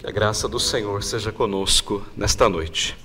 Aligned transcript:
Que 0.00 0.06
a 0.06 0.10
graça 0.10 0.48
do 0.48 0.58
Senhor 0.58 1.02
seja 1.02 1.30
conosco 1.30 2.02
nesta 2.16 2.48
noite. 2.48 2.96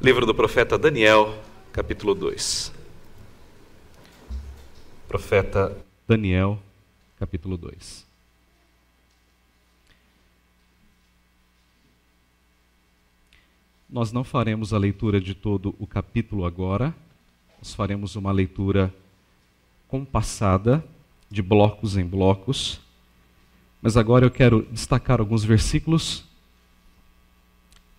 Livro 0.00 0.24
do 0.24 0.34
profeta 0.34 0.78
Daniel, 0.78 1.38
capítulo 1.70 2.14
2. 2.14 2.72
Profeta 5.06 5.76
Daniel, 6.08 6.58
capítulo 7.18 7.58
2. 7.58 8.06
Nós 13.90 14.12
não 14.12 14.24
faremos 14.24 14.72
a 14.72 14.78
leitura 14.78 15.20
de 15.20 15.34
todo 15.34 15.74
o 15.78 15.86
capítulo 15.86 16.46
agora, 16.46 16.94
nós 17.58 17.74
faremos 17.74 18.16
uma 18.16 18.32
leitura 18.32 18.94
compassada, 19.88 20.82
de 21.30 21.42
blocos 21.42 21.98
em 21.98 22.06
blocos 22.06 22.82
mas 23.84 23.98
agora 23.98 24.24
eu 24.24 24.30
quero 24.30 24.62
destacar 24.72 25.20
alguns 25.20 25.44
versículos 25.44 26.24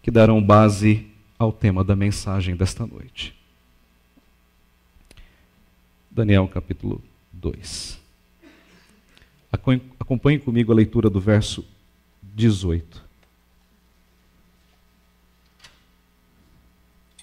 que 0.02 0.10
darão 0.10 0.42
base 0.42 1.06
ao 1.38 1.54
tema 1.54 1.84
da 1.84 1.96
mensagem 1.96 2.56
desta 2.56 2.88
noite. 2.88 3.36
Daniel 6.10 6.48
capítulo 6.48 7.04
2. 7.34 8.02
Acompanhe 10.00 10.40
comigo 10.40 10.72
a 10.72 10.76
leitura 10.76 11.08
do 11.08 11.22
verso 11.22 11.64
18. 12.34 13.06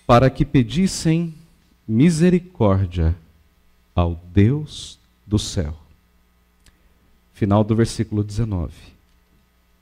Para 0.06 0.30
que 0.30 0.44
pedissem 0.44 1.34
misericórdia 1.86 3.16
ao 3.92 4.14
Deus 4.33 5.00
do 5.27 5.36
céu 5.36 5.81
final 7.32 7.64
do 7.64 7.74
versículo 7.74 8.22
19. 8.22 8.72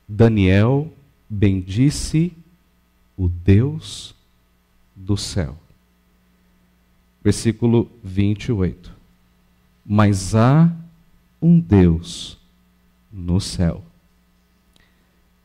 Daniel 0.08 0.92
bendisse 1.28 2.32
o 3.16 3.28
Deus 3.28 4.14
do 4.96 5.16
céu. 5.16 5.56
Versículo 7.22 7.90
28. 8.02 8.92
Mas 9.84 10.34
há 10.34 10.74
um 11.40 11.60
Deus 11.60 12.38
no 13.12 13.40
céu. 13.40 13.84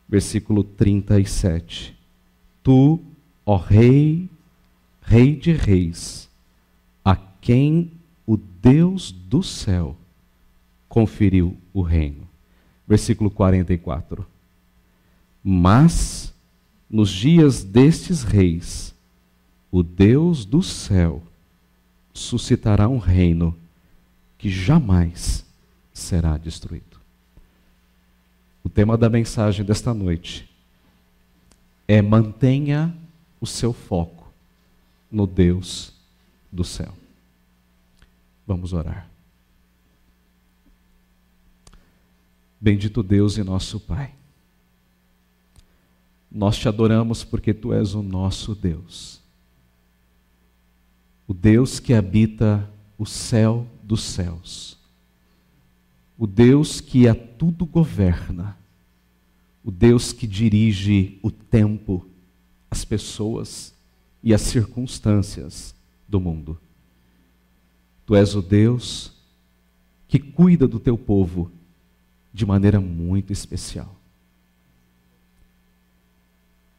Versículo 0.07 0.63
37. 0.63 1.95
Tu, 2.63 2.99
ó 3.45 3.57
Rei, 3.57 4.29
Rei 5.01 5.35
de 5.35 5.51
Reis, 5.51 6.29
a 7.03 7.15
quem 7.15 7.91
o 8.25 8.37
Deus 8.37 9.11
do 9.11 9.43
céu 9.43 9.95
conferiu 10.87 11.57
o 11.73 11.81
reino. 11.81 12.27
Versículo 12.87 13.29
44. 13.29 14.25
Mas, 15.43 16.33
nos 16.89 17.09
dias 17.09 17.63
destes 17.63 18.23
reis, 18.23 18.93
o 19.71 19.83
Deus 19.83 20.45
do 20.45 20.63
céu 20.63 21.21
suscitará 22.13 22.87
um 22.87 22.97
reino 22.97 23.55
que 24.37 24.49
jamais 24.49 25.45
será 25.93 26.37
destruído. 26.37 26.99
O 28.63 28.69
tema 28.69 28.97
da 28.97 29.09
mensagem 29.09 29.65
desta 29.65 29.93
noite 29.93 30.49
é 31.87 32.01
mantenha 32.01 32.95
o 33.39 33.45
seu 33.45 33.73
foco 33.73 34.31
no 35.11 35.27
Deus 35.27 35.93
do 36.51 36.63
céu. 36.63 36.93
Vamos 38.47 38.73
orar. 38.73 39.14
Bendito 42.65 43.03
Deus 43.03 43.37
e 43.37 43.43
nosso 43.43 43.79
Pai. 43.79 44.15
Nós 46.31 46.57
te 46.57 46.67
adoramos 46.67 47.23
porque 47.23 47.53
tu 47.53 47.71
és 47.71 47.93
o 47.93 48.01
nosso 48.01 48.55
Deus. 48.55 49.21
O 51.27 51.33
Deus 51.35 51.79
que 51.79 51.93
habita 51.93 52.67
o 52.97 53.05
céu 53.05 53.67
dos 53.83 54.01
céus. 54.01 54.79
O 56.17 56.25
Deus 56.25 56.81
que 56.81 57.07
a 57.07 57.13
tudo 57.13 57.67
governa. 57.67 58.57
O 59.63 59.69
Deus 59.69 60.11
que 60.11 60.25
dirige 60.25 61.19
o 61.21 61.29
tempo, 61.29 62.03
as 62.71 62.83
pessoas 62.83 63.75
e 64.23 64.33
as 64.33 64.41
circunstâncias 64.41 65.75
do 66.09 66.19
mundo. 66.19 66.59
Tu 68.07 68.15
és 68.15 68.33
o 68.33 68.41
Deus 68.41 69.13
que 70.07 70.17
cuida 70.17 70.67
do 70.67 70.79
teu 70.79 70.97
povo 70.97 71.51
de 72.35 72.45
maneira 72.45 72.81
muito 72.81 73.31
especial. 73.31 73.95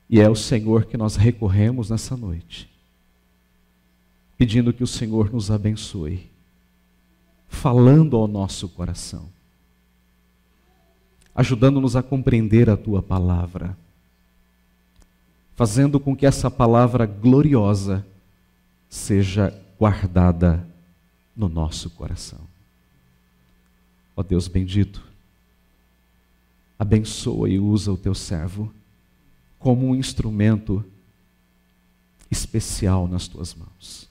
E 0.09 0.21
é 0.21 0.28
o 0.28 0.37
Senhor 0.37 0.84
que 0.84 0.99
nós 0.99 1.17
recorremos 1.17 1.89
nessa 1.89 2.15
noite, 2.15 2.71
pedindo 4.37 4.71
que 4.71 4.84
o 4.84 4.87
Senhor 4.87 5.33
nos 5.33 5.50
abençoe, 5.50 6.31
falando 7.49 8.19
ao 8.19 8.28
nosso 8.28 8.69
coração, 8.69 9.31
ajudando-nos 11.34 11.97
a 11.97 12.03
compreender 12.03 12.69
a 12.69 12.77
tua 12.77 13.03
palavra, 13.03 13.75
fazendo 15.55 15.99
com 15.99 16.15
que 16.15 16.27
essa 16.27 16.50
palavra 16.50 17.06
gloriosa 17.06 18.06
seja 18.91 19.59
guardada 19.78 20.69
no 21.34 21.49
nosso 21.49 21.88
coração. 21.88 22.41
Ó 24.15 24.23
Deus 24.23 24.49
bendito, 24.49 25.06
abençoa 26.78 27.48
e 27.48 27.59
usa 27.59 27.92
o 27.92 27.97
teu 27.97 28.14
servo 28.14 28.72
como 29.59 29.87
um 29.87 29.94
instrumento 29.94 30.84
especial 32.31 33.09
nas 33.09 33.26
tuas 33.26 33.54
mãos. 33.54 34.09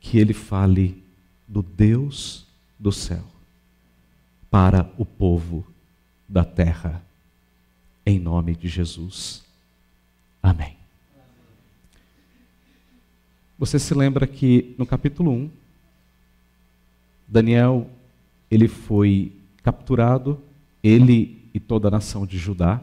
Que 0.00 0.18
ele 0.18 0.34
fale 0.34 1.02
do 1.48 1.62
Deus 1.62 2.46
do 2.78 2.92
céu 2.92 3.24
para 4.50 4.88
o 4.98 5.04
povo 5.04 5.66
da 6.28 6.44
terra, 6.44 7.02
em 8.04 8.18
nome 8.18 8.54
de 8.54 8.68
Jesus. 8.68 9.42
Amém. 10.42 10.76
Você 13.58 13.78
se 13.78 13.94
lembra 13.94 14.26
que 14.26 14.74
no 14.76 14.84
capítulo 14.84 15.30
1, 15.32 15.50
Daniel 17.26 17.90
ele 18.50 18.68
foi 18.68 19.32
capturado, 19.64 20.38
ele 20.82 21.42
e 21.54 21.58
toda 21.58 21.88
a 21.88 21.90
nação 21.90 22.26
de 22.26 22.38
Judá. 22.38 22.80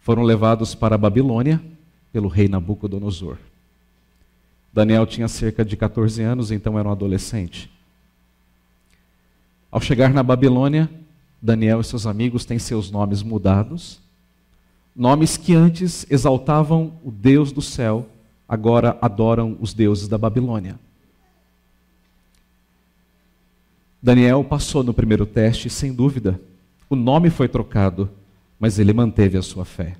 Foram 0.00 0.22
levados 0.22 0.74
para 0.74 0.94
a 0.94 0.98
Babilônia 0.98 1.60
pelo 2.12 2.28
rei 2.28 2.46
Nabucodonosor. 2.46 3.38
Daniel 4.72 5.06
tinha 5.06 5.26
cerca 5.26 5.64
de 5.64 5.76
14 5.76 6.22
anos, 6.22 6.50
então 6.50 6.78
era 6.78 6.88
um 6.88 6.92
adolescente. 6.92 7.70
Ao 9.70 9.80
chegar 9.80 10.12
na 10.12 10.22
Babilônia, 10.22 10.90
Daniel 11.40 11.80
e 11.80 11.84
seus 11.84 12.06
amigos 12.06 12.44
têm 12.44 12.58
seus 12.58 12.90
nomes 12.90 13.22
mudados. 13.22 14.00
Nomes 14.94 15.36
que 15.36 15.54
antes 15.54 16.06
exaltavam 16.10 16.92
o 17.02 17.10
Deus 17.10 17.50
do 17.50 17.62
céu, 17.62 18.06
agora 18.48 18.98
adoram 19.00 19.56
os 19.60 19.72
deuses 19.72 20.06
da 20.06 20.18
Babilônia. 20.18 20.78
Daniel 24.04 24.44
passou 24.44 24.84
no 24.84 24.92
primeiro 24.92 25.24
teste, 25.24 25.70
sem 25.70 25.90
dúvida. 25.90 26.38
O 26.90 26.94
nome 26.94 27.30
foi 27.30 27.48
trocado, 27.48 28.10
mas 28.60 28.78
ele 28.78 28.92
manteve 28.92 29.38
a 29.38 29.42
sua 29.42 29.64
fé. 29.64 29.96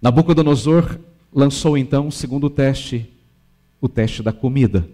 Nabucodonosor 0.00 0.98
lançou 1.30 1.76
então 1.76 2.08
o 2.08 2.10
segundo 2.10 2.48
teste, 2.48 3.06
o 3.82 3.86
teste 3.86 4.22
da 4.22 4.32
comida. 4.32 4.88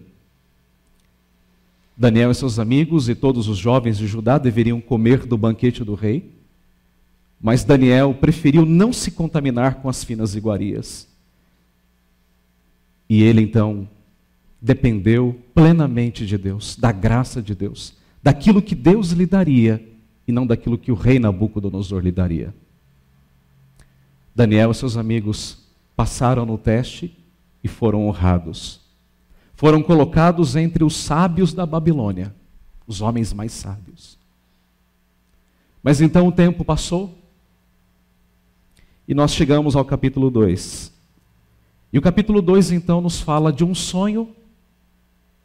Daniel 1.95 2.29
e 2.29 2.35
seus 2.35 2.59
amigos 2.59 3.07
e 3.07 3.15
todos 3.15 3.47
os 3.47 3.57
jovens 3.57 3.97
de 3.97 4.05
Judá 4.05 4.37
deveriam 4.37 4.81
comer 4.81 5.25
do 5.25 5.37
banquete 5.37 5.81
do 5.81 5.95
rei, 5.95 6.29
mas 7.39 7.63
Daniel 7.63 8.13
preferiu 8.13 8.65
não 8.65 8.91
se 8.91 9.11
contaminar 9.11 9.75
com 9.75 9.87
as 9.87 10.03
finas 10.03 10.35
iguarias. 10.35 11.07
E 13.07 13.23
ele 13.23 13.41
então 13.41 13.87
dependeu 14.61 15.39
plenamente 15.53 16.25
de 16.25 16.37
Deus, 16.37 16.75
da 16.75 16.91
graça 16.91 17.41
de 17.41 17.55
Deus, 17.55 17.95
daquilo 18.21 18.61
que 18.61 18.75
Deus 18.75 19.11
lhe 19.11 19.25
daria 19.25 19.85
e 20.27 20.31
não 20.31 20.45
daquilo 20.45 20.77
que 20.77 20.91
o 20.91 20.95
rei 20.95 21.17
Nabucodonosor 21.17 22.01
lhe 22.01 22.11
daria. 22.11 22.53
Daniel 24.35 24.71
e 24.71 24.75
seus 24.75 24.97
amigos 24.97 25.65
passaram 25.95 26.45
no 26.45 26.57
teste 26.57 27.17
e 27.63 27.67
foram 27.67 28.07
honrados. 28.07 28.81
Foram 29.55 29.81
colocados 29.81 30.55
entre 30.55 30.83
os 30.83 30.95
sábios 30.95 31.53
da 31.53 31.65
Babilônia, 31.65 32.33
os 32.87 33.01
homens 33.01 33.33
mais 33.33 33.51
sábios. 33.51 34.17
Mas 35.81 36.01
então 36.01 36.27
o 36.27 36.31
tempo 36.31 36.63
passou 36.63 37.17
e 39.07 39.13
nós 39.13 39.31
chegamos 39.33 39.75
ao 39.75 39.83
capítulo 39.83 40.29
2. 40.29 40.93
E 41.91 41.97
o 41.97 42.01
capítulo 42.01 42.41
2 42.41 42.71
então 42.71 43.01
nos 43.01 43.19
fala 43.19 43.51
de 43.51 43.63
um 43.63 43.73
sonho 43.73 44.35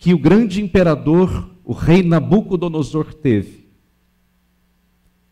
que 0.04 0.12
o 0.12 0.18
grande 0.18 0.62
imperador, 0.62 1.48
o 1.64 1.72
rei 1.72 2.02
Nabucodonosor, 2.02 3.14
teve. 3.14 3.66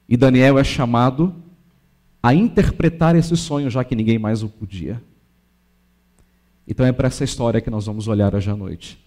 E 0.08 0.16
Daniel 0.16 0.58
é 0.58 0.64
chamado 0.64 1.34
a 2.22 2.32
interpretar 2.32 3.14
esse 3.14 3.36
sonho, 3.36 3.68
já 3.68 3.84
que 3.84 3.94
ninguém 3.94 4.18
mais 4.18 4.42
o 4.42 4.48
podia. 4.48 5.02
Então 6.66 6.86
é 6.86 6.90
para 6.90 7.08
essa 7.08 7.22
história 7.22 7.60
que 7.60 7.68
nós 7.68 7.84
vamos 7.84 8.08
olhar 8.08 8.34
hoje 8.34 8.50
à 8.50 8.56
noite. 8.56 8.98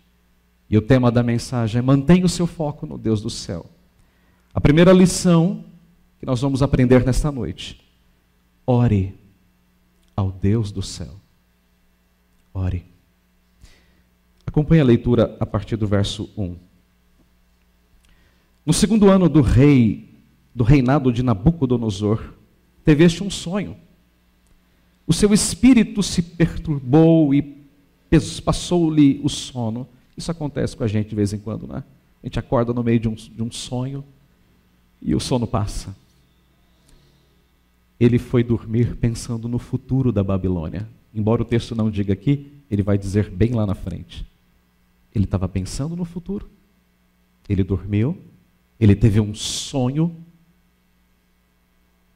E 0.70 0.78
o 0.78 0.84
tema 0.84 1.12
da 1.12 1.24
mensagem 1.24 1.80
é 1.80 1.82
mantenha 1.82 2.28
o 2.28 2.30
seu 2.30 2.46
foco 2.46 2.86
no 2.86 2.96
Deus 2.96 3.20
do 3.20 3.32
céu. 3.32 3.66
A 4.54 4.62
primeira 4.62 4.94
lição 4.94 5.66
que 6.20 6.28
nós 6.28 6.42
vamos 6.42 6.62
aprender 6.62 7.04
nesta 7.04 7.32
noite: 7.32 7.84
ore 8.68 9.18
ao 10.16 10.32
Deus 10.32 10.72
do 10.72 10.84
céu. 10.84 11.16
Ore. 12.54 12.95
Acompanhe 14.56 14.80
a 14.80 14.86
leitura 14.86 15.36
a 15.38 15.46
partir 15.46 15.76
do 15.76 15.86
verso 15.86 16.30
1. 16.38 16.56
No 18.66 18.72
segundo 18.72 19.10
ano 19.10 19.28
do 19.28 19.42
rei, 19.42 20.08
do 20.56 20.64
reinado 20.64 21.12
de 21.12 21.22
Nabucodonosor, 21.22 22.24
teve 22.82 23.04
este 23.04 23.22
um 23.22 23.30
sonho. 23.30 23.76
O 25.06 25.12
seu 25.12 25.34
espírito 25.34 26.02
se 26.02 26.22
perturbou 26.22 27.36
e 27.36 27.68
passou-lhe 28.46 29.20
o 29.22 29.28
sono. 29.28 29.86
Isso 30.16 30.32
acontece 30.32 30.78
com 30.78 30.86
a 30.86 30.88
gente 30.88 31.10
de 31.10 31.16
vez 31.16 31.34
em 31.34 31.38
quando, 31.38 31.68
né? 31.68 31.84
A 32.24 32.26
gente 32.26 32.40
acorda 32.40 32.72
no 32.72 32.82
meio 32.82 33.02
de 33.02 33.10
um, 33.10 33.14
de 33.14 33.44
um 33.44 33.52
sonho 33.52 34.06
e 35.02 35.14
o 35.14 35.20
sono 35.20 35.46
passa. 35.46 35.94
Ele 38.00 38.18
foi 38.18 38.42
dormir 38.42 38.96
pensando 38.96 39.50
no 39.50 39.60
futuro 39.60 40.14
da 40.14 40.24
Babilônia. 40.24 40.88
Embora 41.14 41.42
o 41.42 41.46
texto 41.46 41.76
não 41.76 41.92
diga 41.92 42.14
aqui, 42.14 42.54
ele 42.72 42.82
vai 42.82 42.98
dizer 42.98 43.30
bem 43.30 43.52
lá 43.52 43.66
na 43.66 43.76
frente. 43.76 44.26
Ele 45.16 45.24
estava 45.24 45.48
pensando 45.48 45.96
no 45.96 46.04
futuro. 46.04 46.50
Ele 47.48 47.64
dormiu. 47.64 48.22
Ele 48.78 48.94
teve 48.94 49.22
um 49.22 49.34
sonho. 49.34 50.14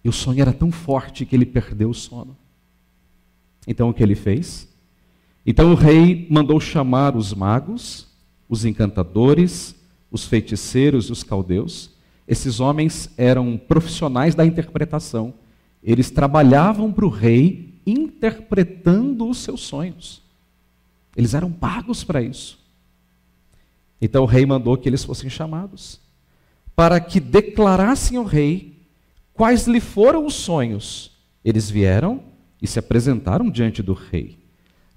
E 0.03 0.09
o 0.09 0.11
sonho 0.11 0.41
era 0.41 0.51
tão 0.51 0.69
forte 0.71 1.25
que 1.25 1.35
ele 1.35 1.45
perdeu 1.45 1.89
o 1.89 1.93
sono. 1.93 2.37
Então 3.65 3.89
o 3.89 3.93
que 3.93 4.03
ele 4.03 4.15
fez? 4.15 4.67
Então 5.45 5.71
o 5.71 5.75
rei 5.75 6.27
mandou 6.29 6.59
chamar 6.59 7.15
os 7.15 7.33
magos, 7.33 8.07
os 8.49 8.65
encantadores, 8.65 9.75
os 10.11 10.25
feiticeiros 10.25 11.05
e 11.05 11.11
os 11.11 11.23
caldeus. 11.23 11.91
Esses 12.27 12.59
homens 12.59 13.09
eram 13.17 13.57
profissionais 13.57 14.35
da 14.35 14.45
interpretação. 14.45 15.33
Eles 15.81 16.11
trabalhavam 16.11 16.91
para 16.91 17.05
o 17.05 17.09
rei 17.09 17.73
interpretando 17.85 19.27
os 19.27 19.37
seus 19.37 19.61
sonhos. 19.61 20.21
Eles 21.15 21.33
eram 21.33 21.51
pagos 21.51 22.03
para 22.03 22.21
isso. 22.21 22.58
Então 24.01 24.23
o 24.23 24.27
rei 24.27 24.45
mandou 24.45 24.77
que 24.77 24.87
eles 24.87 25.03
fossem 25.03 25.29
chamados, 25.29 25.99
para 26.75 26.99
que 26.99 27.19
declarassem 27.19 28.17
ao 28.17 28.23
rei 28.23 28.77
quais 29.33 29.67
lhe 29.67 29.79
foram 29.79 30.25
os 30.25 30.35
sonhos. 30.35 31.17
Eles 31.43 31.69
vieram 31.69 32.21
e 32.61 32.67
se 32.67 32.79
apresentaram 32.79 33.49
diante 33.49 33.81
do 33.81 33.93
rei. 33.93 34.39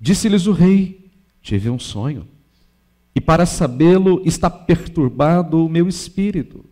Disse-lhes 0.00 0.46
o 0.46 0.52
rei: 0.52 1.10
Tive 1.40 1.70
um 1.70 1.78
sonho, 1.78 2.26
e 3.14 3.20
para 3.20 3.46
sabê-lo 3.46 4.22
está 4.24 4.48
perturbado 4.48 5.64
o 5.64 5.68
meu 5.68 5.88
espírito. 5.88 6.64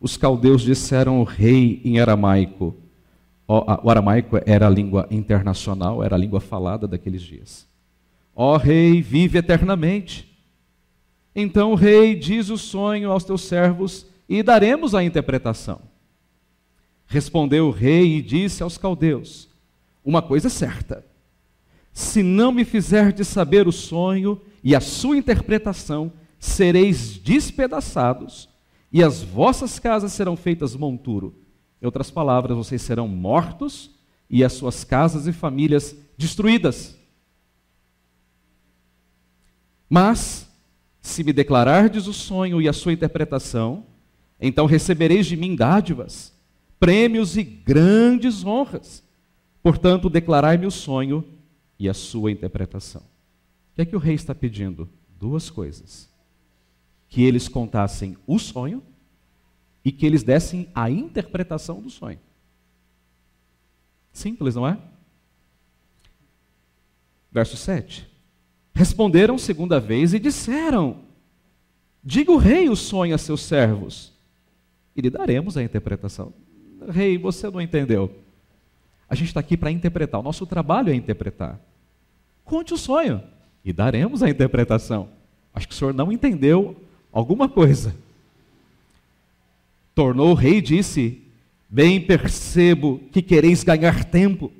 Os 0.00 0.16
caldeus 0.16 0.62
disseram 0.62 1.16
ao 1.16 1.24
rei 1.24 1.80
em 1.84 1.98
aramaico. 1.98 2.76
O 3.46 3.90
aramaico 3.90 4.38
era 4.46 4.66
a 4.66 4.70
língua 4.70 5.06
internacional, 5.10 6.02
era 6.02 6.14
a 6.14 6.18
língua 6.18 6.40
falada 6.40 6.86
daqueles 6.86 7.22
dias. 7.22 7.66
Ó 8.34 8.56
rei, 8.56 9.00
vive 9.00 9.38
eternamente. 9.38 10.33
Então 11.34 11.72
o 11.72 11.76
rei 11.76 12.14
diz 12.14 12.48
o 12.50 12.56
sonho 12.56 13.10
aos 13.10 13.24
teus 13.24 13.42
servos 13.42 14.06
e 14.28 14.42
daremos 14.42 14.94
a 14.94 15.02
interpretação. 15.02 15.80
Respondeu 17.06 17.68
o 17.68 17.70
rei 17.70 18.16
e 18.18 18.22
disse 18.22 18.62
aos 18.62 18.78
caldeus: 18.78 19.48
Uma 20.04 20.22
coisa 20.22 20.46
é 20.46 20.50
certa 20.50 21.04
se 21.94 22.24
não 22.24 22.50
me 22.50 22.64
fizerdes 22.64 23.28
saber 23.28 23.68
o 23.68 23.72
sonho 23.72 24.42
e 24.64 24.74
a 24.74 24.80
sua 24.80 25.16
interpretação, 25.16 26.12
sereis 26.40 27.16
despedaçados, 27.16 28.48
e 28.92 29.02
as 29.02 29.22
vossas 29.22 29.78
casas 29.78 30.12
serão 30.12 30.36
feitas 30.36 30.74
monturo. 30.74 31.36
Em 31.80 31.86
outras 31.86 32.10
palavras, 32.10 32.56
vocês 32.56 32.82
serão 32.82 33.06
mortos 33.06 33.92
e 34.28 34.42
as 34.42 34.54
suas 34.54 34.82
casas 34.82 35.28
e 35.28 35.32
famílias 35.32 35.96
destruídas. 36.18 36.98
Mas, 39.88 40.48
se 41.04 41.22
me 41.22 41.34
declarardes 41.34 42.06
o 42.06 42.14
sonho 42.14 42.62
e 42.62 42.66
a 42.66 42.72
sua 42.72 42.90
interpretação, 42.90 43.84
então 44.40 44.64
recebereis 44.64 45.26
de 45.26 45.36
mim 45.36 45.54
dádivas, 45.54 46.32
prêmios 46.80 47.36
e 47.36 47.42
grandes 47.44 48.42
honras. 48.42 49.04
Portanto, 49.62 50.08
declarai-me 50.08 50.64
o 50.64 50.70
sonho 50.70 51.22
e 51.78 51.90
a 51.90 51.94
sua 51.94 52.32
interpretação. 52.32 53.02
O 53.02 53.74
que 53.74 53.82
é 53.82 53.84
que 53.84 53.94
o 53.94 53.98
rei 53.98 54.14
está 54.14 54.34
pedindo? 54.34 54.88
Duas 55.20 55.50
coisas: 55.50 56.08
que 57.06 57.22
eles 57.22 57.48
contassem 57.48 58.16
o 58.26 58.38
sonho 58.38 58.82
e 59.84 59.92
que 59.92 60.06
eles 60.06 60.22
dessem 60.22 60.70
a 60.74 60.88
interpretação 60.88 61.82
do 61.82 61.90
sonho. 61.90 62.18
Simples, 64.10 64.54
não 64.54 64.66
é? 64.66 64.78
Verso 67.30 67.58
7. 67.58 68.13
Responderam 68.74 69.38
segunda 69.38 69.78
vez 69.78 70.12
e 70.12 70.18
disseram: 70.18 70.98
Diga 72.02 72.32
o 72.32 72.36
rei 72.36 72.68
o 72.68 72.74
sonho 72.74 73.14
a 73.14 73.18
seus 73.18 73.42
servos, 73.42 74.12
e 74.96 75.00
lhe 75.00 75.08
daremos 75.08 75.56
a 75.56 75.62
interpretação. 75.62 76.32
Rei, 76.90 77.16
você 77.16 77.48
não 77.48 77.60
entendeu. 77.60 78.10
A 79.08 79.14
gente 79.14 79.28
está 79.28 79.40
aqui 79.40 79.56
para 79.56 79.70
interpretar. 79.70 80.20
O 80.20 80.24
nosso 80.24 80.44
trabalho 80.44 80.90
é 80.90 80.94
interpretar. 80.94 81.60
Conte 82.44 82.74
o 82.74 82.78
sonho 82.78 83.22
e 83.64 83.72
daremos 83.72 84.22
a 84.22 84.28
interpretação. 84.28 85.08
Acho 85.54 85.68
que 85.68 85.74
o 85.74 85.76
senhor 85.76 85.94
não 85.94 86.10
entendeu 86.10 86.76
alguma 87.12 87.48
coisa. 87.48 87.94
Tornou 89.94 90.32
o 90.32 90.34
rei 90.34 90.58
e 90.58 90.62
disse: 90.62 91.22
Bem 91.70 92.00
percebo 92.00 93.00
que 93.12 93.22
quereis 93.22 93.62
ganhar 93.62 94.04
tempo, 94.04 94.50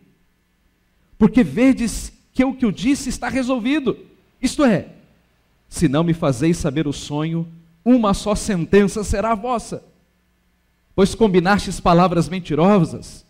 porque 1.19 1.43
vedes 1.43 2.14
que 2.35 2.45
o 2.45 2.53
que 2.53 2.65
eu 2.65 2.73
disse 2.73 3.09
está 3.09 3.29
resolvido. 3.29 3.97
Isto 4.43 4.65
é, 4.65 4.89
se 5.69 5.89
não 5.89 6.03
me 6.03 6.13
fazeis 6.13 6.59
saber 6.59 6.87
o 6.87 6.93
sonho, 6.93 7.49
uma 7.85 8.13
só 8.13 8.35
sentença 8.35 9.05
será 9.05 9.35
vossa. 9.35 9.83
Pois 10.95 11.15
combinastes 11.15 11.81
palavras 11.81 12.29
mentirosas 12.29 13.25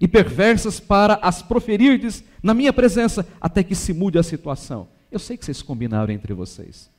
e 0.00 0.08
perversas 0.08 0.80
para 0.80 1.14
as 1.22 1.42
proferirdes 1.42 2.24
na 2.42 2.52
minha 2.52 2.72
presença, 2.72 3.26
até 3.40 3.62
que 3.62 3.74
se 3.74 3.92
mude 3.92 4.18
a 4.18 4.22
situação. 4.22 4.88
Eu 5.10 5.18
sei 5.18 5.36
que 5.36 5.44
vocês 5.44 5.62
combinaram 5.62 6.12
entre 6.12 6.34
vocês. 6.34 6.90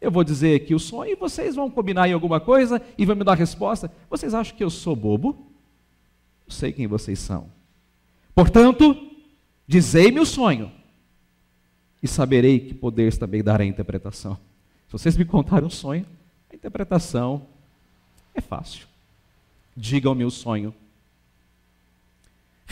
Eu 0.00 0.10
vou 0.10 0.24
dizer 0.24 0.56
aqui 0.56 0.74
o 0.74 0.80
sonho 0.80 1.12
e 1.12 1.16
vocês 1.16 1.54
vão 1.54 1.70
combinar 1.70 2.08
em 2.08 2.12
alguma 2.12 2.40
coisa 2.40 2.82
e 2.98 3.06
vão 3.06 3.16
me 3.16 3.24
dar 3.24 3.32
a 3.32 3.36
resposta. 3.36 3.90
Vocês 4.10 4.34
acham 4.34 4.56
que 4.56 4.64
eu 4.64 4.70
sou 4.70 4.96
bobo? 4.96 5.46
Eu 6.46 6.52
sei 6.52 6.72
quem 6.72 6.86
vocês 6.86 7.20
são. 7.20 7.46
Portanto, 8.34 8.96
dizei-me 9.66 10.18
o 10.18 10.26
sonho 10.26 10.70
e 12.02 12.08
saberei 12.08 12.58
que 12.58 12.74
poderes 12.74 13.16
também 13.16 13.42
dar 13.42 13.60
a 13.60 13.64
interpretação. 13.64 14.34
Se 14.86 14.92
vocês 14.92 15.16
me 15.16 15.24
contarem 15.24 15.66
um 15.66 15.70
sonho, 15.70 16.04
a 16.50 16.54
interpretação 16.54 17.46
é 18.34 18.40
fácil. 18.40 18.86
Digam-me 19.76 20.24
o 20.24 20.30
sonho 20.30 20.74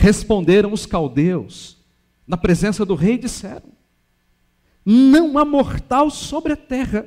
Responderam 0.01 0.73
os 0.73 0.87
caldeus, 0.87 1.77
na 2.27 2.35
presença 2.35 2.83
do 2.83 2.95
rei, 2.95 3.19
disseram: 3.19 3.69
Não 4.83 5.37
há 5.37 5.45
mortal 5.45 6.09
sobre 6.09 6.53
a 6.53 6.57
terra 6.57 7.05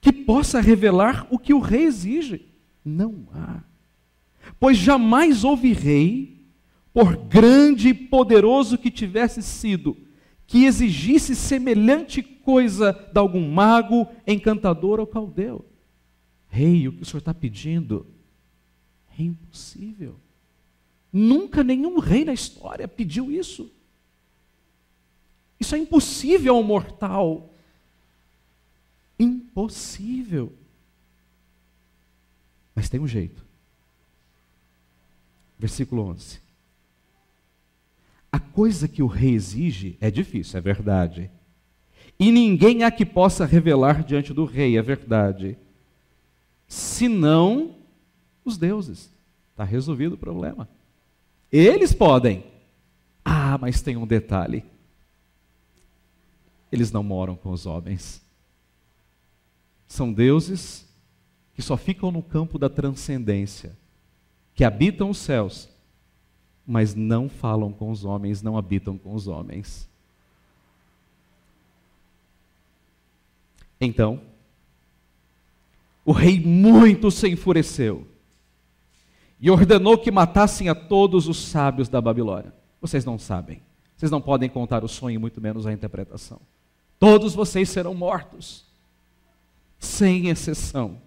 que 0.00 0.10
possa 0.10 0.58
revelar 0.58 1.26
o 1.30 1.38
que 1.38 1.52
o 1.52 1.60
rei 1.60 1.84
exige. 1.84 2.46
Não 2.82 3.28
há. 3.34 3.60
Pois 4.58 4.78
jamais 4.78 5.44
houve 5.44 5.74
rei, 5.74 6.40
por 6.90 7.16
grande 7.16 7.90
e 7.90 7.94
poderoso 7.94 8.78
que 8.78 8.90
tivesse 8.90 9.42
sido, 9.42 9.94
que 10.46 10.64
exigisse 10.64 11.34
semelhante 11.34 12.22
coisa 12.22 12.92
de 12.92 13.18
algum 13.18 13.50
mago, 13.50 14.06
encantador 14.26 15.00
ou 15.00 15.06
caldeu. 15.06 15.64
Rei, 16.48 16.86
o 16.86 16.92
que 16.92 17.02
o 17.02 17.04
senhor 17.04 17.18
está 17.18 17.34
pedindo 17.34 18.06
é 19.18 19.22
impossível. 19.22 20.16
Nunca 21.12 21.64
nenhum 21.64 21.98
rei 21.98 22.24
na 22.24 22.32
história 22.32 22.86
pediu 22.86 23.32
isso. 23.32 23.70
Isso 25.58 25.74
é 25.74 25.78
impossível 25.78 26.54
ao 26.54 26.62
mortal. 26.62 27.52
Impossível. 29.18 30.52
Mas 32.74 32.88
tem 32.88 33.00
um 33.00 33.08
jeito. 33.08 33.44
Versículo 35.58 36.02
11. 36.02 36.45
A 38.36 38.38
coisa 38.38 38.86
que 38.86 39.02
o 39.02 39.06
rei 39.06 39.32
exige 39.32 39.96
é 39.98 40.10
difícil, 40.10 40.58
é 40.58 40.60
verdade. 40.60 41.30
E 42.18 42.30
ninguém 42.30 42.84
há 42.84 42.90
que 42.90 43.06
possa 43.06 43.46
revelar 43.46 44.04
diante 44.04 44.34
do 44.34 44.44
rei, 44.44 44.76
é 44.76 44.82
verdade. 44.82 45.56
Senão 46.68 47.76
os 48.44 48.58
deuses. 48.58 49.10
Está 49.52 49.64
resolvido 49.64 50.16
o 50.16 50.18
problema. 50.18 50.68
Eles 51.50 51.94
podem. 51.94 52.44
Ah, 53.24 53.56
mas 53.56 53.80
tem 53.80 53.96
um 53.96 54.06
detalhe. 54.06 54.62
Eles 56.70 56.92
não 56.92 57.02
moram 57.02 57.36
com 57.36 57.50
os 57.52 57.64
homens. 57.64 58.22
São 59.88 60.12
deuses 60.12 60.86
que 61.54 61.62
só 61.62 61.74
ficam 61.74 62.10
no 62.10 62.22
campo 62.22 62.58
da 62.58 62.68
transcendência, 62.68 63.74
que 64.54 64.62
habitam 64.62 65.08
os 65.08 65.16
céus, 65.16 65.70
mas 66.66 66.94
não 66.94 67.28
falam 67.28 67.72
com 67.72 67.90
os 67.90 68.04
homens, 68.04 68.42
não 68.42 68.58
habitam 68.58 68.98
com 68.98 69.14
os 69.14 69.28
homens. 69.28 69.88
Então, 73.80 74.20
o 76.04 76.12
rei 76.12 76.40
muito 76.40 77.10
se 77.10 77.28
enfureceu 77.28 78.06
e 79.40 79.50
ordenou 79.50 79.98
que 79.98 80.10
matassem 80.10 80.68
a 80.68 80.74
todos 80.74 81.28
os 81.28 81.36
sábios 81.36 81.88
da 81.88 82.00
Babilônia. 82.00 82.54
Vocês 82.80 83.04
não 83.04 83.18
sabem, 83.18 83.60
vocês 83.96 84.10
não 84.10 84.20
podem 84.20 84.48
contar 84.48 84.82
o 84.82 84.88
sonho, 84.88 85.20
muito 85.20 85.40
menos 85.40 85.66
a 85.66 85.72
interpretação. 85.72 86.40
Todos 86.98 87.34
vocês 87.34 87.68
serão 87.68 87.94
mortos, 87.94 88.64
sem 89.78 90.28
exceção. 90.28 91.00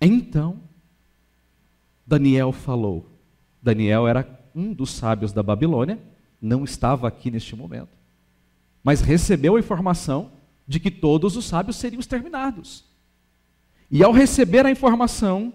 Então, 0.00 0.60
Daniel 2.04 2.52
falou. 2.52 3.11
Daniel 3.62 4.08
era 4.08 4.26
um 4.54 4.72
dos 4.72 4.90
sábios 4.90 5.32
da 5.32 5.42
Babilônia, 5.42 5.98
não 6.40 6.64
estava 6.64 7.06
aqui 7.06 7.30
neste 7.30 7.54
momento, 7.54 7.96
mas 8.82 9.00
recebeu 9.00 9.56
a 9.56 9.60
informação 9.60 10.32
de 10.66 10.80
que 10.80 10.90
todos 10.90 11.36
os 11.36 11.44
sábios 11.44 11.76
seriam 11.76 12.00
exterminados. 12.00 12.84
E 13.90 14.02
ao 14.02 14.10
receber 14.10 14.66
a 14.66 14.70
informação, 14.70 15.52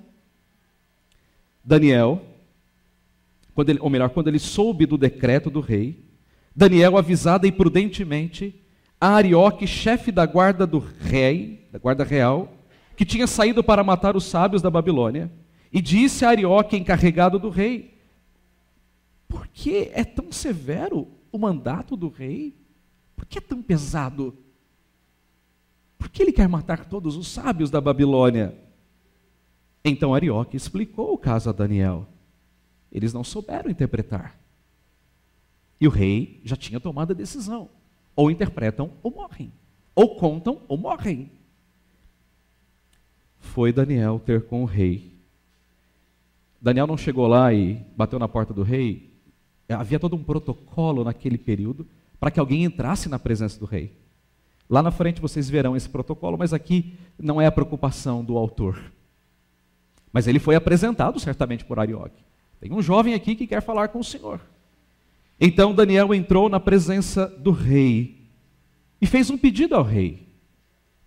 Daniel, 1.63 2.21
quando 3.53 3.69
ele, 3.69 3.79
ou 3.81 3.89
melhor, 3.89 4.09
quando 4.11 4.27
ele 4.27 4.39
soube 4.39 4.85
do 4.85 4.97
decreto 4.97 5.49
do 5.49 5.59
rei, 5.59 6.05
Daniel, 6.55 6.97
avisada 6.97 7.47
imprudentemente, 7.47 8.55
a 8.99 9.09
Arioque, 9.09 9.67
chefe 9.67 10.11
da 10.11 10.25
guarda 10.25 10.65
do 10.65 10.79
rei, 10.79 11.67
da 11.71 11.77
guarda 11.77 12.03
real, 12.03 12.53
que 12.95 13.05
tinha 13.05 13.27
saído 13.27 13.63
para 13.63 13.83
matar 13.83 14.15
os 14.15 14.23
sábios 14.25 14.61
da 14.61 14.69
Babilônia, 14.69 15.31
e 15.71 15.81
disse 15.81 16.23
a 16.25 16.29
Arioque, 16.29 16.77
encarregado 16.77 17.37
do 17.37 17.49
rei: 17.49 17.96
Por 19.27 19.47
que 19.47 19.91
é 19.93 20.03
tão 20.03 20.31
severo 20.31 21.07
o 21.31 21.37
mandato 21.37 21.95
do 21.95 22.09
rei? 22.09 22.55
Por 23.15 23.25
que 23.25 23.37
é 23.37 23.41
tão 23.41 23.61
pesado? 23.61 24.37
Por 25.97 26.09
que 26.09 26.21
ele 26.21 26.31
quer 26.31 26.47
matar 26.47 26.85
todos 26.85 27.15
os 27.15 27.27
sábios 27.27 27.69
da 27.69 27.81
Babilônia? 27.81 28.55
Então 29.83 30.13
Arioque 30.13 30.55
explicou 30.55 31.13
o 31.13 31.17
caso 31.17 31.49
a 31.49 31.53
Daniel. 31.53 32.07
Eles 32.91 33.13
não 33.13 33.23
souberam 33.23 33.69
interpretar. 33.69 34.37
E 35.79 35.87
o 35.87 35.91
rei 35.91 36.41
já 36.43 36.55
tinha 36.55 36.79
tomado 36.79 37.11
a 37.11 37.15
decisão. 37.15 37.69
Ou 38.15 38.31
interpretam 38.31 38.91
ou 39.03 39.11
morrem. 39.11 39.51
Ou 39.93 40.15
contam 40.15 40.61
ou 40.67 40.77
morrem. 40.77 41.31
Foi 43.39 43.71
Daniel 43.71 44.19
ter 44.19 44.45
com 44.45 44.63
o 44.63 44.65
rei. 44.65 45.17
Daniel 46.61 46.87
não 46.87 46.97
chegou 46.97 47.27
lá 47.27 47.53
e 47.53 47.75
bateu 47.95 48.17
na 48.17 48.27
porta 48.27 48.53
do 48.53 48.63
rei. 48.63 49.16
Havia 49.69 49.99
todo 49.99 50.15
um 50.15 50.23
protocolo 50.23 51.03
naquele 51.03 51.37
período 51.37 51.85
para 52.19 52.31
que 52.31 52.39
alguém 52.39 52.63
entrasse 52.63 53.09
na 53.09 53.19
presença 53.19 53.59
do 53.59 53.65
rei. 53.65 53.91
Lá 54.69 54.81
na 54.81 54.91
frente 54.91 55.21
vocês 55.21 55.49
verão 55.49 55.75
esse 55.75 55.87
protocolo, 55.87 56.37
mas 56.37 56.53
aqui 56.53 56.95
não 57.17 57.39
é 57.39 57.45
a 57.45 57.51
preocupação 57.51 58.23
do 58.23 58.37
autor. 58.37 58.91
Mas 60.11 60.27
ele 60.27 60.39
foi 60.39 60.55
apresentado 60.55 61.19
certamente 61.19 61.63
por 61.63 61.79
Arioque. 61.79 62.23
Tem 62.59 62.73
um 62.73 62.81
jovem 62.81 63.13
aqui 63.13 63.35
que 63.35 63.47
quer 63.47 63.61
falar 63.61 63.89
com 63.89 63.99
o 63.99 64.03
Senhor. 64.03 64.41
Então 65.39 65.73
Daniel 65.73 66.13
entrou 66.13 66.49
na 66.49 66.59
presença 66.59 67.27
do 67.27 67.51
rei 67.51 68.27
e 68.99 69.05
fez 69.05 69.29
um 69.29 69.37
pedido 69.37 69.75
ao 69.75 69.83
rei: 69.83 70.27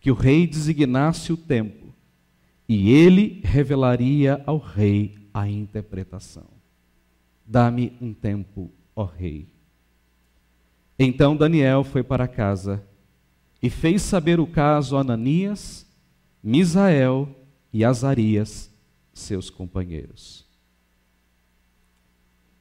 que 0.01 0.11
o 0.11 0.15
rei 0.15 0.47
designasse 0.47 1.33
o 1.33 1.37
tempo 1.37 1.93
e 2.69 2.93
ele 2.93 3.41
revelaria 3.43 4.43
ao 4.47 4.59
rei 4.59 5.19
a 5.35 5.49
interpretação. 5.49 6.60
Dá-me 7.51 7.97
um 8.01 8.15
tempo, 8.15 8.71
ó 8.95 9.03
rei. 9.03 9.49
Então 10.97 11.37
Daniel 11.37 11.83
foi 11.83 12.01
para 12.01 12.29
casa 12.29 12.81
e 13.61 13.69
fez 13.69 14.03
saber 14.03 14.39
o 14.39 14.47
caso 14.47 14.97
a 14.97 15.01
Ananias, 15.01 15.85
Misael 16.41 17.29
e 17.73 17.85
Azarias, 17.85 18.73
seus 19.13 19.51
companheiros. 19.51 20.47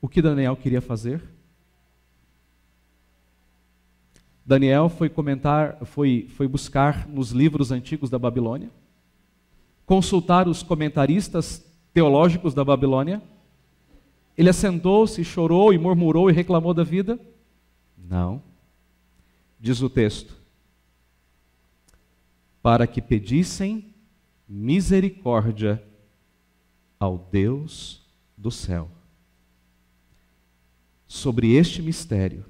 O 0.01 0.09
que 0.09 0.23
Daniel 0.23 0.57
queria 0.57 0.81
fazer? 0.81 1.21
Daniel 4.43 4.89
foi 4.89 5.07
comentar, 5.07 5.85
foi, 5.85 6.27
foi 6.35 6.47
buscar 6.47 7.07
nos 7.07 7.29
livros 7.29 7.71
antigos 7.71 8.09
da 8.09 8.17
Babilônia, 8.17 8.71
consultar 9.85 10.47
os 10.47 10.63
comentaristas 10.63 11.63
teológicos 11.93 12.55
da 12.55 12.65
Babilônia. 12.65 13.21
Ele 14.39 14.49
assentou-se, 14.49 15.21
chorou 15.21 15.73
e 15.73 15.77
murmurou 15.77 16.29
e 16.29 16.33
reclamou 16.33 16.73
da 16.73 16.81
vida? 16.81 17.19
Não. 17.97 18.41
Diz 19.59 19.81
o 19.81 19.89
texto: 19.89 20.33
para 22.61 22.87
que 22.87 23.01
pedissem 23.01 23.93
misericórdia 24.47 25.83
ao 26.97 27.17
Deus 27.29 28.01
do 28.37 28.49
céu 28.49 28.89
sobre 31.05 31.55
este 31.55 31.81
mistério, 31.81 32.45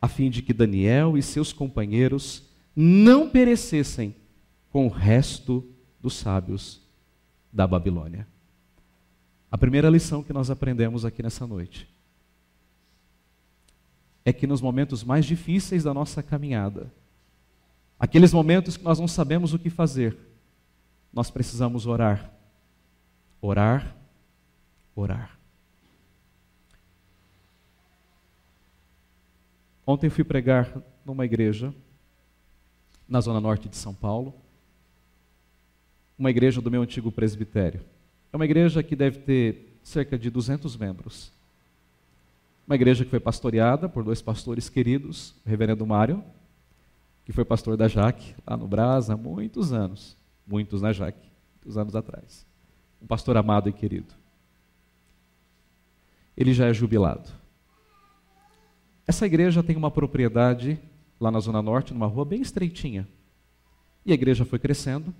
a 0.00 0.08
fim 0.08 0.30
de 0.30 0.40
que 0.40 0.54
Daniel 0.54 1.18
e 1.18 1.22
seus 1.22 1.52
companheiros 1.52 2.48
não 2.74 3.28
perecessem 3.28 4.16
com 4.70 4.86
o 4.86 4.90
resto 4.90 5.70
dos 6.00 6.14
sábios 6.14 6.80
da 7.52 7.66
Babilônia. 7.66 8.26
A 9.54 9.56
primeira 9.56 9.88
lição 9.88 10.20
que 10.20 10.32
nós 10.32 10.50
aprendemos 10.50 11.04
aqui 11.04 11.22
nessa 11.22 11.46
noite 11.46 11.88
é 14.24 14.32
que 14.32 14.48
nos 14.48 14.60
momentos 14.60 15.04
mais 15.04 15.24
difíceis 15.24 15.84
da 15.84 15.94
nossa 15.94 16.24
caminhada, 16.24 16.90
Aqueles 18.04 18.32
momentos 18.32 18.76
que 18.76 18.84
nós 18.84 18.98
não 18.98 19.08
sabemos 19.08 19.54
o 19.54 19.58
que 19.58 19.70
fazer, 19.70 20.14
nós 21.12 21.30
precisamos 21.30 21.86
orar. 21.86 22.30
Orar, 23.40 23.96
orar. 24.94 25.38
Ontem 29.86 30.10
fui 30.10 30.24
pregar 30.24 30.70
numa 31.04 31.24
igreja 31.24 31.74
na 33.08 33.20
zona 33.20 33.40
norte 33.40 33.68
de 33.68 33.76
São 33.76 33.94
Paulo, 33.94 34.34
uma 36.18 36.30
igreja 36.30 36.60
do 36.60 36.70
meu 36.70 36.82
antigo 36.82 37.12
presbitério. 37.12 37.82
É 38.34 38.36
uma 38.36 38.44
igreja 38.44 38.82
que 38.82 38.96
deve 38.96 39.20
ter 39.20 39.78
cerca 39.80 40.18
de 40.18 40.28
200 40.28 40.76
membros. 40.76 41.30
Uma 42.66 42.74
igreja 42.74 43.04
que 43.04 43.10
foi 43.10 43.20
pastoreada 43.20 43.88
por 43.88 44.02
dois 44.02 44.20
pastores 44.20 44.68
queridos, 44.68 45.36
o 45.46 45.48
reverendo 45.48 45.86
Mário 45.86 46.20
que 47.24 47.30
foi 47.30 47.44
pastor 47.44 47.76
da 47.76 47.86
Jaque, 47.86 48.34
lá 48.44 48.56
no 48.56 48.66
Brás, 48.66 49.08
há 49.08 49.16
muitos 49.16 49.72
anos. 49.72 50.16
Muitos 50.44 50.82
na 50.82 50.92
Jaque, 50.92 51.30
muitos 51.54 51.78
anos 51.78 51.94
atrás. 51.94 52.44
Um 53.00 53.06
pastor 53.06 53.36
amado 53.36 53.68
e 53.68 53.72
querido. 53.72 54.12
Ele 56.36 56.52
já 56.52 56.66
é 56.66 56.74
jubilado. 56.74 57.30
Essa 59.06 59.26
igreja 59.26 59.62
tem 59.62 59.76
uma 59.76 59.92
propriedade 59.92 60.76
lá 61.20 61.30
na 61.30 61.38
Zona 61.38 61.62
Norte, 61.62 61.94
numa 61.94 62.08
rua 62.08 62.24
bem 62.24 62.42
estreitinha. 62.42 63.06
E 64.04 64.10
a 64.10 64.14
igreja 64.14 64.44
foi 64.44 64.58
crescendo, 64.58 65.14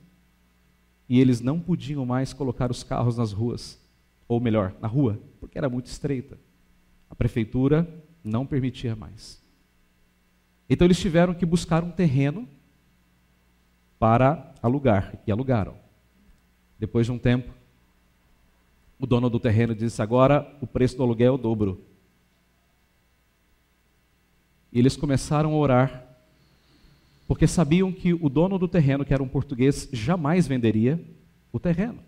e 1.08 1.20
eles 1.20 1.40
não 1.40 1.60
podiam 1.60 2.04
mais 2.06 2.32
colocar 2.32 2.70
os 2.70 2.82
carros 2.82 3.16
nas 3.16 3.32
ruas, 3.32 3.78
ou 4.26 4.40
melhor, 4.40 4.74
na 4.80 4.88
rua, 4.88 5.20
porque 5.38 5.58
era 5.58 5.68
muito 5.68 5.86
estreita. 5.86 6.38
A 7.10 7.14
prefeitura 7.14 7.88
não 8.22 8.46
permitia 8.46 8.96
mais. 8.96 9.42
Então 10.68 10.86
eles 10.86 10.98
tiveram 10.98 11.34
que 11.34 11.44
buscar 11.44 11.84
um 11.84 11.90
terreno 11.90 12.48
para 13.98 14.54
alugar, 14.62 15.18
e 15.26 15.32
alugaram. 15.32 15.76
Depois 16.78 17.06
de 17.06 17.12
um 17.12 17.18
tempo, 17.18 17.52
o 18.98 19.06
dono 19.06 19.28
do 19.28 19.38
terreno 19.38 19.74
disse: 19.74 20.00
agora 20.00 20.56
o 20.60 20.66
preço 20.66 20.96
do 20.96 21.02
aluguel 21.02 21.32
é 21.32 21.34
o 21.34 21.38
dobro. 21.38 21.84
E 24.72 24.78
eles 24.78 24.96
começaram 24.96 25.52
a 25.52 25.56
orar, 25.56 26.03
porque 27.26 27.46
sabiam 27.46 27.92
que 27.92 28.12
o 28.12 28.28
dono 28.28 28.58
do 28.58 28.68
terreno, 28.68 29.04
que 29.04 29.14
era 29.14 29.22
um 29.22 29.28
português, 29.28 29.88
jamais 29.92 30.46
venderia 30.46 31.00
o 31.52 31.58
terreno. 31.58 31.98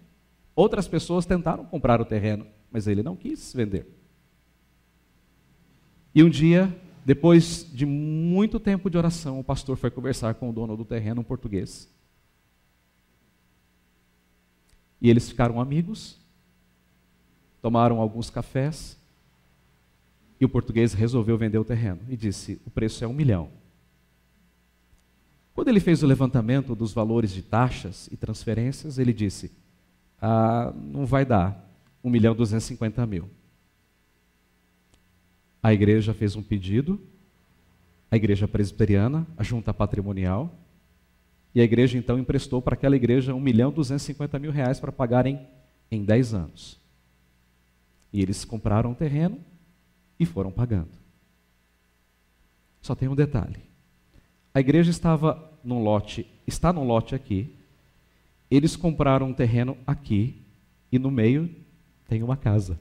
Outras 0.54 0.87
pessoas 0.88 1.26
tentaram 1.26 1.64
comprar 1.64 2.00
o 2.00 2.04
terreno, 2.04 2.46
mas 2.70 2.87
ele 2.87 3.02
não 3.02 3.16
quis 3.16 3.52
vender. 3.52 3.87
E 6.14 6.23
um 6.23 6.28
dia 6.28 6.75
depois 7.06 7.64
de 7.73 7.87
muito 7.87 8.58
tempo 8.58 8.90
de 8.90 8.99
oração, 8.99 9.38
o 9.38 9.44
pastor 9.44 9.76
foi 9.76 9.92
conversar 9.92 10.35
com 10.35 10.50
o 10.50 10.52
dono 10.52 10.76
do 10.76 10.85
terreno, 10.85 11.20
um 11.20 11.25
português. 11.25 11.88
E 15.00 15.08
eles 15.08 15.28
ficaram 15.28 15.61
amigos. 15.61 16.18
tomaram 17.62 18.00
alguns 18.00 18.28
cafés 18.28 18.99
e 20.40 20.44
o 20.44 20.49
português 20.49 20.92
resolveu 20.94 21.38
vender 21.38 21.58
o 21.58 21.64
terreno 21.64 22.00
e 22.08 22.16
disse: 22.16 22.61
o 22.66 22.70
preço 22.70 23.04
é 23.04 23.06
um 23.06 23.12
milhão. 23.12 23.49
Quando 25.56 25.68
ele 25.68 25.80
fez 25.80 26.02
o 26.02 26.06
levantamento 26.06 26.75
dos 26.75 26.92
valores 26.92 27.32
de 27.32 27.40
taxas 27.40 28.10
e 28.12 28.16
transferências, 28.16 28.98
ele 28.98 29.10
disse: 29.10 29.50
ah, 30.20 30.70
não 30.76 31.06
vai 31.06 31.25
dar 31.25 31.66
um 32.04 32.10
milhão 32.10 32.36
duzentos 32.36 32.66
e 32.66 32.68
cinquenta 32.68 33.06
mil. 33.06 33.30
A 35.62 35.72
igreja 35.72 36.12
fez 36.12 36.36
um 36.36 36.42
pedido, 36.42 37.00
a 38.10 38.16
igreja 38.16 38.46
presbiteriana, 38.46 39.26
a 39.34 39.42
junta 39.42 39.72
patrimonial, 39.72 40.54
e 41.54 41.60
a 41.62 41.64
igreja 41.64 41.96
então 41.96 42.18
emprestou 42.18 42.60
para 42.60 42.75
aquela 42.75 42.94
igreja 42.94 43.34
um 43.34 43.40
milhão 43.40 43.72
duzentos 43.72 44.02
e 44.02 44.06
cinquenta 44.08 44.38
mil 44.38 44.52
reais 44.52 44.78
para 44.78 44.92
pagarem 44.92 45.48
em 45.90 46.04
dez 46.04 46.34
anos. 46.34 46.78
E 48.12 48.20
eles 48.20 48.44
compraram 48.44 48.92
o 48.92 48.94
terreno 48.94 49.40
e 50.20 50.26
foram 50.26 50.52
pagando. 50.52 50.92
Só 52.82 52.94
tem 52.94 53.08
um 53.08 53.16
detalhe. 53.16 53.65
A 54.56 54.60
igreja 54.60 54.90
estava 54.90 55.52
num 55.62 55.82
lote, 55.82 56.26
está 56.46 56.72
num 56.72 56.82
lote 56.82 57.14
aqui. 57.14 57.54
Eles 58.50 58.75
compraram 58.75 59.26
um 59.26 59.34
terreno 59.34 59.76
aqui 59.86 60.40
e 60.90 60.98
no 60.98 61.10
meio 61.10 61.54
tem 62.08 62.22
uma 62.22 62.38
casa. 62.38 62.80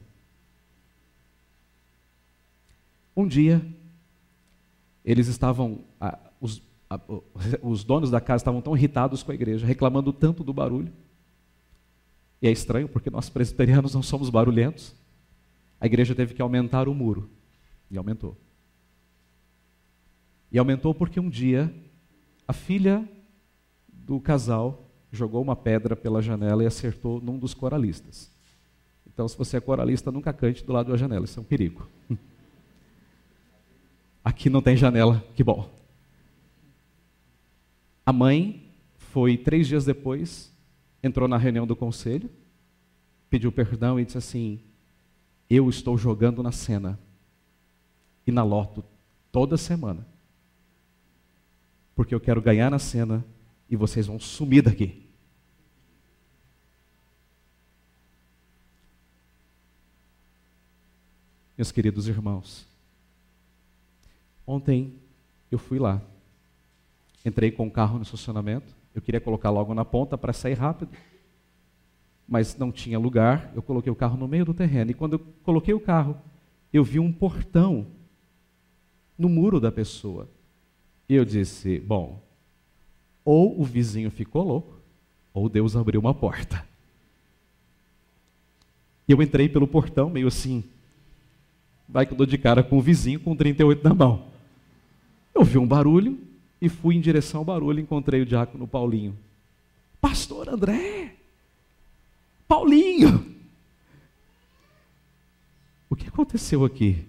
Um 3.14 3.28
dia, 3.28 3.62
eles 5.04 5.28
estavam, 5.28 5.82
os, 6.40 6.62
os 7.62 7.84
donos 7.84 8.10
da 8.10 8.22
casa 8.22 8.44
estavam 8.44 8.62
tão 8.62 8.78
irritados 8.78 9.22
com 9.22 9.34
a 9.34 9.36
igreja, 9.36 9.68
reclamando 9.68 10.14
tanto 10.14 10.46
do 10.46 10.54
barulho. 10.54 10.94
E 12.42 12.48
é 12.48 12.52
estranho 12.52 12.88
porque 12.88 13.10
nós 13.10 13.28
presbiterianos 13.28 13.94
não 13.94 14.02
somos 14.02 14.30
barulhentos. 14.30 14.96
A 15.82 15.86
igreja 15.86 16.16
teve 16.16 16.34
que 16.36 16.42
aumentar 16.42 16.88
o 16.88 16.94
muro. 16.94 17.30
E 17.92 17.98
aumentou. 17.98 18.45
E 20.56 20.58
aumentou 20.58 20.96
porque 20.96 21.20
um 21.20 21.30
dia 21.30 21.70
a 22.48 22.54
filha 22.54 23.06
do 23.92 24.22
casal 24.22 24.90
jogou 25.12 25.42
uma 25.42 25.54
pedra 25.54 25.98
pela 25.98 26.22
janela 26.22 26.64
e 26.64 26.66
acertou 26.66 27.20
num 27.20 27.38
dos 27.38 27.54
coralistas. 27.54 28.32
Então, 29.06 29.28
se 29.28 29.38
você 29.38 29.58
é 29.58 29.60
coralista, 29.60 30.14
nunca 30.14 30.32
cante 30.32 30.64
do 30.64 30.72
lado 30.72 30.90
da 30.90 30.98
janela, 30.98 31.26
isso 31.26 31.38
é 31.38 31.42
um 31.42 31.46
perigo. 31.46 31.90
Aqui 34.24 34.50
não 34.50 34.62
tem 34.62 34.78
janela, 34.78 35.22
que 35.36 35.44
bom. 35.44 35.70
A 38.06 38.14
mãe 38.14 38.72
foi 38.98 39.36
três 39.36 39.68
dias 39.68 39.84
depois, 39.84 40.54
entrou 41.04 41.28
na 41.28 41.36
reunião 41.36 41.68
do 41.68 41.76
conselho, 41.76 42.30
pediu 43.30 43.52
perdão 43.52 44.00
e 44.00 44.06
disse 44.06 44.20
assim: 44.20 44.62
Eu 45.50 45.68
estou 45.68 45.98
jogando 45.98 46.42
na 46.42 46.54
cena 46.54 46.98
e 48.26 48.32
na 48.32 48.42
loto 48.42 48.86
toda 49.34 49.58
semana 49.58 50.15
porque 51.96 52.14
eu 52.14 52.20
quero 52.20 52.42
ganhar 52.42 52.70
na 52.70 52.78
cena 52.78 53.26
e 53.70 53.76
vocês 53.76 54.06
vão 54.08 54.20
sumir 54.20 54.62
daqui. 54.62 55.06
Meus 61.58 61.72
queridos 61.72 62.10
irmãos, 62.10 62.68
ontem 64.46 65.00
eu 65.50 65.58
fui 65.58 65.80
lá, 65.80 66.02
entrei 67.24 67.50
com 67.50 67.66
o 67.66 67.72
carro 67.72 67.96
no 67.96 68.04
estacionamento, 68.04 68.76
eu 68.94 69.02
queria 69.02 69.22
colocar 69.22 69.50
logo 69.52 69.74
na 69.74 69.86
ponta 69.86 70.18
para 70.18 70.34
sair 70.34 70.56
rápido, 70.56 70.92
mas 72.28 72.58
não 72.58 72.74
tinha 72.74 73.00
lugar, 73.00 73.54
eu 73.56 73.62
coloquei 73.62 73.90
o 73.90 73.96
carro 73.96 74.18
no 74.18 74.28
meio 74.28 74.44
do 74.44 74.54
terreno, 74.54 74.92
e 74.92 74.94
quando 74.94 75.14
eu 75.14 75.20
coloquei 75.44 75.74
o 75.74 75.80
carro, 75.80 76.20
eu 76.74 76.84
vi 76.84 77.00
um 77.00 77.12
portão 77.12 77.88
no 79.18 79.30
muro 79.30 79.58
da 79.58 79.72
pessoa. 79.72 80.30
E 81.08 81.16
eu 81.16 81.26
disse: 81.26 81.80
bom, 81.80 82.22
ou 83.24 83.60
o 83.60 83.64
vizinho 83.64 84.10
ficou 84.12 84.44
louco, 84.44 84.80
ou 85.34 85.50
Deus 85.50 85.76
abriu 85.76 86.00
uma 86.00 86.14
porta. 86.14 86.66
E 89.08 89.12
eu 89.12 89.22
entrei 89.22 89.48
pelo 89.48 89.68
portão, 89.68 90.10
meio 90.10 90.28
assim, 90.28 90.64
vai 91.88 92.06
que 92.06 92.14
eu 92.14 92.18
dou 92.18 92.26
de 92.26 92.38
cara 92.38 92.64
com 92.64 92.78
o 92.78 92.82
vizinho 92.82 93.20
com 93.20 93.36
38 93.36 93.84
na 93.84 93.94
mão. 93.94 94.26
Eu 95.34 95.44
vi 95.44 95.58
um 95.58 95.68
barulho 95.68 96.18
e 96.62 96.70
fui 96.70 96.96
em 96.96 97.02
direção 97.02 97.40
ao 97.42 97.46
barulho, 97.46 97.80
encontrei 97.80 98.22
o 98.22 98.26
diácono 98.26 98.68
Paulinho. 98.68 99.16
Pastor 100.02 100.50
André! 100.50 101.16
Paulinho! 102.48 103.36
O 105.90 105.96
que 105.96 106.08
aconteceu 106.08 106.66
aqui? 106.66 107.06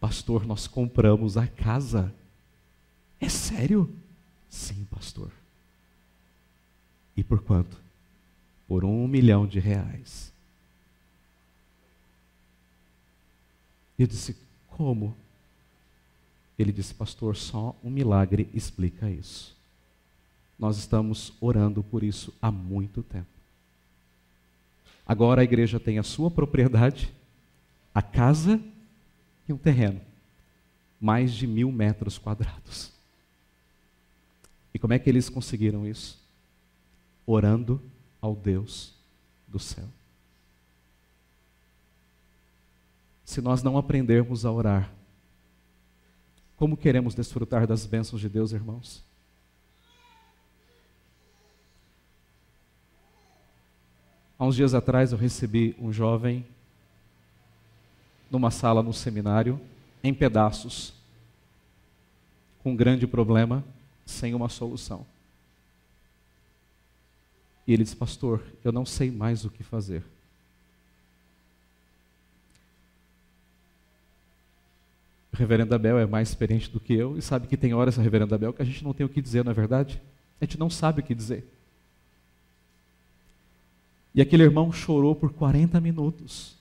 Pastor, 0.00 0.46
nós 0.46 0.66
compramos 0.66 1.36
a 1.36 1.46
casa. 1.46 2.14
É 3.20 3.28
sério? 3.28 3.94
Sim, 4.48 4.86
pastor. 4.90 5.30
E 7.16 7.22
por 7.22 7.42
quanto? 7.42 7.76
Por 8.66 8.84
um 8.84 9.06
milhão 9.06 9.46
de 9.46 9.60
reais. 9.60 10.32
Eu 13.98 14.06
disse, 14.06 14.34
como? 14.68 15.14
Ele 16.58 16.72
disse, 16.72 16.94
pastor, 16.94 17.36
só 17.36 17.76
um 17.84 17.90
milagre 17.90 18.48
explica 18.54 19.10
isso. 19.10 19.54
Nós 20.58 20.78
estamos 20.78 21.32
orando 21.40 21.82
por 21.82 22.02
isso 22.02 22.32
há 22.40 22.50
muito 22.50 23.02
tempo. 23.02 23.26
Agora 25.06 25.40
a 25.40 25.44
igreja 25.44 25.80
tem 25.80 25.98
a 25.98 26.02
sua 26.02 26.30
propriedade, 26.30 27.12
a 27.94 28.00
casa 28.00 28.60
e 29.48 29.52
um 29.52 29.58
terreno. 29.58 30.00
Mais 31.00 31.34
de 31.34 31.46
mil 31.46 31.72
metros 31.72 32.16
quadrados. 32.16 32.92
E 34.72 34.78
como 34.78 34.92
é 34.92 34.98
que 34.98 35.10
eles 35.10 35.28
conseguiram 35.28 35.86
isso? 35.86 36.18
Orando 37.26 37.80
ao 38.20 38.34
Deus 38.34 38.94
do 39.46 39.58
céu. 39.58 39.88
Se 43.24 43.40
nós 43.40 43.62
não 43.62 43.76
aprendermos 43.76 44.44
a 44.44 44.50
orar, 44.50 44.92
como 46.56 46.76
queremos 46.76 47.14
desfrutar 47.14 47.66
das 47.66 47.86
bênçãos 47.86 48.20
de 48.20 48.28
Deus, 48.28 48.52
irmãos? 48.52 49.02
Há 54.38 54.44
uns 54.44 54.56
dias 54.56 54.74
atrás 54.74 55.12
eu 55.12 55.18
recebi 55.18 55.76
um 55.78 55.92
jovem 55.92 56.46
numa 58.30 58.50
sala 58.50 58.82
no 58.82 58.92
seminário, 58.92 59.60
em 60.02 60.14
pedaços, 60.14 60.94
com 62.62 62.72
um 62.72 62.76
grande 62.76 63.06
problema 63.06 63.64
sem 64.10 64.34
uma 64.34 64.48
solução. 64.48 65.06
E 67.66 67.72
ele 67.72 67.84
disse, 67.84 67.96
pastor, 67.96 68.44
eu 68.64 68.72
não 68.72 68.84
sei 68.84 69.10
mais 69.10 69.44
o 69.44 69.50
que 69.50 69.62
fazer. 69.62 70.02
O 75.32 75.36
reverendo 75.36 75.74
Abel 75.74 75.98
é 75.98 76.06
mais 76.06 76.30
experiente 76.30 76.68
do 76.68 76.80
que 76.80 76.92
eu 76.92 77.16
e 77.16 77.22
sabe 77.22 77.46
que 77.46 77.56
tem 77.56 77.72
horas, 77.72 77.96
reverendo 77.96 78.34
Abel, 78.34 78.52
que 78.52 78.62
a 78.62 78.64
gente 78.64 78.82
não 78.82 78.92
tem 78.92 79.06
o 79.06 79.08
que 79.08 79.22
dizer, 79.22 79.44
não 79.44 79.52
é 79.52 79.54
verdade? 79.54 80.02
A 80.40 80.44
gente 80.44 80.58
não 80.58 80.68
sabe 80.68 81.00
o 81.00 81.04
que 81.04 81.14
dizer. 81.14 81.44
E 84.14 84.20
aquele 84.20 84.42
irmão 84.42 84.72
chorou 84.72 85.14
por 85.14 85.32
40 85.32 85.80
minutos. 85.80 86.56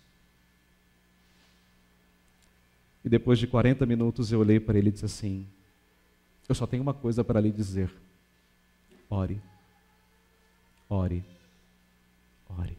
E 3.04 3.10
depois 3.10 3.40
de 3.40 3.48
40 3.48 3.86
minutos 3.86 4.32
eu 4.32 4.40
olhei 4.40 4.60
para 4.60 4.78
ele 4.78 4.90
e 4.90 4.92
disse 4.92 5.06
assim: 5.06 5.48
eu 6.50 6.56
só 6.56 6.66
tenho 6.66 6.82
uma 6.82 6.96
coisa 6.96 7.24
para 7.24 7.40
lhe 7.40 7.52
dizer. 7.52 7.94
Ore. 9.08 9.40
Ore. 10.90 11.24
Ore. 12.50 12.78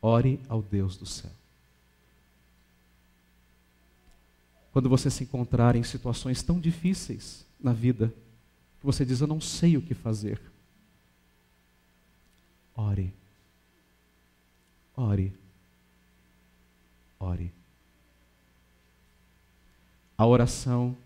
Ore 0.00 0.40
ao 0.48 0.62
Deus 0.62 0.96
do 0.96 1.04
céu. 1.04 1.30
Quando 4.72 4.88
você 4.88 5.10
se 5.10 5.24
encontrar 5.24 5.74
em 5.74 5.82
situações 5.82 6.40
tão 6.40 6.60
difíceis 6.60 7.44
na 7.60 7.72
vida, 7.72 8.14
que 8.78 8.86
você 8.86 9.04
diz, 9.04 9.20
eu 9.20 9.26
não 9.26 9.40
sei 9.40 9.76
o 9.76 9.82
que 9.82 9.92
fazer. 9.92 10.40
Ore. 12.76 13.12
Ore. 14.96 15.32
Ore. 17.18 17.52
A 20.16 20.26
oração 20.26 20.96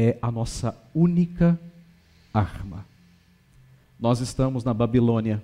é 0.00 0.16
a 0.22 0.30
nossa 0.30 0.80
única 0.94 1.58
arma. 2.32 2.86
Nós 3.98 4.20
estamos 4.20 4.62
na 4.62 4.72
Babilônia. 4.72 5.42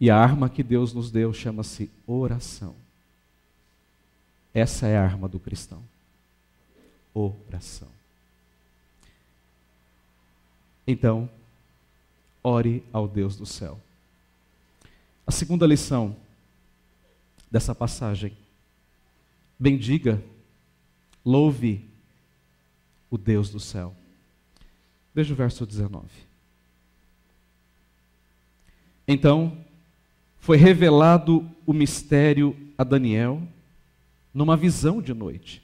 E 0.00 0.10
a 0.10 0.16
arma 0.16 0.50
que 0.50 0.64
Deus 0.64 0.92
nos 0.92 1.08
deu 1.08 1.32
chama-se 1.32 1.88
oração. 2.04 2.74
Essa 4.52 4.88
é 4.88 4.98
a 4.98 5.04
arma 5.04 5.28
do 5.28 5.38
cristão. 5.38 5.80
Oração. 7.14 7.86
Então, 10.84 11.30
ore 12.42 12.82
ao 12.92 13.06
Deus 13.06 13.36
do 13.36 13.46
céu. 13.46 13.78
A 15.24 15.30
segunda 15.30 15.64
lição 15.64 16.16
dessa 17.48 17.72
passagem. 17.72 18.36
Bendiga, 19.56 20.20
louve 21.24 21.87
o 23.10 23.16
Deus 23.18 23.50
do 23.50 23.60
céu. 23.60 23.94
Veja 25.14 25.32
o 25.32 25.36
verso 25.36 25.66
19. 25.66 26.06
Então, 29.06 29.56
foi 30.38 30.56
revelado 30.56 31.48
o 31.66 31.72
mistério 31.72 32.56
a 32.76 32.84
Daniel 32.84 33.42
numa 34.32 34.56
visão 34.56 35.02
de 35.02 35.12
noite. 35.12 35.62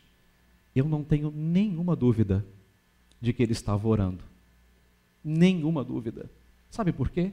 Eu 0.75 0.87
não 0.87 1.05
tenho 1.05 1.31
nenhuma 1.31 1.95
dúvida 1.95 2.45
de 3.21 3.33
que 3.33 3.43
ele 3.43 3.53
estava 3.53 3.87
orando. 3.87 4.25
Nenhuma 5.23 5.85
dúvida. 5.85 6.29
Sabe 6.71 6.93
por 6.93 7.09
quê? 7.11 7.33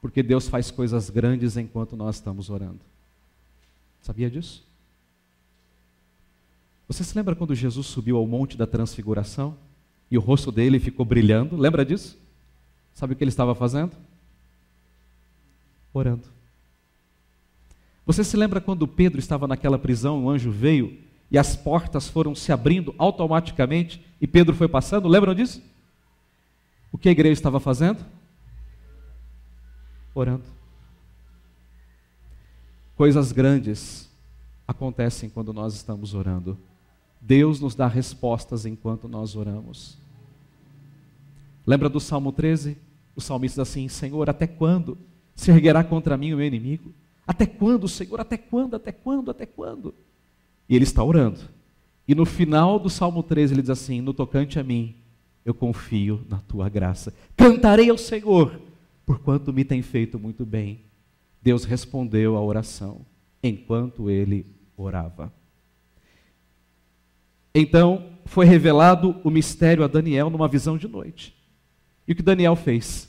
Porque 0.00 0.22
Deus 0.22 0.48
faz 0.48 0.70
coisas 0.70 1.08
grandes 1.08 1.56
enquanto 1.56 1.96
nós 1.96 2.16
estamos 2.16 2.50
orando. 2.50 2.80
Sabia 4.02 4.30
disso? 4.30 4.62
Você 6.94 7.02
se 7.02 7.18
lembra 7.18 7.34
quando 7.34 7.56
Jesus 7.56 7.88
subiu 7.88 8.16
ao 8.16 8.24
monte 8.24 8.56
da 8.56 8.68
transfiguração 8.68 9.56
e 10.08 10.16
o 10.16 10.20
rosto 10.20 10.52
dele 10.52 10.78
ficou 10.78 11.04
brilhando? 11.04 11.56
Lembra 11.56 11.84
disso? 11.84 12.16
Sabe 12.92 13.12
o 13.12 13.16
que 13.16 13.24
ele 13.24 13.30
estava 13.30 13.52
fazendo? 13.52 13.96
Orando. 15.92 16.28
Você 18.06 18.22
se 18.22 18.36
lembra 18.36 18.60
quando 18.60 18.86
Pedro 18.86 19.18
estava 19.18 19.48
naquela 19.48 19.76
prisão, 19.76 20.24
o 20.24 20.30
anjo 20.30 20.52
veio 20.52 20.96
e 21.32 21.36
as 21.36 21.56
portas 21.56 22.08
foram 22.08 22.32
se 22.32 22.52
abrindo 22.52 22.94
automaticamente 22.96 24.00
e 24.20 24.26
Pedro 24.28 24.54
foi 24.54 24.68
passando? 24.68 25.08
Lembram 25.08 25.34
disso? 25.34 25.60
O 26.92 26.96
que 26.96 27.08
a 27.08 27.12
igreja 27.12 27.32
estava 27.32 27.58
fazendo? 27.58 28.04
Orando. 30.14 30.44
Coisas 32.94 33.32
grandes 33.32 34.08
acontecem 34.64 35.28
quando 35.28 35.52
nós 35.52 35.74
estamos 35.74 36.14
orando. 36.14 36.56
Deus 37.26 37.58
nos 37.58 37.74
dá 37.74 37.86
respostas 37.86 38.66
enquanto 38.66 39.08
nós 39.08 39.34
oramos. 39.34 39.96
Lembra 41.66 41.88
do 41.88 41.98
Salmo 41.98 42.30
13? 42.30 42.76
O 43.16 43.20
salmista 43.20 43.62
diz 43.62 43.70
assim: 43.70 43.88
Senhor, 43.88 44.28
até 44.28 44.46
quando 44.46 44.98
se 45.34 45.50
erguerá 45.50 45.82
contra 45.82 46.18
mim 46.18 46.34
o 46.34 46.36
meu 46.36 46.46
inimigo? 46.46 46.92
Até 47.26 47.46
quando, 47.46 47.88
Senhor? 47.88 48.20
Até 48.20 48.36
quando? 48.36 48.76
Até 48.76 48.92
quando? 48.92 49.30
Até 49.30 49.46
quando? 49.46 49.94
E 50.68 50.76
ele 50.76 50.84
está 50.84 51.02
orando. 51.02 51.40
E 52.06 52.14
no 52.14 52.26
final 52.26 52.78
do 52.78 52.90
Salmo 52.90 53.22
13 53.22 53.54
ele 53.54 53.62
diz 53.62 53.70
assim: 53.70 54.02
No 54.02 54.12
tocante 54.12 54.58
a 54.58 54.62
mim, 54.62 54.94
eu 55.46 55.54
confio 55.54 56.20
na 56.28 56.40
tua 56.40 56.68
graça. 56.68 57.14
Cantarei 57.34 57.88
ao 57.88 57.96
Senhor, 57.96 58.60
porquanto 59.06 59.50
me 59.50 59.64
tem 59.64 59.80
feito 59.80 60.18
muito 60.18 60.44
bem. 60.44 60.80
Deus 61.40 61.64
respondeu 61.64 62.36
à 62.36 62.42
oração 62.42 63.00
enquanto 63.42 64.10
ele 64.10 64.44
orava. 64.76 65.32
Então 67.54 68.10
foi 68.26 68.46
revelado 68.46 69.20
o 69.22 69.30
mistério 69.30 69.84
a 69.84 69.86
Daniel 69.86 70.28
numa 70.28 70.48
visão 70.48 70.76
de 70.76 70.88
noite. 70.88 71.34
E 72.06 72.12
o 72.12 72.16
que 72.16 72.22
Daniel 72.22 72.56
fez? 72.56 73.08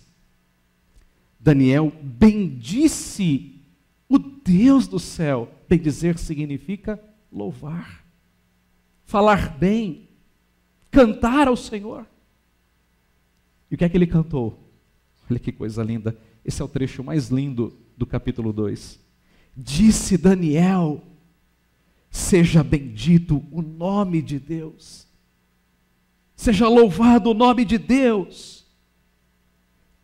Daniel 1.40 1.92
bendisse 2.02 3.62
o 4.08 4.18
Deus 4.20 4.88
do 4.88 5.00
céu. 5.00 5.52
Bendizer 5.68 6.18
significa 6.18 7.02
louvar, 7.32 8.06
falar 9.04 9.58
bem, 9.58 10.08
cantar 10.92 11.48
ao 11.48 11.56
Senhor. 11.56 12.06
E 13.70 13.76
o 13.76 13.78
que 13.78 13.84
é 13.84 13.90
que 13.90 13.98
ele 13.98 14.08
cantou? 14.08 14.60
Olha 15.30 15.40
que 15.40 15.52
coisa 15.52 15.84
linda. 15.84 16.16
Esse 16.44 16.62
é 16.62 16.66
o 16.66 16.68
trecho 16.68 17.04
mais 17.04 17.30
lindo 17.30 17.76
do 17.98 18.06
capítulo 18.06 18.54
2. 18.54 19.00
Disse 19.58 20.18
Daniel: 20.18 21.02
Seja 22.16 22.64
bendito 22.64 23.44
o 23.52 23.62
nome 23.62 24.22
de 24.22 24.40
Deus. 24.40 25.06
Seja 26.34 26.66
louvado 26.66 27.32
o 27.32 27.34
nome 27.34 27.66
de 27.66 27.78
Deus. 27.78 28.66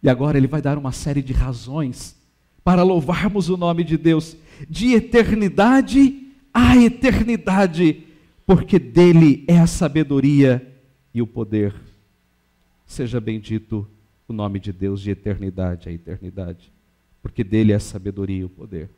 E 0.04 0.10
agora 0.10 0.38
ele 0.38 0.46
vai 0.46 0.62
dar 0.62 0.78
uma 0.78 0.92
série 0.92 1.22
de 1.22 1.32
razões 1.32 2.14
para 2.66 2.84
louvarmos 2.84 3.48
o 3.48 3.56
nome 3.56 3.86
de 3.86 3.96
Deus, 3.96 4.36
de 4.70 4.94
eternidade 4.94 6.34
a 6.54 6.76
eternidade, 6.76 8.06
porque 8.46 8.78
dele 8.78 9.46
é 9.48 9.58
a 9.58 9.66
sabedoria 9.66 10.70
e 11.14 11.22
o 11.22 11.28
poder. 11.28 11.74
Seja 12.86 13.22
bendito 13.22 13.88
o 14.28 14.34
nome 14.34 14.60
de 14.60 14.74
Deus 14.74 15.00
de 15.00 15.12
eternidade 15.12 15.88
a 15.88 15.94
eternidade, 15.94 16.74
porque 17.24 17.42
dele 17.42 17.72
é 17.72 17.76
a 17.76 17.80
sabedoria 17.80 18.42
e 18.42 18.44
o 18.44 18.50
poder. 18.50 18.90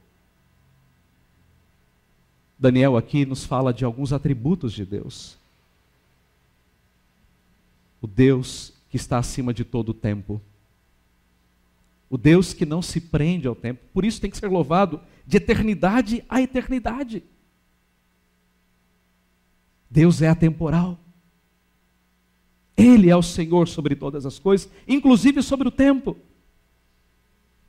Daniel 2.64 2.96
aqui 2.96 3.26
nos 3.26 3.44
fala 3.44 3.74
de 3.74 3.84
alguns 3.84 4.14
atributos 4.14 4.72
de 4.72 4.86
Deus. 4.86 5.38
O 8.02 8.08
Deus 8.08 8.72
que 8.90 8.96
está 8.96 9.18
acima 9.18 9.54
de 9.54 9.66
todo 9.66 9.90
o 9.90 9.94
tempo. 9.94 10.42
O 12.10 12.18
Deus 12.18 12.54
que 12.54 12.66
não 12.66 12.82
se 12.82 13.02
prende 13.02 13.50
ao 13.50 13.54
tempo. 13.54 13.82
Por 13.94 14.06
isso 14.06 14.22
tem 14.22 14.32
que 14.32 14.38
ser 14.38 14.48
louvado 14.48 15.02
de 15.28 15.36
eternidade 15.36 16.24
a 16.30 16.42
eternidade. 16.42 17.22
Deus 19.90 20.22
é 20.22 20.30
atemporal. 20.30 20.98
Ele 22.78 23.10
é 23.10 23.16
o 23.18 23.22
Senhor 23.22 23.68
sobre 23.68 23.94
todas 23.94 24.26
as 24.26 24.40
coisas, 24.40 24.72
inclusive 24.88 25.44
sobre 25.44 25.68
o 25.68 25.72
tempo. 25.72 26.16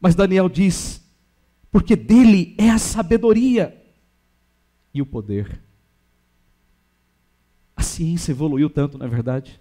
Mas 0.01 0.15
Daniel 0.15 0.49
diz: 0.49 1.03
porque 1.73 1.97
dele 1.97 2.55
é 2.57 2.71
a 2.71 2.79
sabedoria 2.79 3.84
e 4.95 5.03
o 5.03 5.07
poder. 5.07 5.61
A 7.77 7.83
ciência 7.83 8.31
evoluiu 8.31 8.71
tanto, 8.71 8.97
não 8.97 9.05
é 9.05 9.09
verdade? 9.09 9.61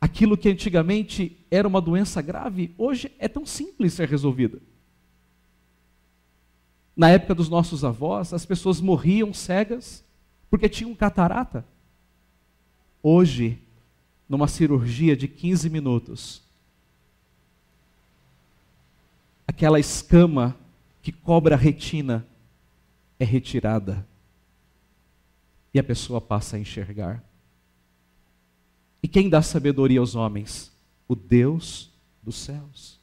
Aquilo 0.00 0.36
que 0.36 0.50
antigamente 0.50 1.38
era 1.50 1.66
uma 1.66 1.80
doença 1.80 2.20
grave, 2.20 2.74
hoje 2.76 3.10
é 3.18 3.28
tão 3.28 3.46
simples 3.46 3.94
ser 3.94 4.08
resolvida. 4.08 4.60
Na 6.96 7.08
época 7.08 7.34
dos 7.34 7.48
nossos 7.48 7.84
avós, 7.84 8.32
as 8.32 8.44
pessoas 8.44 8.80
morriam 8.80 9.32
cegas 9.32 10.04
porque 10.50 10.68
tinham 10.68 10.94
catarata. 10.94 11.64
Hoje, 13.02 13.58
numa 14.28 14.48
cirurgia 14.48 15.16
de 15.16 15.26
15 15.26 15.70
minutos, 15.70 16.42
aquela 19.46 19.80
escama 19.80 20.56
que 21.02 21.12
cobre 21.12 21.54
a 21.54 21.56
retina 21.56 22.26
é 23.18 23.24
retirada 23.24 24.06
e 25.72 25.78
a 25.78 25.84
pessoa 25.84 26.20
passa 26.20 26.56
a 26.56 26.60
enxergar. 26.60 27.22
E 29.02 29.08
quem 29.08 29.28
dá 29.28 29.42
sabedoria 29.42 30.00
aos 30.00 30.14
homens? 30.14 30.72
O 31.06 31.14
Deus 31.14 31.92
dos 32.22 32.36
céus. 32.36 33.00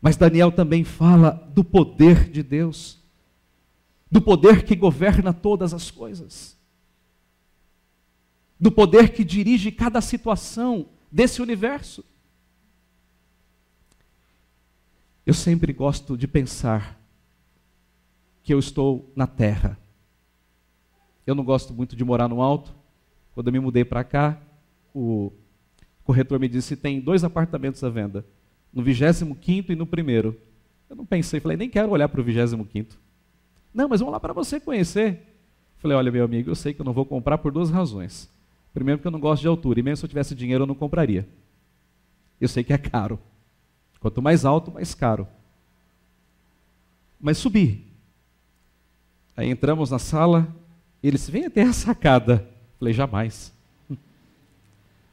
Mas 0.00 0.16
Daniel 0.16 0.50
também 0.50 0.82
fala 0.82 1.30
do 1.30 1.62
poder 1.62 2.28
de 2.28 2.42
Deus, 2.42 2.98
do 4.10 4.20
poder 4.20 4.64
que 4.64 4.74
governa 4.74 5.32
todas 5.32 5.72
as 5.72 5.90
coisas, 5.90 6.58
do 8.58 8.70
poder 8.70 9.12
que 9.12 9.24
dirige 9.24 9.70
cada 9.70 10.00
situação 10.00 10.88
desse 11.10 11.40
universo. 11.40 12.04
Eu 15.24 15.32
sempre 15.32 15.72
gosto 15.72 16.16
de 16.16 16.26
pensar 16.26 17.01
que 18.42 18.52
eu 18.52 18.58
estou 18.58 19.10
na 19.14 19.26
terra. 19.26 19.78
Eu 21.26 21.34
não 21.34 21.44
gosto 21.44 21.72
muito 21.72 21.94
de 21.94 22.04
morar 22.04 22.28
no 22.28 22.42
alto. 22.42 22.74
Quando 23.34 23.46
eu 23.46 23.52
me 23.52 23.60
mudei 23.60 23.84
para 23.84 24.04
cá, 24.04 24.38
o 24.94 25.32
corretor 26.04 26.38
me 26.38 26.48
disse: 26.48 26.76
tem 26.76 27.00
dois 27.00 27.24
apartamentos 27.24 27.82
à 27.84 27.88
venda, 27.88 28.24
no 28.72 28.82
25 28.82 29.72
e 29.72 29.76
no 29.76 29.86
primeiro. 29.86 30.38
Eu 30.90 30.96
não 30.96 31.06
pensei, 31.06 31.40
falei, 31.40 31.56
nem 31.56 31.70
quero 31.70 31.90
olhar 31.90 32.08
para 32.08 32.20
o 32.20 32.24
25. 32.24 32.98
Não, 33.72 33.88
mas 33.88 34.00
vamos 34.00 34.12
lá 34.12 34.20
para 34.20 34.34
você 34.34 34.60
conhecer. 34.60 35.20
Falei, 35.78 35.96
olha, 35.96 36.12
meu 36.12 36.24
amigo, 36.24 36.50
eu 36.50 36.54
sei 36.54 36.74
que 36.74 36.80
eu 36.80 36.84
não 36.84 36.92
vou 36.92 37.06
comprar 37.06 37.38
por 37.38 37.50
duas 37.50 37.70
razões. 37.70 38.30
Primeiro, 38.74 38.98
porque 38.98 39.08
eu 39.08 39.12
não 39.12 39.20
gosto 39.20 39.42
de 39.42 39.48
altura, 39.48 39.80
e 39.80 39.82
mesmo 39.82 39.96
se 39.96 40.04
eu 40.04 40.08
tivesse 40.08 40.34
dinheiro, 40.34 40.62
eu 40.62 40.66
não 40.66 40.74
compraria. 40.74 41.26
Eu 42.40 42.48
sei 42.48 42.62
que 42.62 42.72
é 42.72 42.78
caro. 42.78 43.18
Quanto 44.00 44.20
mais 44.20 44.44
alto, 44.44 44.70
mais 44.70 44.94
caro. 44.94 45.26
Mas 47.20 47.38
subi. 47.38 47.91
Aí 49.36 49.48
entramos 49.50 49.90
na 49.90 49.98
sala, 49.98 50.54
e 51.02 51.08
eles 51.08 51.28
vêm 51.28 51.46
até 51.46 51.62
a 51.62 51.72
sacada. 51.72 52.48
Falei, 52.78 52.92
jamais. 52.92 53.52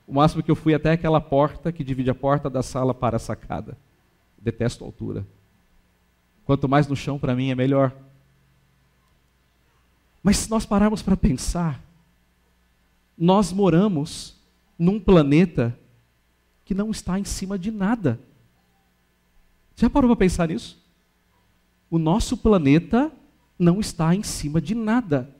O 0.07 0.13
máximo 0.13 0.41
que 0.41 0.49
eu 0.49 0.55
fui 0.55 0.73
até 0.73 0.91
aquela 0.91 1.21
porta 1.21 1.71
que 1.71 1.83
divide 1.83 2.09
a 2.09 2.15
porta 2.15 2.49
da 2.49 2.63
sala 2.63 2.93
para 2.93 3.17
a 3.17 3.19
sacada. 3.19 3.77
Detesto 4.37 4.83
a 4.83 4.87
altura. 4.87 5.25
Quanto 6.45 6.67
mais 6.67 6.87
no 6.87 6.95
chão, 6.95 7.19
para 7.19 7.35
mim, 7.35 7.51
é 7.51 7.55
melhor. 7.55 7.95
Mas 10.23 10.37
se 10.37 10.49
nós 10.49 10.65
pararmos 10.65 11.01
para 11.01 11.15
pensar, 11.15 11.81
nós 13.17 13.53
moramos 13.53 14.35
num 14.77 14.99
planeta 14.99 15.77
que 16.65 16.73
não 16.73 16.89
está 16.89 17.19
em 17.19 17.23
cima 17.23 17.57
de 17.59 17.69
nada. 17.69 18.19
Já 19.75 19.89
parou 19.89 20.09
para 20.09 20.25
pensar 20.25 20.47
nisso? 20.47 20.79
o 21.89 21.97
nosso 21.97 22.37
planeta 22.37 23.11
não 23.59 23.81
está 23.81 24.15
em 24.15 24.23
cima 24.23 24.61
de 24.61 24.73
nada, 24.73 25.35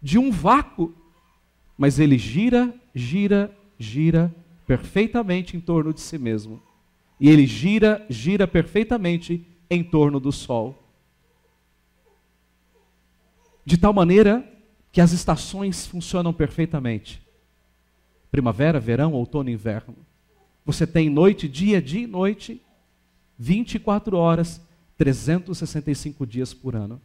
de 0.00 0.16
um 0.16 0.30
vácuo, 0.30 0.94
mas 1.76 1.98
ele 1.98 2.16
gira, 2.16 2.72
gira, 2.94 3.54
gira 3.76 4.32
perfeitamente 4.66 5.56
em 5.56 5.60
torno 5.60 5.92
de 5.92 6.00
si 6.00 6.16
mesmo. 6.16 6.62
E 7.18 7.28
ele 7.28 7.46
gira, 7.46 8.06
gira 8.08 8.46
perfeitamente 8.46 9.44
em 9.68 9.82
torno 9.82 10.20
do 10.20 10.30
Sol. 10.30 10.80
De 13.64 13.76
tal 13.76 13.92
maneira 13.92 14.48
que 14.92 15.00
as 15.00 15.12
estações 15.12 15.86
funcionam 15.86 16.32
perfeitamente. 16.32 17.20
Primavera, 18.30 18.78
verão, 18.78 19.12
outono, 19.12 19.50
inverno. 19.50 19.96
Você 20.64 20.86
tem 20.86 21.10
noite, 21.10 21.48
dia, 21.48 21.80
dia 21.80 22.02
e 22.02 22.06
noite, 22.06 22.62
24 23.38 24.16
horas, 24.16 24.60
365 24.96 26.26
dias 26.26 26.52
por 26.52 26.76
ano. 26.76 27.00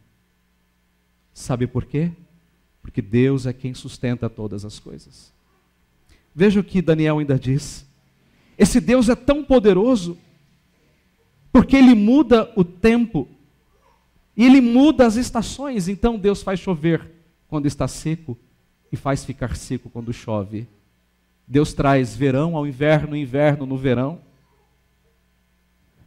Sabe 1.34 1.66
por 1.66 1.84
quê? 1.84 2.12
Porque 2.80 3.02
Deus 3.02 3.44
é 3.44 3.52
quem 3.52 3.74
sustenta 3.74 4.30
todas 4.30 4.64
as 4.64 4.78
coisas. 4.78 5.32
Veja 6.32 6.60
o 6.60 6.64
que 6.64 6.80
Daniel 6.80 7.18
ainda 7.18 7.36
diz. 7.36 7.84
Esse 8.56 8.80
Deus 8.80 9.08
é 9.08 9.16
tão 9.16 9.44
poderoso 9.44 10.16
porque 11.52 11.76
ele 11.76 11.94
muda 11.94 12.50
o 12.56 12.64
tempo 12.64 13.28
e 14.36 14.44
ele 14.44 14.60
muda 14.60 15.06
as 15.06 15.16
estações. 15.16 15.88
Então 15.88 16.18
Deus 16.18 16.42
faz 16.42 16.60
chover 16.60 17.10
quando 17.48 17.66
está 17.66 17.86
seco 17.88 18.38
e 18.90 18.96
faz 18.96 19.24
ficar 19.24 19.56
seco 19.56 19.90
quando 19.90 20.12
chove. 20.12 20.68
Deus 21.46 21.72
traz 21.72 22.14
verão 22.14 22.56
ao 22.56 22.66
inverno, 22.66 23.16
inverno 23.16 23.66
no 23.66 23.76
verão. 23.76 24.20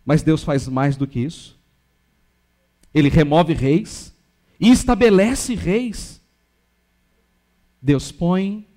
Mas 0.05 0.23
Deus 0.23 0.43
faz 0.43 0.67
mais 0.67 0.95
do 0.95 1.05
que 1.05 1.19
isso. 1.19 1.57
Ele 2.93 3.09
remove 3.09 3.53
reis 3.53 4.13
e 4.60 4.70
estabelece 4.70 5.56
reis. 5.56 6.22
Deus 7.82 8.12
põe 8.12 8.67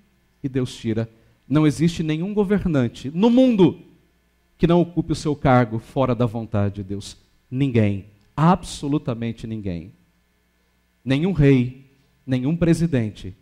e 0.43 0.49
Deus 0.49 0.75
tira. 0.75 1.09
Não 1.47 1.67
existe 1.67 2.03
nenhum 2.03 2.33
governante 2.33 3.11
no 3.13 3.29
mundo 3.29 3.81
que 4.57 4.67
não 4.67 4.79
ocupe 4.79 5.11
o 5.11 5.15
seu 5.15 5.35
cargo 5.35 5.79
fora 5.79 6.13
da 6.13 6.25
vontade 6.25 6.75
de 6.75 6.83
Deus. 6.83 7.17
Ninguém, 7.49 8.05
absolutamente 8.35 9.47
ninguém. 9.47 9.91
Nenhum 11.03 11.31
rei, 11.31 11.89
nenhum 12.25 12.55
presidente 12.55 13.35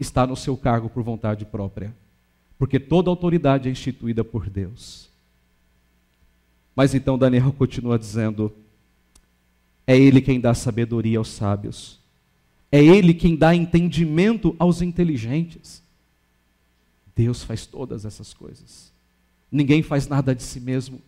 está 0.00 0.26
no 0.26 0.34
seu 0.34 0.56
cargo 0.56 0.88
por 0.88 1.02
vontade 1.02 1.44
própria, 1.44 1.94
porque 2.58 2.80
toda 2.80 3.10
autoridade 3.10 3.68
é 3.68 3.72
instituída 3.72 4.24
por 4.24 4.48
Deus. 4.48 5.10
Mas 6.74 6.94
então 6.94 7.18
Daniel 7.18 7.52
continua 7.52 7.98
dizendo: 7.98 8.52
é 9.86 9.96
Ele 9.96 10.20
quem 10.20 10.40
dá 10.40 10.54
sabedoria 10.54 11.18
aos 11.18 11.28
sábios, 11.28 11.98
é 12.70 12.82
Ele 12.82 13.12
quem 13.12 13.36
dá 13.36 13.54
entendimento 13.54 14.56
aos 14.58 14.80
inteligentes. 14.82 15.82
Deus 17.14 17.42
faz 17.42 17.66
todas 17.66 18.04
essas 18.04 18.32
coisas. 18.32 18.90
Ninguém 19.50 19.82
faz 19.82 20.08
nada 20.08 20.34
de 20.34 20.42
si 20.42 20.58
mesmo. 20.58 21.00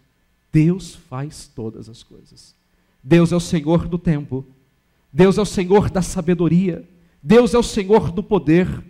Deus 0.52 0.94
faz 0.94 1.50
todas 1.54 1.88
as 1.88 2.02
coisas. 2.02 2.54
Deus 3.02 3.32
é 3.32 3.36
o 3.36 3.40
Senhor 3.40 3.88
do 3.88 3.98
tempo. 3.98 4.44
Deus 5.12 5.38
é 5.38 5.40
o 5.40 5.46
Senhor 5.46 5.88
da 5.88 6.02
sabedoria. 6.02 6.86
Deus 7.22 7.54
é 7.54 7.58
o 7.58 7.62
Senhor 7.62 8.12
do 8.12 8.22
poder. 8.22 8.84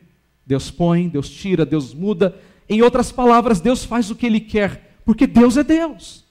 Deus 0.47 0.71
põe, 0.71 1.09
Deus 1.09 1.31
tira, 1.31 1.65
Deus 1.65 1.95
muda. 1.95 2.37
Em 2.69 2.83
outras 2.83 3.13
palavras, 3.13 3.61
Deus 3.61 3.85
faz 3.85 4.11
o 4.11 4.17
que 4.17 4.27
Ele 4.27 4.41
quer, 4.41 4.99
porque 5.05 5.27
Deus 5.27 5.57
é 5.57 5.63
Deus. 5.63 6.24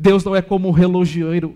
Deus 0.00 0.24
não 0.24 0.34
é 0.34 0.40
como 0.40 0.66
um 0.66 0.72
relojoeiro 0.72 1.54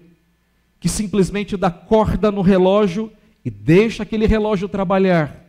que 0.79 0.87
simplesmente 0.87 1.57
dá 1.57 1.71
corda 1.71 2.31
no 2.31 2.43
relógio 2.43 3.11
e 3.43 3.49
deixa 3.49 4.03
aquele 4.03 4.27
relógio 4.27 4.69
trabalhar. 4.69 5.43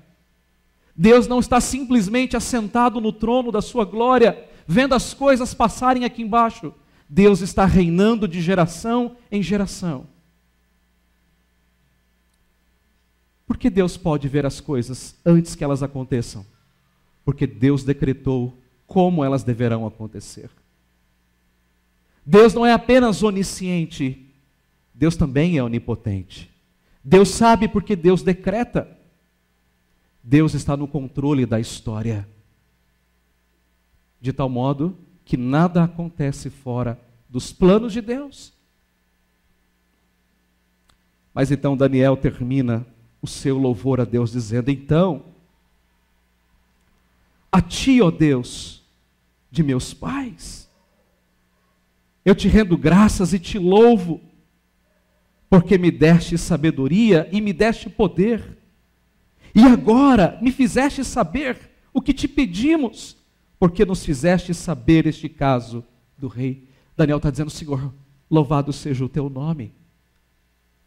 Deus 0.95 1.27
não 1.27 1.41
está 1.41 1.59
simplesmente 1.59 2.37
assentado 2.37 3.01
no 3.01 3.11
trono 3.11 3.51
da 3.51 3.61
sua 3.61 3.83
glória, 3.83 4.47
vendo 4.65 4.95
as 4.95 5.13
coisas 5.13 5.53
passarem 5.53 6.05
aqui 6.05 6.21
embaixo. 6.21 6.73
Deus 7.09 7.41
está 7.41 7.65
reinando 7.65 8.29
de 8.29 8.41
geração 8.41 9.17
em 9.29 9.43
geração. 9.43 10.07
Por 13.45 13.57
que 13.57 13.69
Deus 13.69 13.97
pode 13.97 14.29
ver 14.29 14.45
as 14.45 14.61
coisas 14.61 15.15
antes 15.25 15.53
que 15.53 15.65
elas 15.65 15.83
aconteçam? 15.83 16.45
Porque 17.25 17.45
Deus 17.45 17.83
decretou 17.83 18.57
como 18.87 19.21
elas 19.21 19.43
deverão 19.43 19.85
acontecer. 19.85 20.49
Deus 22.25 22.53
não 22.53 22.65
é 22.65 22.73
apenas 22.73 23.21
onisciente, 23.21 24.33
Deus 24.93 25.15
também 25.15 25.57
é 25.57 25.63
onipotente. 25.63 26.49
Deus 27.03 27.29
sabe 27.29 27.67
porque 27.67 27.95
Deus 27.95 28.23
decreta. 28.23 28.97
Deus 30.23 30.55
está 30.55 30.75
no 30.75 30.87
controle 30.87 31.45
da 31.45 31.59
história. 31.59 32.27
De 34.19 34.33
tal 34.33 34.49
modo 34.49 34.97
que 35.23 35.37
nada 35.37 35.83
acontece 35.83 36.49
fora 36.49 36.99
dos 37.29 37.53
planos 37.53 37.93
de 37.93 38.01
Deus. 38.01 38.53
Mas 41.31 41.51
então 41.51 41.77
Daniel 41.77 42.17
termina 42.17 42.87
o 43.21 43.27
seu 43.27 43.57
louvor 43.57 43.99
a 43.99 44.05
Deus 44.05 44.31
dizendo: 44.31 44.71
Então, 44.71 45.25
a 47.51 47.61
ti, 47.61 48.01
ó 48.01 48.09
Deus, 48.09 48.83
de 49.51 49.61
meus 49.61 49.93
pais, 49.93 50.64
eu 52.25 52.35
te 52.35 52.47
rendo 52.47 52.75
graças 52.75 53.31
e 53.31 53.39
te 53.39 53.57
louvo, 53.57 54.19
porque 55.49 55.77
me 55.77 55.91
deste 55.91 56.37
sabedoria 56.37 57.29
e 57.31 57.39
me 57.39 57.53
deste 57.53 57.89
poder 57.89 58.57
e 59.55 59.63
agora 59.63 60.37
me 60.41 60.51
fizeste 60.51 61.01
saber 61.05 61.57
o 61.93 62.01
que 62.01 62.13
te 62.13 62.27
pedimos, 62.27 63.15
porque 63.57 63.85
nos 63.85 64.03
fizeste 64.03 64.53
saber 64.53 65.07
este 65.07 65.29
caso 65.29 65.81
do 66.17 66.27
rei. 66.27 66.67
Daniel 66.97 67.17
está 67.17 67.31
dizendo: 67.31 67.49
Senhor, 67.49 67.93
louvado 68.29 68.73
seja 68.73 69.05
o 69.05 69.09
teu 69.09 69.29
nome, 69.29 69.73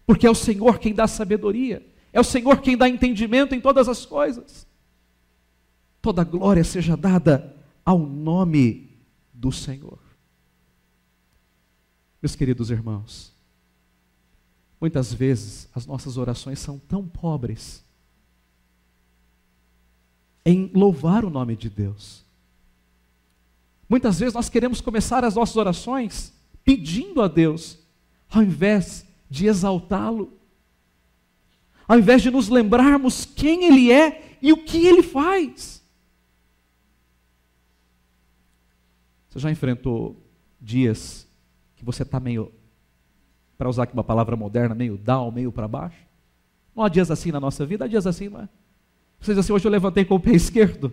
porque 0.06 0.26
é 0.26 0.30
o 0.30 0.34
Senhor 0.34 0.78
quem 0.78 0.92
dá 0.92 1.06
sabedoria, 1.06 1.82
é 2.12 2.20
o 2.20 2.24
Senhor 2.24 2.60
quem 2.60 2.76
dá 2.76 2.86
entendimento 2.86 3.54
em 3.54 3.60
todas 3.60 3.88
as 3.88 4.04
coisas. 4.04 4.66
Toda 6.02 6.22
glória 6.22 6.62
seja 6.62 6.94
dada 6.94 7.56
ao 7.84 7.98
nome 7.98 8.98
do 9.32 9.50
Senhor. 9.50 10.07
Meus 12.28 12.36
queridos 12.36 12.70
irmãos, 12.70 13.32
muitas 14.78 15.14
vezes 15.14 15.66
as 15.74 15.86
nossas 15.86 16.18
orações 16.18 16.58
são 16.58 16.78
tão 16.78 17.08
pobres 17.08 17.82
em 20.44 20.70
louvar 20.74 21.24
o 21.24 21.30
nome 21.30 21.56
de 21.56 21.70
Deus. 21.70 22.22
Muitas 23.88 24.18
vezes 24.18 24.34
nós 24.34 24.50
queremos 24.50 24.82
começar 24.82 25.24
as 25.24 25.36
nossas 25.36 25.56
orações 25.56 26.34
pedindo 26.62 27.22
a 27.22 27.28
Deus, 27.28 27.78
ao 28.28 28.42
invés 28.42 29.06
de 29.30 29.46
exaltá-lo, 29.46 30.30
ao 31.88 31.98
invés 31.98 32.20
de 32.20 32.30
nos 32.30 32.50
lembrarmos 32.50 33.24
quem 33.24 33.64
Ele 33.64 33.90
é 33.90 34.36
e 34.42 34.52
o 34.52 34.64
que 34.66 34.86
Ele 34.86 35.02
faz. 35.02 35.82
Você 39.30 39.38
já 39.38 39.50
enfrentou 39.50 40.22
dias 40.60 41.26
que 41.78 41.84
você 41.84 42.02
está 42.02 42.18
meio, 42.18 42.52
para 43.56 43.68
usar 43.68 43.84
aqui 43.84 43.94
uma 43.94 44.04
palavra 44.04 44.36
moderna, 44.36 44.74
meio 44.74 44.98
down, 44.98 45.30
meio 45.30 45.52
para 45.52 45.68
baixo? 45.68 45.96
Não 46.74 46.84
há 46.84 46.88
dias 46.88 47.10
assim 47.10 47.32
na 47.32 47.40
nossa 47.40 47.64
vida, 47.64 47.84
há 47.84 47.88
dias 47.88 48.06
assim, 48.06 48.28
não 48.28 48.42
é? 48.42 48.48
Você 49.20 49.32
diz 49.32 49.38
assim, 49.38 49.52
hoje 49.52 49.66
eu 49.66 49.70
levantei 49.70 50.04
com 50.04 50.14
o 50.14 50.20
pé 50.20 50.32
esquerdo. 50.36 50.92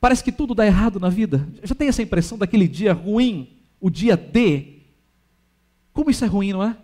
Parece 0.00 0.24
que 0.24 0.32
tudo 0.32 0.54
dá 0.54 0.66
errado 0.66 0.98
na 0.98 1.08
vida. 1.08 1.48
Já 1.62 1.74
tem 1.74 1.88
essa 1.88 2.02
impressão 2.02 2.36
daquele 2.36 2.66
dia 2.66 2.92
ruim, 2.92 3.56
o 3.80 3.88
dia 3.88 4.16
D. 4.16 4.80
Como 5.92 6.10
isso 6.10 6.24
é 6.24 6.28
ruim, 6.28 6.52
não 6.52 6.62
é? 6.62 6.76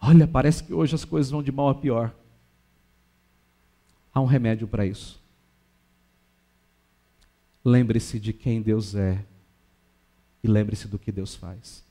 Olha, 0.00 0.26
parece 0.26 0.62
que 0.62 0.72
hoje 0.72 0.94
as 0.94 1.04
coisas 1.04 1.30
vão 1.30 1.42
de 1.42 1.50
mal 1.50 1.68
a 1.68 1.74
pior. 1.74 2.14
Há 4.12 4.20
um 4.20 4.26
remédio 4.26 4.66
para 4.68 4.84
isso. 4.84 5.20
Lembre-se 7.64 8.18
de 8.18 8.32
quem 8.32 8.62
Deus 8.62 8.94
é 8.94 9.24
e 10.42 10.48
lembre-se 10.48 10.88
do 10.88 10.98
que 10.98 11.12
Deus 11.12 11.34
faz. 11.34 11.84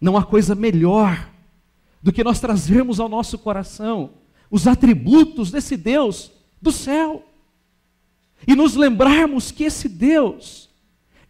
Não 0.00 0.16
há 0.16 0.24
coisa 0.24 0.54
melhor 0.54 1.30
do 2.02 2.12
que 2.12 2.24
nós 2.24 2.40
trazermos 2.40 3.00
ao 3.00 3.08
nosso 3.08 3.38
coração 3.38 4.10
os 4.50 4.66
atributos 4.66 5.50
desse 5.50 5.76
Deus 5.76 6.30
do 6.60 6.70
céu. 6.70 7.24
E 8.46 8.54
nos 8.54 8.74
lembrarmos 8.74 9.50
que 9.50 9.64
esse 9.64 9.88
Deus 9.88 10.68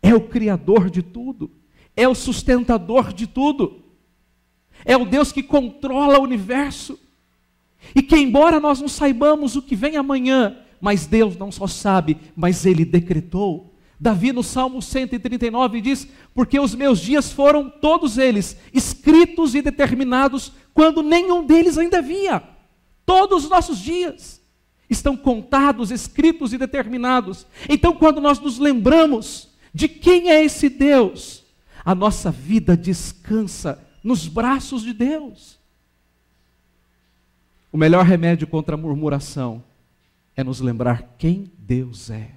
é 0.02 0.14
o 0.14 0.28
Criador 0.28 0.90
de 0.90 1.02
tudo, 1.02 1.50
é 1.96 2.06
o 2.06 2.14
sustentador 2.14 3.12
de 3.12 3.26
tudo, 3.26 3.82
é 4.84 4.96
o 4.96 5.04
Deus 5.04 5.32
que 5.32 5.42
controla 5.42 6.18
o 6.18 6.22
universo. 6.22 6.98
E 7.94 8.02
que, 8.02 8.16
embora 8.16 8.58
nós 8.58 8.80
não 8.80 8.88
saibamos 8.88 9.56
o 9.56 9.62
que 9.62 9.76
vem 9.76 9.96
amanhã, 9.96 10.58
mas 10.80 11.06
Deus 11.06 11.36
não 11.36 11.52
só 11.52 11.66
sabe, 11.66 12.16
mas 12.34 12.66
Ele 12.66 12.84
decretou. 12.84 13.75
Davi, 13.98 14.32
no 14.32 14.42
Salmo 14.42 14.82
139, 14.82 15.80
diz: 15.80 16.06
Porque 16.34 16.60
os 16.60 16.74
meus 16.74 17.00
dias 17.00 17.32
foram 17.32 17.70
todos 17.70 18.18
eles 18.18 18.56
escritos 18.72 19.54
e 19.54 19.62
determinados, 19.62 20.52
quando 20.74 21.02
nenhum 21.02 21.44
deles 21.44 21.78
ainda 21.78 21.98
havia. 21.98 22.42
Todos 23.06 23.44
os 23.44 23.50
nossos 23.50 23.78
dias 23.78 24.42
estão 24.88 25.16
contados, 25.16 25.90
escritos 25.90 26.52
e 26.52 26.58
determinados. 26.58 27.46
Então, 27.68 27.94
quando 27.94 28.20
nós 28.20 28.38
nos 28.38 28.58
lembramos 28.58 29.48
de 29.72 29.88
quem 29.88 30.30
é 30.30 30.44
esse 30.44 30.68
Deus, 30.68 31.44
a 31.84 31.94
nossa 31.94 32.30
vida 32.30 32.76
descansa 32.76 33.82
nos 34.02 34.28
braços 34.28 34.82
de 34.82 34.92
Deus. 34.92 35.58
O 37.72 37.78
melhor 37.78 38.04
remédio 38.04 38.46
contra 38.46 38.74
a 38.74 38.78
murmuração 38.78 39.62
é 40.34 40.44
nos 40.44 40.60
lembrar 40.60 41.14
quem 41.18 41.50
Deus 41.58 42.10
é. 42.10 42.30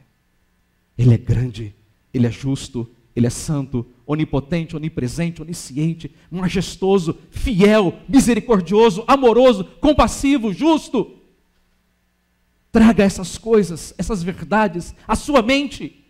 Ele 0.99 1.13
é 1.13 1.17
grande, 1.17 1.73
ele 2.13 2.27
é 2.27 2.29
justo, 2.29 2.85
ele 3.15 3.25
é 3.25 3.29
santo, 3.29 3.85
onipotente, 4.05 4.75
onipresente, 4.75 5.41
onisciente, 5.41 6.11
majestoso, 6.29 7.17
fiel, 7.31 7.97
misericordioso, 8.05 9.05
amoroso, 9.07 9.63
compassivo, 9.79 10.51
justo. 10.51 11.15
Traga 12.69 13.01
essas 13.01 13.37
coisas, 13.37 13.93
essas 13.97 14.21
verdades 14.21 14.93
à 15.07 15.15
sua 15.15 15.41
mente. 15.41 16.03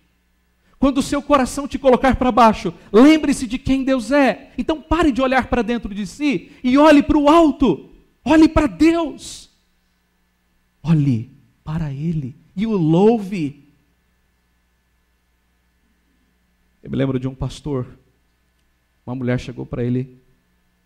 Quando 0.80 0.98
o 0.98 1.04
seu 1.04 1.22
coração 1.22 1.68
te 1.68 1.78
colocar 1.78 2.16
para 2.16 2.32
baixo, 2.32 2.74
lembre-se 2.92 3.46
de 3.46 3.60
quem 3.60 3.84
Deus 3.84 4.12
é. 4.12 4.54
Então 4.58 4.82
pare 4.82 5.12
de 5.12 5.22
olhar 5.22 5.52
para 5.52 5.62
dentro 5.62 5.94
de 5.94 6.08
si 6.08 6.52
e 6.64 6.80
olhe 6.80 7.04
para 7.04 7.18
o 7.18 7.30
alto. 7.30 7.92
Olhe 8.26 8.50
para 8.50 8.66
Deus. 8.66 9.52
Olhe 10.82 11.30
para 11.64 11.94
Ele 11.94 12.36
e 12.56 12.66
o 12.66 12.72
louve. 12.72 13.69
Eu 16.90 16.92
me 16.92 16.98
lembro 16.98 17.20
de 17.20 17.28
um 17.28 17.36
pastor, 17.36 17.86
uma 19.06 19.14
mulher 19.14 19.40
chegou 19.40 19.64
para 19.64 19.84
ele 19.84 20.20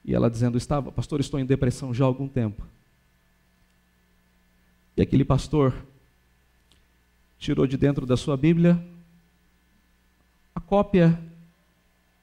e 0.03 0.13
ela 0.13 0.29
dizendo: 0.29 0.57
"Estava, 0.57 0.91
pastor, 0.91 1.21
estou 1.21 1.39
em 1.39 1.45
depressão 1.45 1.93
já 1.93 2.03
há 2.03 2.07
algum 2.07 2.27
tempo". 2.27 2.61
E 4.97 5.01
aquele 5.01 5.23
pastor 5.23 5.73
tirou 7.39 7.65
de 7.65 7.77
dentro 7.77 8.05
da 8.05 8.17
sua 8.17 8.35
Bíblia 8.35 8.85
a 10.53 10.59
cópia 10.59 11.17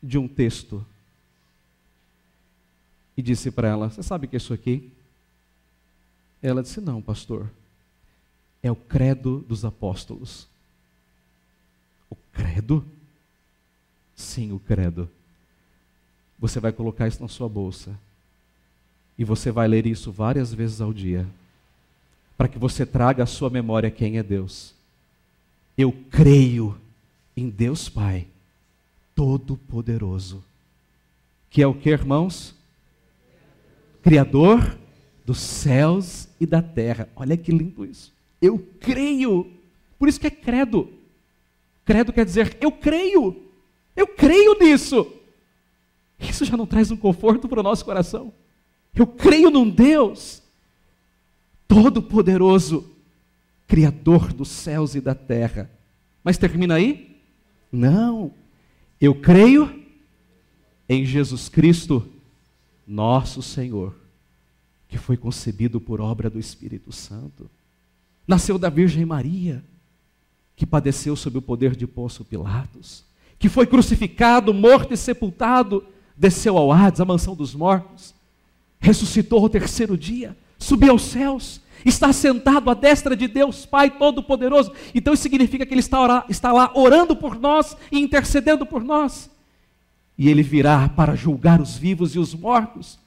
de 0.02 0.18
um 0.18 0.28
texto 0.28 0.84
e 3.16 3.22
disse 3.22 3.50
para 3.50 3.68
ela: 3.68 3.88
Você 3.88 4.02
sabe 4.02 4.26
o 4.26 4.28
que 4.28 4.36
é 4.36 4.42
isso 4.44 4.52
aqui? 4.52 4.92
Ela 6.42 6.62
disse: 6.62 6.82
Não, 6.82 7.00
pastor. 7.00 7.50
É 8.62 8.70
o 8.70 8.76
credo 8.76 9.38
dos 9.48 9.64
apóstolos. 9.64 10.46
O 12.10 12.16
credo? 12.30 12.84
Sim, 14.20 14.52
o 14.52 14.58
credo. 14.58 15.08
Você 16.38 16.60
vai 16.60 16.72
colocar 16.72 17.08
isso 17.08 17.22
na 17.22 17.28
sua 17.28 17.48
bolsa. 17.48 17.98
E 19.18 19.24
você 19.24 19.50
vai 19.50 19.66
ler 19.66 19.86
isso 19.86 20.12
várias 20.12 20.52
vezes 20.52 20.80
ao 20.80 20.92
dia. 20.92 21.26
Para 22.36 22.48
que 22.48 22.58
você 22.58 22.86
traga 22.86 23.22
à 23.22 23.26
sua 23.26 23.50
memória 23.50 23.90
quem 23.90 24.18
é 24.18 24.22
Deus. 24.22 24.74
Eu 25.76 25.92
creio 26.10 26.78
em 27.36 27.48
Deus 27.48 27.88
Pai, 27.88 28.26
Todo-Poderoso. 29.14 30.44
Que 31.48 31.62
é 31.62 31.66
o 31.66 31.74
que, 31.74 31.90
irmãos? 31.90 32.54
Criador 34.02 34.78
dos 35.24 35.38
céus 35.38 36.28
e 36.38 36.46
da 36.46 36.62
terra. 36.62 37.08
Olha 37.16 37.36
que 37.36 37.50
lindo 37.50 37.84
isso. 37.84 38.12
Eu 38.40 38.58
creio. 38.80 39.50
Por 39.98 40.08
isso 40.08 40.20
que 40.20 40.26
é 40.26 40.30
credo. 40.30 40.92
Credo 41.84 42.12
quer 42.12 42.24
dizer 42.24 42.56
eu 42.60 42.70
creio. 42.70 43.49
Eu 43.94 44.06
creio 44.06 44.58
nisso. 44.58 45.06
Isso 46.18 46.44
já 46.44 46.56
não 46.56 46.66
traz 46.66 46.90
um 46.90 46.96
conforto 46.96 47.48
para 47.48 47.60
o 47.60 47.62
nosso 47.62 47.84
coração. 47.84 48.32
Eu 48.94 49.06
creio 49.06 49.50
num 49.50 49.68
Deus 49.68 50.42
todo-poderoso, 51.66 52.90
criador 53.66 54.32
dos 54.32 54.48
céus 54.48 54.94
e 54.94 55.00
da 55.00 55.14
terra. 55.14 55.70
Mas 56.22 56.36
termina 56.36 56.74
aí? 56.74 57.20
Não. 57.72 58.32
Eu 59.00 59.14
creio 59.14 59.84
em 60.88 61.06
Jesus 61.06 61.48
Cristo, 61.48 62.06
nosso 62.86 63.40
Senhor, 63.40 63.94
que 64.88 64.98
foi 64.98 65.16
concebido 65.16 65.80
por 65.80 66.00
obra 66.00 66.28
do 66.28 66.38
Espírito 66.38 66.92
Santo. 66.92 67.48
Nasceu 68.26 68.58
da 68.58 68.68
Virgem 68.68 69.06
Maria, 69.06 69.64
que 70.56 70.66
padeceu 70.66 71.14
sob 71.14 71.38
o 71.38 71.42
poder 71.42 71.76
de 71.76 71.86
Pôncio 71.86 72.24
Pilatos 72.24 73.04
que 73.40 73.48
foi 73.48 73.66
crucificado, 73.66 74.52
morto 74.52 74.92
e 74.92 74.96
sepultado, 74.98 75.82
desceu 76.14 76.58
ao 76.58 76.70
Hades, 76.70 77.00
a 77.00 77.06
mansão 77.06 77.34
dos 77.34 77.54
mortos, 77.54 78.14
ressuscitou 78.78 79.42
ao 79.42 79.48
terceiro 79.48 79.96
dia, 79.96 80.36
subiu 80.58 80.92
aos 80.92 81.02
céus, 81.02 81.58
está 81.82 82.12
sentado 82.12 82.68
à 82.70 82.74
destra 82.74 83.16
de 83.16 83.26
Deus 83.26 83.64
Pai 83.64 83.88
Todo-Poderoso. 83.88 84.72
Então 84.94 85.14
isso 85.14 85.22
significa 85.22 85.64
que 85.64 85.72
Ele 85.72 85.80
está, 85.80 86.26
está 86.28 86.52
lá 86.52 86.70
orando 86.74 87.16
por 87.16 87.40
nós 87.40 87.74
e 87.90 87.98
intercedendo 87.98 88.66
por 88.66 88.84
nós. 88.84 89.30
E 90.18 90.28
Ele 90.28 90.42
virá 90.42 90.90
para 90.90 91.16
julgar 91.16 91.62
os 91.62 91.78
vivos 91.78 92.14
e 92.14 92.18
os 92.18 92.34
mortos. 92.34 92.98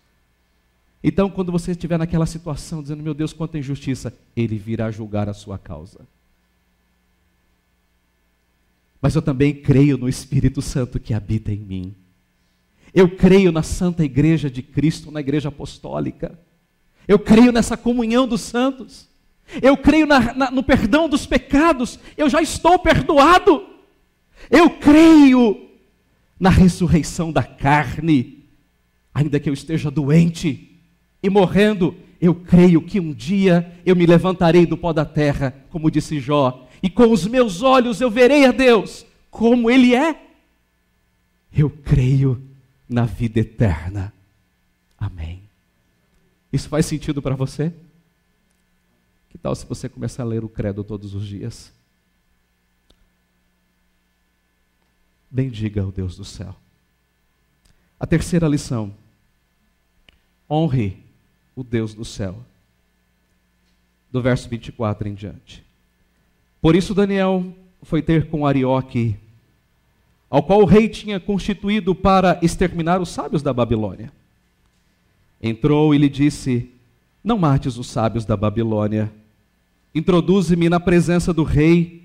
Então, 1.03 1.29
quando 1.29 1.51
você 1.51 1.71
estiver 1.71 1.99
naquela 1.99 2.25
situação, 2.25 2.81
dizendo, 2.81 3.03
meu 3.03 3.13
Deus, 3.13 3.33
quanta 3.33 3.59
injustiça, 3.59 4.11
Ele 4.35 4.57
virá 4.57 4.89
julgar 4.89 5.29
a 5.29 5.33
sua 5.33 5.59
causa 5.59 5.99
mas 9.03 9.15
eu 9.15 9.21
também 9.21 9.53
creio 9.53 9.97
no 9.97 10.07
Espírito 10.07 10.61
Santo 10.61 10.97
que 10.97 11.13
habita 11.13 11.51
em 11.51 11.57
mim. 11.57 11.93
Eu 12.93 13.09
creio 13.17 13.51
na 13.51 13.61
Santa 13.61 14.01
Igreja 14.05 14.49
de 14.49 14.61
Cristo, 14.61 15.11
na 15.11 15.19
Igreja 15.19 15.49
Apostólica. 15.49 16.39
Eu 17.05 17.19
creio 17.19 17.51
nessa 17.51 17.75
comunhão 17.75 18.25
dos 18.25 18.39
santos. 18.39 19.09
Eu 19.61 19.75
creio 19.75 20.05
na, 20.05 20.33
na, 20.33 20.49
no 20.51 20.63
perdão 20.63 21.09
dos 21.09 21.25
pecados. 21.25 21.99
Eu 22.15 22.29
já 22.29 22.41
estou 22.41 22.79
perdoado. 22.79 23.67
Eu 24.49 24.69
creio 24.69 25.67
na 26.39 26.49
ressurreição 26.49 27.29
da 27.29 27.43
carne. 27.43 28.45
Ainda 29.13 29.37
que 29.37 29.49
eu 29.49 29.53
esteja 29.53 29.91
doente 29.91 30.79
e 31.21 31.29
morrendo, 31.29 31.93
eu 32.21 32.33
creio 32.33 32.81
que 32.81 33.01
um 33.01 33.11
dia 33.11 33.69
eu 33.85 33.97
me 33.97 34.05
levantarei 34.05 34.65
do 34.65 34.77
pó 34.77 34.93
da 34.93 35.03
terra, 35.03 35.53
como 35.69 35.91
disse 35.91 36.21
Jó, 36.21 36.69
e 36.83 36.89
com 36.89 37.09
os 37.09 37.25
meus 37.25 37.61
olhos 37.61 38.01
eu 38.01 38.11
verei 38.11 38.45
a 38.45 38.51
Deus 38.51 39.05
como 39.31 39.71
Ele 39.71 39.95
é. 39.95 40.21
Eu 41.55 41.69
creio 41.69 42.43
na 42.89 43.05
vida 43.05 43.39
eterna. 43.39 44.13
Amém. 44.99 45.41
Isso 46.51 46.67
faz 46.67 46.85
sentido 46.85 47.21
para 47.21 47.35
você? 47.35 47.73
Que 49.29 49.37
tal 49.37 49.55
se 49.55 49.65
você 49.65 49.87
começar 49.87 50.23
a 50.23 50.25
ler 50.25 50.43
o 50.43 50.49
credo 50.49 50.83
todos 50.83 51.15
os 51.15 51.25
dias? 51.25 51.71
Bendiga 55.31 55.87
o 55.87 55.91
Deus 55.91 56.17
do 56.17 56.25
céu. 56.25 56.53
A 57.97 58.05
terceira 58.05 58.47
lição: 58.47 58.93
honre 60.49 61.01
o 61.55 61.63
Deus 61.63 61.93
do 61.93 62.03
céu. 62.03 62.43
Do 64.11 64.21
verso 64.21 64.49
24 64.49 65.07
em 65.07 65.15
diante. 65.15 65.63
Por 66.63 66.78
isso 66.78 66.93
Daniel 66.93 67.43
foi 67.82 68.02
ter 68.02 68.28
com 68.28 68.47
Arioque, 68.47 69.17
ao 70.30 70.41
qual 70.41 70.62
o 70.62 70.65
rei 70.65 70.88
tinha 70.88 71.19
constituído 71.19 71.93
para 71.93 72.39
exterminar 72.41 73.02
os 73.02 73.10
sábios 73.10 73.41
da 73.41 73.52
Babilônia. 73.52 74.13
Entrou 75.41 75.93
e 75.93 75.97
lhe 75.97 76.08
disse: 76.08 76.69
Não 77.22 77.38
mates 77.38 77.78
os 77.78 77.88
sábios 77.88 78.24
da 78.24 78.38
Babilônia. 78.38 79.11
Introduze-me 79.93 80.70
na 80.70 80.80
presença 80.80 81.34
do 81.34 81.43
rei 81.43 82.01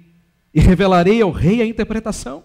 e 0.52 0.58
revelarei 0.58 1.22
ao 1.22 1.30
rei 1.30 1.62
a 1.62 1.64
interpretação. 1.64 2.42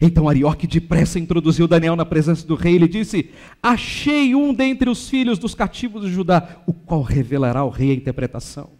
Então 0.00 0.28
Arioque 0.28 0.68
depressa 0.68 1.18
introduziu 1.18 1.66
Daniel 1.66 1.96
na 1.96 2.06
presença 2.06 2.46
do 2.46 2.54
rei 2.54 2.76
e 2.76 2.78
lhe 2.78 2.88
disse: 2.88 3.28
Achei 3.60 4.36
um 4.36 4.54
dentre 4.54 4.88
os 4.88 5.08
filhos 5.08 5.36
dos 5.36 5.52
cativos 5.52 6.04
de 6.04 6.12
Judá, 6.12 6.62
o 6.64 6.72
qual 6.72 7.02
revelará 7.02 7.58
ao 7.58 7.70
rei 7.70 7.90
a 7.90 7.94
interpretação. 7.94 8.73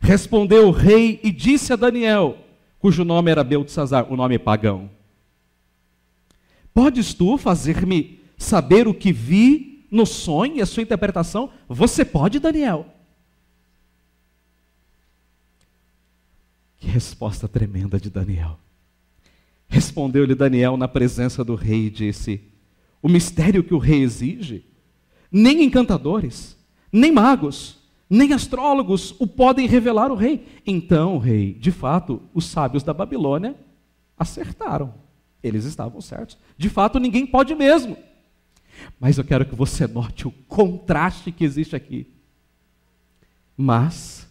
Respondeu 0.00 0.68
o 0.68 0.70
rei 0.70 1.20
e 1.22 1.30
disse 1.30 1.72
a 1.72 1.76
Daniel, 1.76 2.38
cujo 2.78 3.04
nome 3.04 3.30
era 3.30 3.44
Beltesazar, 3.44 4.10
o 4.12 4.16
nome 4.16 4.38
pagão: 4.38 4.90
Podes 6.72 7.12
tu 7.12 7.36
fazer-me 7.36 8.20
saber 8.36 8.86
o 8.86 8.94
que 8.94 9.12
vi 9.12 9.86
no 9.90 10.06
sonho 10.06 10.56
e 10.56 10.62
a 10.62 10.66
sua 10.66 10.82
interpretação? 10.82 11.50
Você 11.68 12.04
pode, 12.04 12.38
Daniel. 12.38 12.86
Que 16.78 16.86
resposta 16.86 17.48
tremenda 17.48 17.98
de 17.98 18.08
Daniel. 18.08 18.58
Respondeu-lhe 19.68 20.34
Daniel 20.34 20.76
na 20.76 20.88
presença 20.88 21.44
do 21.44 21.54
rei 21.54 21.86
e 21.86 21.90
disse: 21.90 22.40
O 23.02 23.08
mistério 23.08 23.64
que 23.64 23.74
o 23.74 23.78
rei 23.78 24.02
exige, 24.02 24.64
nem 25.30 25.64
encantadores, 25.64 26.56
nem 26.92 27.12
magos, 27.12 27.77
nem 28.08 28.32
astrólogos 28.32 29.14
o 29.18 29.26
podem 29.26 29.66
revelar 29.66 30.10
o 30.10 30.14
rei. 30.14 30.46
Então, 30.66 31.18
rei, 31.18 31.52
de 31.54 31.70
fato, 31.70 32.22
os 32.32 32.46
sábios 32.46 32.82
da 32.82 32.94
Babilônia 32.94 33.54
acertaram. 34.16 34.94
Eles 35.42 35.64
estavam 35.64 36.00
certos. 36.00 36.38
De 36.56 36.68
fato, 36.68 36.98
ninguém 36.98 37.26
pode 37.26 37.54
mesmo. 37.54 37.96
Mas 38.98 39.18
eu 39.18 39.24
quero 39.24 39.44
que 39.44 39.54
você 39.54 39.86
note 39.86 40.26
o 40.26 40.32
contraste 40.48 41.30
que 41.30 41.44
existe 41.44 41.76
aqui. 41.76 42.06
Mas, 43.56 44.28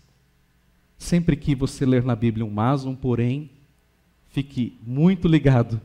sempre 0.98 1.36
que 1.36 1.54
você 1.54 1.86
ler 1.86 2.04
na 2.04 2.16
Bíblia 2.16 2.46
um 2.46 2.50
mas, 2.50 2.86
um 2.86 2.96
porém, 2.96 3.50
fique 4.30 4.78
muito 4.86 5.28
ligado, 5.28 5.82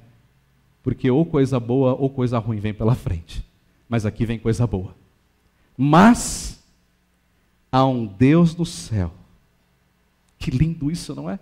porque 0.83 1.11
ou 1.11 1.27
coisa 1.27 1.59
boa 1.59 1.95
ou 1.95 2.09
coisa 2.09 2.39
ruim 2.39 2.59
vem 2.59 2.75
pela 2.75 2.95
frente. 2.95 3.45
Mas 3.89 4.07
aqui 4.07 4.25
vem 4.25 4.39
coisa 4.39 4.67
boa. 4.67 4.95
Mas, 5.77 6.62
há 7.73 7.87
um 7.87 8.07
Deus 8.07 8.55
no 8.55 8.67
céu. 8.67 9.11
Que 10.39 10.51
lindo 10.51 10.91
isso, 10.91 11.15
não 11.15 11.31
é? 11.31 11.41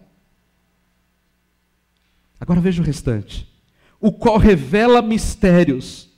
Agora 2.38 2.60
veja 2.60 2.80
o 2.80 2.84
restante. 2.84 3.48
O 4.00 4.12
qual 4.12 4.38
revela 4.38 5.02
mistérios, 5.02 6.08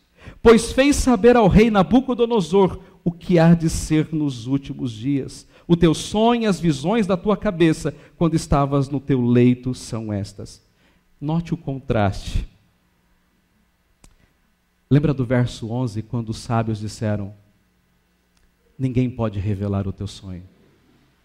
pois 0.42 0.70
fez 0.70 0.96
saber 0.96 1.34
ao 1.34 1.48
rei 1.48 1.70
Nabucodonosor 1.70 2.78
o 3.02 3.10
que 3.10 3.38
há 3.38 3.54
de 3.54 3.68
ser 3.68 4.12
nos 4.12 4.46
últimos 4.46 4.92
dias. 4.92 5.46
O 5.66 5.76
teu 5.76 5.94
sonho 5.94 6.48
as 6.48 6.60
visões 6.60 7.06
da 7.06 7.16
tua 7.16 7.36
cabeça, 7.36 7.94
quando 8.16 8.34
estavas 8.34 8.88
no 8.88 9.00
teu 9.00 9.24
leito, 9.24 9.74
são 9.74 10.12
estas. 10.12 10.62
Note 11.20 11.54
o 11.54 11.56
contraste. 11.56 12.46
Lembra 14.90 15.14
do 15.14 15.24
verso 15.24 15.70
11, 15.70 16.02
quando 16.02 16.28
os 16.28 16.38
sábios 16.38 16.78
disseram: 16.78 17.34
Ninguém 18.78 19.10
pode 19.10 19.38
revelar 19.38 19.86
o 19.86 19.92
teu 19.92 20.06
sonho. 20.06 20.42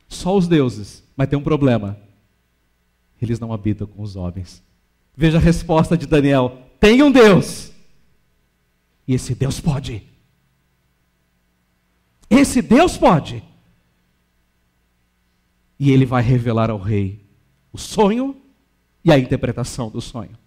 Só 0.08 0.36
os 0.36 0.48
deuses. 0.48 1.04
Mas 1.16 1.28
tem 1.28 1.38
um 1.38 1.43
problema. 1.43 1.98
Eles 3.22 3.39
não 3.39 3.52
habitam 3.52 3.88
com 3.88 4.02
os 4.02 4.16
homens. 4.16 4.64
Veja 5.16 5.38
a 5.38 5.41
resposta 5.41 5.98
de 5.98 6.06
Daniel: 6.06 6.62
tem 6.80 7.02
um 7.02 7.12
Deus. 7.12 7.72
E 9.08 9.14
esse 9.14 9.34
Deus 9.34 9.60
pode. 9.60 10.04
Esse 12.30 12.62
Deus 12.62 12.98
pode. 12.98 13.43
E 15.80 15.91
ele 15.91 16.06
vai 16.06 16.22
revelar 16.22 16.70
ao 16.70 16.80
rei 16.80 17.26
o 17.72 17.78
sonho 17.78 18.36
e 19.04 19.12
a 19.12 19.18
interpretação 19.18 19.89
do 19.89 20.02
sonho. 20.02 20.38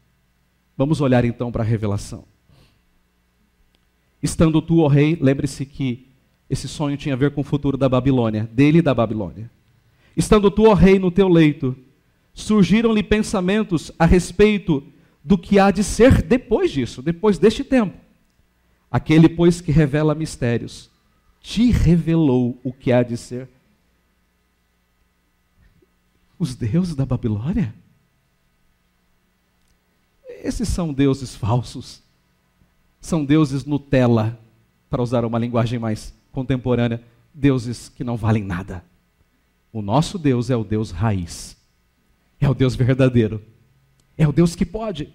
Vamos 0.76 1.00
olhar 1.00 1.24
então 1.24 1.50
para 1.50 1.62
a 1.62 1.66
revelação. 1.66 2.24
Estando 4.22 4.60
tu, 4.60 4.80
ó 4.80 4.88
rei, 4.88 5.16
lembre-se 5.20 5.64
que 5.64 6.09
esse 6.50 6.66
sonho 6.66 6.96
tinha 6.96 7.14
a 7.14 7.18
ver 7.18 7.30
com 7.30 7.42
o 7.42 7.44
futuro 7.44 7.76
da 7.76 7.88
Babilônia, 7.88 8.50
dele 8.52 8.78
e 8.78 8.82
da 8.82 8.92
Babilônia. 8.92 9.48
Estando 10.16 10.50
tu, 10.50 10.64
ó 10.64 10.74
rei, 10.74 10.98
no 10.98 11.08
teu 11.08 11.28
leito, 11.28 11.76
surgiram-lhe 12.34 13.04
pensamentos 13.04 13.92
a 13.96 14.04
respeito 14.04 14.82
do 15.22 15.38
que 15.38 15.60
há 15.60 15.70
de 15.70 15.84
ser 15.84 16.20
depois 16.20 16.72
disso, 16.72 17.00
depois 17.00 17.38
deste 17.38 17.62
tempo. 17.62 17.96
Aquele, 18.90 19.28
pois, 19.28 19.60
que 19.60 19.70
revela 19.70 20.12
mistérios, 20.12 20.90
te 21.40 21.70
revelou 21.70 22.58
o 22.64 22.72
que 22.72 22.90
há 22.90 23.04
de 23.04 23.16
ser. 23.16 23.48
Os 26.36 26.56
deuses 26.56 26.96
da 26.96 27.06
Babilônia? 27.06 27.72
Esses 30.42 30.68
são 30.68 30.92
deuses 30.92 31.36
falsos. 31.36 32.02
São 33.00 33.24
deuses 33.24 33.64
Nutella, 33.64 34.36
para 34.88 35.00
usar 35.00 35.24
uma 35.24 35.38
linguagem 35.38 35.78
mais 35.78 36.12
contemporânea, 36.32 37.02
deuses 37.32 37.88
que 37.88 38.04
não 38.04 38.16
valem 38.16 38.44
nada. 38.44 38.84
O 39.72 39.82
nosso 39.82 40.18
Deus 40.18 40.50
é 40.50 40.56
o 40.56 40.64
Deus 40.64 40.90
raiz. 40.90 41.56
É 42.40 42.48
o 42.48 42.54
Deus 42.54 42.74
verdadeiro. 42.74 43.42
É 44.16 44.26
o 44.26 44.32
Deus 44.32 44.56
que 44.56 44.66
pode. 44.66 45.12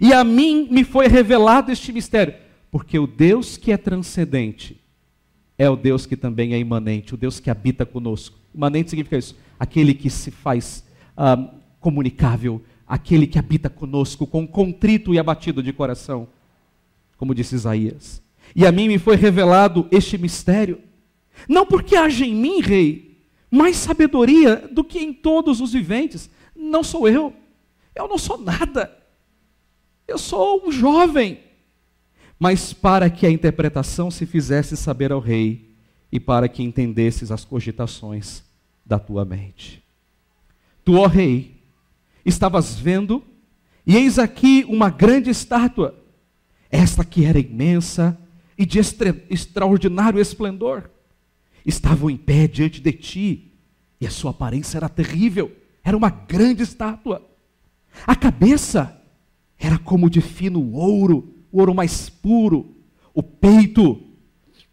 E 0.00 0.12
a 0.12 0.22
mim 0.24 0.68
me 0.70 0.84
foi 0.84 1.08
revelado 1.08 1.70
este 1.72 1.92
mistério, 1.92 2.34
porque 2.70 2.98
o 2.98 3.06
Deus 3.06 3.56
que 3.56 3.72
é 3.72 3.76
transcendente 3.76 4.80
é 5.56 5.68
o 5.68 5.76
Deus 5.76 6.06
que 6.06 6.16
também 6.16 6.54
é 6.54 6.58
imanente, 6.58 7.14
o 7.14 7.18
Deus 7.18 7.38
que 7.38 7.50
habita 7.50 7.84
conosco. 7.84 8.38
Imanente 8.54 8.90
significa 8.90 9.18
isso, 9.18 9.36
aquele 9.58 9.92
que 9.92 10.08
se 10.08 10.30
faz 10.30 10.84
ah, 11.14 11.52
comunicável, 11.78 12.62
aquele 12.86 13.26
que 13.26 13.38
habita 13.38 13.68
conosco 13.68 14.26
com 14.26 14.46
contrito 14.46 15.12
e 15.12 15.18
abatido 15.18 15.62
de 15.62 15.72
coração, 15.72 16.26
como 17.18 17.34
disse 17.34 17.54
Isaías. 17.54 18.22
E 18.54 18.66
a 18.66 18.72
mim 18.72 18.88
me 18.88 18.98
foi 18.98 19.16
revelado 19.16 19.86
este 19.90 20.18
mistério, 20.18 20.80
não 21.48 21.66
porque 21.66 21.96
haja 21.96 22.24
em 22.24 22.34
mim, 22.34 22.60
rei, 22.60 23.18
mais 23.50 23.76
sabedoria 23.76 24.68
do 24.70 24.84
que 24.84 24.98
em 24.98 25.12
todos 25.12 25.60
os 25.60 25.72
viventes. 25.72 26.30
Não 26.54 26.82
sou 26.82 27.08
eu. 27.08 27.32
Eu 27.94 28.08
não 28.08 28.18
sou 28.18 28.38
nada. 28.38 28.96
Eu 30.06 30.18
sou 30.18 30.66
um 30.66 30.72
jovem. 30.72 31.40
Mas 32.38 32.72
para 32.72 33.10
que 33.10 33.26
a 33.26 33.30
interpretação 33.30 34.10
se 34.10 34.24
fizesse 34.24 34.76
saber 34.76 35.12
ao 35.12 35.20
rei 35.20 35.74
e 36.10 36.18
para 36.18 36.48
que 36.48 36.62
entendesses 36.62 37.30
as 37.30 37.44
cogitações 37.44 38.42
da 38.84 38.98
tua 38.98 39.24
mente. 39.24 39.82
Tu, 40.84 40.94
ó 40.94 41.06
rei, 41.06 41.60
estavas 42.24 42.74
vendo, 42.74 43.22
e 43.86 43.96
eis 43.96 44.18
aqui 44.18 44.64
uma 44.68 44.90
grande 44.90 45.30
estátua, 45.30 45.94
esta 46.70 47.04
que 47.04 47.24
era 47.24 47.38
imensa 47.38 48.18
e 48.60 48.66
de 48.66 48.78
extra, 48.78 49.24
extraordinário 49.30 50.20
esplendor 50.20 50.90
estavam 51.64 52.10
em 52.10 52.16
pé 52.18 52.46
diante 52.46 52.78
de 52.78 52.92
ti, 52.92 53.54
e 53.98 54.06
a 54.06 54.10
sua 54.10 54.32
aparência 54.32 54.76
era 54.76 54.86
terrível, 54.86 55.50
era 55.82 55.96
uma 55.96 56.10
grande 56.10 56.62
estátua. 56.62 57.26
A 58.06 58.14
cabeça 58.14 59.02
era 59.58 59.78
como 59.78 60.10
de 60.10 60.20
fino 60.20 60.74
ouro, 60.74 61.36
o 61.50 61.58
ouro 61.58 61.74
mais 61.74 62.10
puro, 62.10 62.76
o 63.14 63.22
peito 63.22 63.98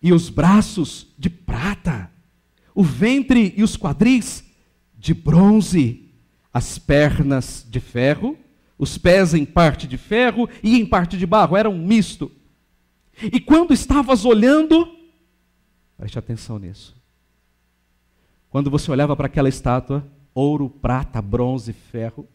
e 0.02 0.12
os 0.12 0.30
braços 0.30 1.08
de 1.18 1.30
prata, 1.30 2.12
o 2.76 2.84
ventre 2.84 3.54
e 3.56 3.64
os 3.64 3.78
quadris 3.78 4.44
de 4.98 5.14
bronze, 5.14 6.10
as 6.54 6.78
pernas 6.78 7.66
de 7.70 7.80
ferro, 7.80 8.38
os 8.78 8.98
pés 8.98 9.34
em 9.34 9.46
parte 9.46 9.88
de 9.88 9.98
ferro 9.98 10.50
e 10.62 10.78
em 10.78 10.86
parte 10.86 11.18
de 11.18 11.26
barro, 11.26 11.56
era 11.56 11.70
um 11.70 11.88
misto. 11.88 12.30
E 13.22 13.40
quando 13.40 13.74
estavas 13.74 14.26
olhando, 14.26 14.98
Preste 15.98 16.20
atenção 16.20 16.60
nisso. 16.60 16.96
Quando 18.50 18.70
você 18.70 18.92
olhava 18.92 19.16
para 19.16 19.26
aquela 19.26 19.50
estátua, 19.50 20.06
ouro, 20.34 20.70
prata, 20.70 21.22
bronze, 21.22 21.74
ferro, 21.74 22.28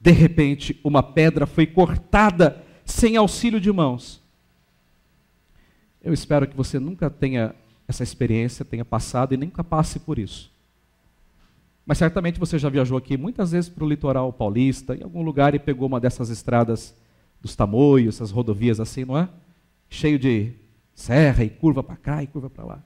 de 0.00 0.10
repente 0.10 0.78
uma 0.82 1.02
pedra 1.02 1.46
foi 1.46 1.66
cortada 1.66 2.64
sem 2.84 3.16
auxílio 3.16 3.60
de 3.60 3.70
mãos. 3.70 4.20
Eu 6.02 6.12
espero 6.12 6.46
que 6.48 6.56
você 6.56 6.78
nunca 6.80 7.08
tenha 7.08 7.54
essa 7.86 8.02
experiência, 8.02 8.64
tenha 8.64 8.84
passado 8.84 9.32
e 9.32 9.36
nunca 9.36 9.62
passe 9.62 10.00
por 10.00 10.18
isso. 10.18 10.50
Mas 11.86 11.98
certamente 11.98 12.38
você 12.38 12.58
já 12.58 12.68
viajou 12.68 12.98
aqui 12.98 13.16
muitas 13.16 13.52
vezes 13.52 13.70
para 13.70 13.84
o 13.84 13.88
litoral 13.88 14.32
paulista, 14.32 14.96
em 14.96 15.02
algum 15.02 15.22
lugar, 15.22 15.54
e 15.54 15.58
pegou 15.58 15.86
uma 15.86 16.00
dessas 16.00 16.30
estradas 16.30 16.94
dos 17.40 17.54
tamoios, 17.54 18.16
essas 18.16 18.30
rodovias 18.30 18.80
assim, 18.80 19.04
não 19.04 19.16
é? 19.16 19.28
Cheio 19.90 20.18
de 20.18 20.52
serra 20.94 21.42
e 21.42 21.50
curva 21.50 21.82
para 21.82 21.96
cá 21.96 22.22
e 22.22 22.26
curva 22.28 22.48
para 22.48 22.64
lá. 22.64 22.84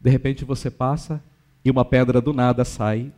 De 0.00 0.08
repente 0.08 0.44
você 0.44 0.70
passa 0.70 1.22
e 1.62 1.70
uma 1.70 1.84
pedra 1.84 2.20
do 2.20 2.32
nada 2.32 2.64
sai 2.64 3.12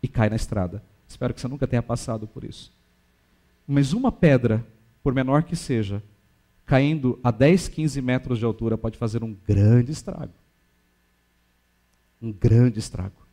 e 0.00 0.06
cai 0.06 0.30
na 0.30 0.36
estrada. 0.36 0.82
Espero 1.06 1.34
que 1.34 1.40
você 1.40 1.48
nunca 1.48 1.66
tenha 1.66 1.82
passado 1.82 2.26
por 2.26 2.44
isso. 2.44 2.72
Mas 3.66 3.92
uma 3.92 4.12
pedra, 4.12 4.64
por 5.02 5.12
menor 5.12 5.42
que 5.42 5.56
seja, 5.56 6.02
caindo 6.64 7.18
a 7.22 7.30
10, 7.30 7.68
15 7.68 8.00
metros 8.00 8.38
de 8.38 8.44
altura, 8.44 8.78
pode 8.78 8.96
fazer 8.96 9.24
um 9.24 9.36
grande 9.46 9.90
estrago. 9.90 10.32
Um 12.22 12.32
grande 12.32 12.78
estrago. 12.78 13.26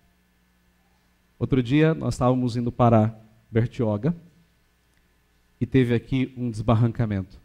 Outro 1.37 1.61
dia 1.61 1.93
nós 1.93 2.15
estávamos 2.15 2.55
indo 2.55 2.71
para 2.71 3.15
Bertioga 3.49 4.15
e 5.59 5.65
teve 5.65 5.93
aqui 5.93 6.33
um 6.37 6.49
desbarrancamento 6.49 7.39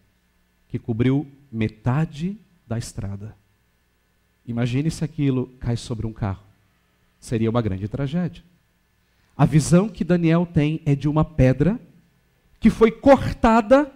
que 0.68 0.78
cobriu 0.78 1.26
metade 1.50 2.36
da 2.66 2.78
estrada. 2.78 3.36
Imagine 4.46 4.90
se 4.90 5.04
aquilo 5.04 5.46
cai 5.58 5.76
sobre 5.76 6.06
um 6.06 6.12
carro. 6.12 6.44
Seria 7.18 7.50
uma 7.50 7.62
grande 7.62 7.88
tragédia. 7.88 8.44
A 9.36 9.44
visão 9.44 9.88
que 9.88 10.04
Daniel 10.04 10.46
tem 10.46 10.80
é 10.86 10.94
de 10.94 11.08
uma 11.08 11.24
pedra 11.24 11.80
que 12.58 12.70
foi 12.70 12.90
cortada 12.90 13.92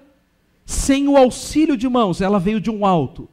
sem 0.66 1.08
o 1.08 1.16
auxílio 1.16 1.76
de 1.76 1.88
mãos, 1.88 2.20
ela 2.20 2.38
veio 2.38 2.60
de 2.60 2.70
um 2.70 2.86
alto. 2.86 3.28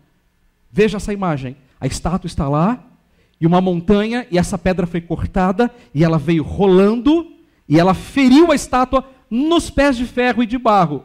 Veja 0.72 0.98
essa 0.98 1.14
imagem. 1.14 1.56
A 1.80 1.86
estátua 1.86 2.28
está 2.28 2.50
lá, 2.50 2.84
e 3.40 3.46
uma 3.46 3.62
montanha, 3.62 4.26
e 4.32 4.38
essa 4.38 4.58
pedra 4.58 4.88
foi 4.88 5.02
cortada, 5.02 5.72
e 5.94 6.04
ela 6.04 6.18
veio 6.18 6.44
rolando, 6.44 7.32
e 7.70 7.80
ela 7.80 7.94
feriu 7.94 8.52
a 8.52 8.56
estátua 8.56 9.08
nos 9.30 9.70
pés 9.70 9.96
de 9.96 10.06
ferro 10.06 10.42
e 10.42 10.48
de 10.48 10.58
barro, 10.58 11.04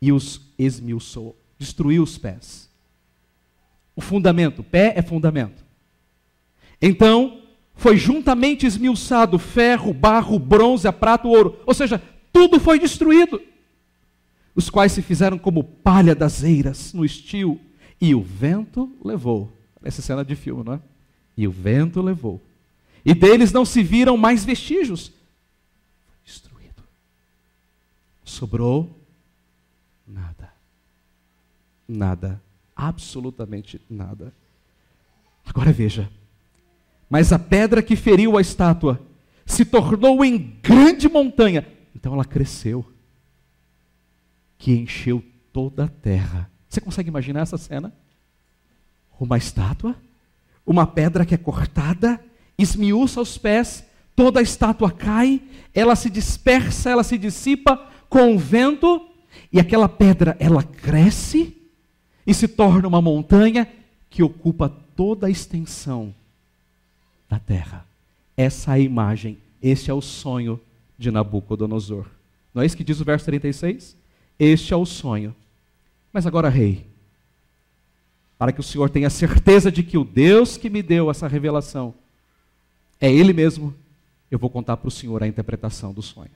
e 0.00 0.10
os 0.12 0.40
esmiuçou 0.58 1.36
destruiu 1.58 2.02
os 2.02 2.16
pés. 2.16 2.68
O 3.96 4.00
fundamento, 4.00 4.62
pé 4.62 4.94
é 4.96 5.02
fundamento. 5.02 5.64
Então, 6.80 7.42
foi 7.74 7.96
juntamente 7.96 8.66
esmiuçado 8.66 9.38
ferro, 9.38 9.92
barro, 9.92 10.38
bronze, 10.38 10.90
prata, 10.92 11.26
ouro. 11.26 11.58
Ou 11.66 11.74
seja, 11.74 12.02
tudo 12.32 12.60
foi 12.60 12.78
destruído. 12.78 13.40
Os 14.54 14.70
quais 14.70 14.92
se 14.92 15.02
fizeram 15.02 15.38
como 15.38 15.64
palha 15.64 16.14
das 16.14 16.42
eiras 16.42 16.92
no 16.92 17.04
estio, 17.04 17.60
e 18.00 18.14
o 18.14 18.22
vento 18.22 18.96
levou. 19.04 19.52
Essa 19.82 20.02
cena 20.02 20.24
de 20.24 20.34
filme, 20.36 20.64
não 20.64 20.74
é? 20.74 20.80
E 21.36 21.46
o 21.46 21.50
vento 21.50 22.00
levou. 22.00 22.40
E 23.04 23.14
deles 23.14 23.52
não 23.52 23.64
se 23.64 23.82
viram 23.82 24.16
mais 24.16 24.44
vestígios. 24.44 25.12
Destruído. 26.24 26.82
Sobrou 28.24 28.96
nada. 30.06 30.37
Nada. 31.88 32.42
Absolutamente 32.76 33.80
nada. 33.88 34.32
Agora 35.44 35.72
veja. 35.72 36.10
Mas 37.08 37.32
a 37.32 37.38
pedra 37.38 37.82
que 37.82 37.96
feriu 37.96 38.36
a 38.36 38.40
estátua 38.40 39.00
se 39.46 39.64
tornou 39.64 40.22
em 40.24 40.36
grande 40.62 41.08
montanha. 41.08 41.66
Então 41.96 42.12
ela 42.12 42.24
cresceu, 42.24 42.84
que 44.58 44.72
encheu 44.72 45.24
toda 45.52 45.84
a 45.84 45.88
terra. 45.88 46.50
Você 46.68 46.80
consegue 46.80 47.08
imaginar 47.08 47.40
essa 47.40 47.56
cena? 47.56 47.92
Uma 49.18 49.38
estátua, 49.38 49.96
uma 50.66 50.86
pedra 50.86 51.24
que 51.24 51.34
é 51.34 51.38
cortada, 51.38 52.22
esmiuça 52.58 53.20
os 53.20 53.38
pés, 53.38 53.84
toda 54.14 54.38
a 54.38 54.42
estátua 54.42 54.92
cai, 54.92 55.40
ela 55.74 55.96
se 55.96 56.10
dispersa, 56.10 56.90
ela 56.90 57.02
se 57.02 57.16
dissipa 57.16 57.88
com 58.08 58.36
o 58.36 58.38
vento, 58.38 59.08
e 59.52 59.58
aquela 59.58 59.88
pedra 59.88 60.36
ela 60.38 60.62
cresce 60.62 61.57
e 62.28 62.34
se 62.34 62.46
torna 62.46 62.86
uma 62.86 63.00
montanha 63.00 63.66
que 64.10 64.22
ocupa 64.22 64.68
toda 64.94 65.26
a 65.26 65.30
extensão 65.30 66.14
da 67.26 67.38
terra. 67.38 67.86
Essa 68.36 68.72
é 68.72 68.74
a 68.74 68.78
imagem, 68.78 69.38
esse 69.62 69.90
é 69.90 69.94
o 69.94 70.02
sonho 70.02 70.60
de 70.98 71.10
Nabucodonosor. 71.10 72.04
Não 72.52 72.62
é 72.62 72.66
isso 72.66 72.76
que 72.76 72.84
diz 72.84 73.00
o 73.00 73.04
verso 73.04 73.24
36? 73.24 73.96
Este 74.38 74.74
é 74.74 74.76
o 74.76 74.84
sonho. 74.84 75.34
Mas 76.12 76.26
agora, 76.26 76.50
rei, 76.50 76.84
para 78.36 78.52
que 78.52 78.60
o 78.60 78.64
Senhor 78.64 78.90
tenha 78.90 79.08
certeza 79.08 79.72
de 79.72 79.82
que 79.82 79.96
o 79.96 80.04
Deus 80.04 80.58
que 80.58 80.68
me 80.68 80.82
deu 80.82 81.10
essa 81.10 81.26
revelação 81.26 81.94
é 83.00 83.10
Ele 83.10 83.32
mesmo, 83.32 83.74
eu 84.30 84.38
vou 84.38 84.50
contar 84.50 84.76
para 84.76 84.88
o 84.88 84.90
Senhor 84.90 85.22
a 85.22 85.26
interpretação 85.26 85.94
do 85.94 86.02
sonho. 86.02 86.30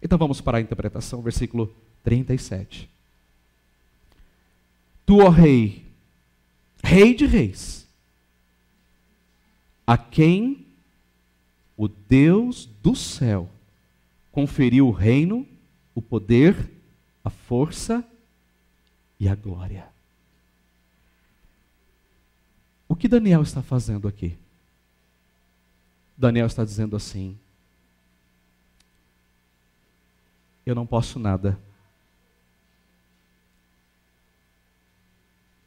Então 0.00 0.16
vamos 0.16 0.40
para 0.40 0.58
a 0.58 0.60
interpretação, 0.60 1.20
versículo 1.20 1.74
37. 2.04 2.93
Tu, 5.06 5.18
ó 5.18 5.28
rei, 5.28 5.84
rei 6.82 7.14
de 7.14 7.26
reis, 7.26 7.86
a 9.86 9.98
quem 9.98 10.66
o 11.76 11.88
Deus 11.88 12.66
do 12.82 12.96
céu 12.96 13.50
conferiu 14.32 14.88
o 14.88 14.92
reino, 14.92 15.46
o 15.94 16.00
poder, 16.00 16.70
a 17.22 17.30
força 17.30 18.04
e 19.20 19.28
a 19.28 19.34
glória. 19.34 19.88
O 22.88 22.96
que 22.96 23.08
Daniel 23.08 23.42
está 23.42 23.62
fazendo 23.62 24.08
aqui? 24.08 24.38
Daniel 26.16 26.46
está 26.46 26.64
dizendo 26.64 26.96
assim: 26.96 27.38
Eu 30.64 30.74
não 30.74 30.86
posso 30.86 31.18
nada. 31.18 31.58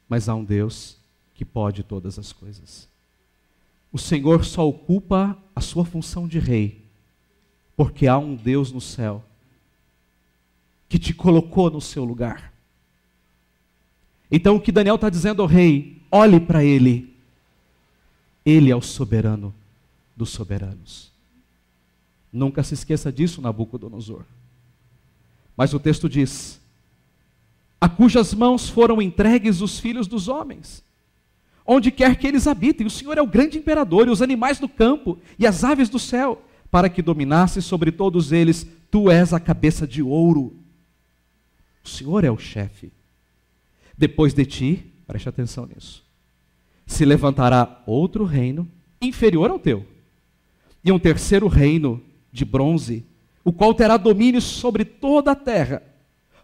Mas 0.08 0.30
há 0.30 0.36
um 0.36 0.44
Deus 0.44 0.98
que 1.34 1.46
pode 1.46 1.84
todas 1.84 2.18
as 2.18 2.32
coisas. 2.34 2.88
O 3.92 3.98
Senhor 3.98 4.44
só 4.44 4.68
ocupa 4.68 5.38
a 5.56 5.62
sua 5.62 5.86
função 5.86 6.28
de 6.28 6.40
rei, 6.40 6.86
porque 7.76 8.08
há 8.08 8.18
um 8.18 8.36
Deus 8.36 8.72
no 8.72 8.82
céu 8.82 9.24
que 10.90 10.98
te 10.98 11.14
colocou 11.14 11.70
no 11.70 11.82
seu 11.82 12.04
lugar. 12.04 12.54
Então 14.32 14.56
o 14.56 14.62
que 14.62 14.72
Daniel 14.72 14.96
está 14.96 15.10
dizendo 15.10 15.42
ao 15.42 15.48
rei, 15.48 16.02
olhe 16.12 16.40
para 16.40 16.64
ele. 16.64 17.16
Ele 18.46 18.72
é 18.72 18.76
o 18.76 18.82
soberano 18.82 19.54
dos 20.16 20.30
soberanos. 20.30 21.12
Nunca 22.32 22.64
se 22.64 22.74
esqueça 22.74 23.12
disso, 23.12 23.42
Nabucodonosor. 23.42 24.24
Mas 25.56 25.74
o 25.74 25.80
texto 25.80 26.10
diz: 26.10 26.60
a 27.80 27.88
cujas 27.88 28.34
mãos 28.34 28.68
foram 28.68 29.02
entregues 29.02 29.62
os 29.62 29.80
filhos 29.80 30.08
dos 30.08 30.28
homens, 30.28 30.84
onde 31.66 31.92
quer 31.92 32.16
que 32.16 32.28
eles 32.28 32.48
habitem. 32.48 32.88
O 32.88 32.92
Senhor 32.92 33.18
é 33.18 33.22
o 33.22 33.28
grande 33.28 33.58
imperador, 33.58 34.08
e 34.08 34.12
os 34.12 34.22
animais 34.22 34.60
do 34.60 34.68
campo 34.68 35.18
e 35.38 35.46
as 35.46 35.64
aves 35.64 35.90
do 35.90 36.00
céu, 36.00 36.42
para 36.72 36.90
que 36.90 37.02
dominasse 37.02 37.62
sobre 37.62 37.92
todos 37.92 38.32
eles. 38.32 38.68
Tu 38.90 39.12
és 39.12 39.34
a 39.34 39.40
cabeça 39.40 39.86
de 39.86 40.02
ouro. 40.02 40.56
O 41.84 41.88
Senhor 41.88 42.24
é 42.24 42.32
o 42.32 42.38
chefe. 42.38 42.92
Depois 43.98 44.34
de 44.34 44.46
ti, 44.46 44.86
preste 45.06 45.30
atenção 45.30 45.66
nisso, 45.66 46.04
se 46.86 47.06
levantará 47.06 47.82
outro 47.86 48.24
reino 48.24 48.68
inferior 49.02 49.50
ao 49.50 49.60
teu, 49.60 49.86
e 50.84 50.92
um 50.92 51.00
terceiro 51.00 51.48
reino 51.48 52.02
de 52.32 52.46
bronze, 52.46 53.06
o 53.44 53.52
qual 53.52 53.74
terá 53.74 53.98
domínio 53.98 54.42
sobre 54.42 54.86
toda 54.86 55.32
a 55.32 55.36
terra 55.36 55.82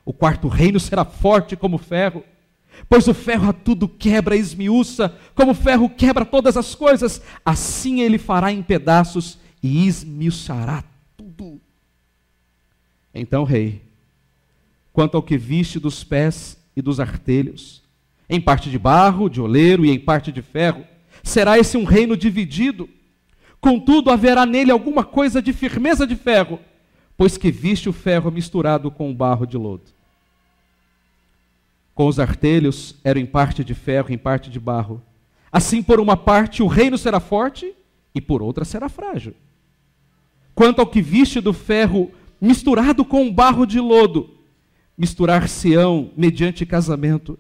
o 0.06 0.14
quarto 0.14 0.48
reino 0.48 0.80
será 0.80 1.06
forte 1.06 1.56
como 1.56 1.78
ferro, 1.78 2.24
pois 2.90 3.08
o 3.08 3.14
ferro 3.14 3.50
a 3.50 3.54
tudo 3.54 3.88
quebra 3.88 4.36
e 4.36 4.40
esmiuça, 4.40 5.16
como 5.34 5.52
o 5.52 5.56
ferro 5.56 5.90
quebra 5.90 6.26
todas 6.26 6.58
as 6.58 6.76
coisas, 6.76 7.22
assim 7.46 8.02
ele 8.02 8.18
fará 8.18 8.52
em 8.52 8.62
pedaços 8.62 9.38
e 9.62 9.88
esmiuçará 9.88 10.84
tudo. 11.16 11.62
Então, 13.14 13.44
rei, 13.44 13.82
quanto 14.92 15.16
ao 15.16 15.24
que 15.24 15.38
viste 15.38 15.80
dos 15.80 16.04
pés 16.04 16.58
e 16.76 16.82
dos 16.82 17.00
artelhos, 17.00 17.82
em 18.28 18.42
parte 18.42 18.70
de 18.70 18.80
barro, 18.80 19.30
de 19.30 19.40
oleiro 19.40 19.86
e 19.86 19.92
em 19.92 20.00
parte 20.00 20.32
de 20.32 20.42
ferro, 20.42 20.84
será 21.24 21.58
esse 21.58 21.78
um 21.78 21.84
reino 21.84 22.18
dividido. 22.18 22.90
Contudo, 23.62 24.10
haverá 24.10 24.46
nele 24.46 24.72
alguma 24.72 25.04
coisa 25.04 25.42
de 25.42 25.54
firmeza 25.54 26.06
de 26.06 26.16
ferro, 26.16 26.60
pois 27.16 27.38
que 27.38 27.52
viste 27.52 27.88
o 27.88 27.94
ferro 27.94 28.32
misturado 28.32 28.92
com 28.92 29.10
o 29.10 29.14
barro 29.14 29.46
de 29.46 29.56
lodo. 29.56 29.93
Com 31.94 32.08
os 32.08 32.20
artelhos 32.20 32.96
eram 33.04 33.22
em 33.22 33.26
parte 33.26 33.64
de 33.64 33.74
ferro, 33.74 34.12
em 34.12 34.18
parte 34.18 34.50
de 34.50 34.60
barro. 34.60 35.02
Assim, 35.52 35.84
por 35.84 36.00
uma 36.00 36.18
parte, 36.18 36.64
o 36.64 36.68
reino 36.68 36.98
será 36.98 37.20
forte, 37.20 37.74
e 38.16 38.22
por 38.22 38.42
outra 38.42 38.66
será 38.66 38.90
frágil. 38.90 39.36
Quanto 40.56 40.80
ao 40.80 40.88
que 40.88 41.02
viste 41.02 41.40
do 41.40 41.54
ferro 41.54 42.12
misturado 42.40 43.04
com 43.06 43.28
o 43.28 43.32
barro 43.32 43.66
de 43.66 43.80
lodo, 43.80 44.30
misturar-se-ão 44.98 46.12
mediante 46.16 46.66
casamento, 46.66 47.38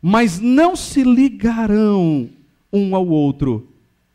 mas 0.00 0.38
não 0.38 0.76
se 0.76 1.02
ligarão 1.02 2.30
um 2.72 2.94
ao 2.94 3.06
outro, 3.06 3.68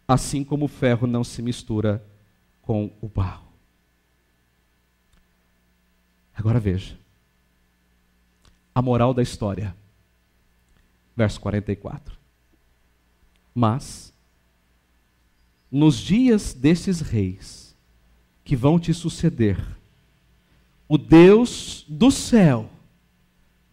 assim 0.08 0.44
como 0.44 0.66
o 0.66 0.70
ferro 0.70 1.08
não 1.08 1.24
se 1.24 1.42
mistura 1.42 2.04
com 2.62 2.92
o 3.02 3.08
barro. 3.08 3.48
Agora 6.36 6.60
veja 6.60 6.98
a 8.74 8.82
moral 8.82 9.14
da 9.14 9.22
história. 9.22 9.76
Verso 11.20 11.42
44. 11.42 12.18
Mas, 13.54 14.14
nos 15.70 15.98
dias 15.98 16.54
desses 16.54 17.02
reis 17.02 17.76
que 18.42 18.56
vão 18.56 18.80
te 18.80 18.94
suceder, 18.94 19.60
o 20.88 20.98
Deus 20.98 21.86
do 21.90 22.10
céu 22.10 22.70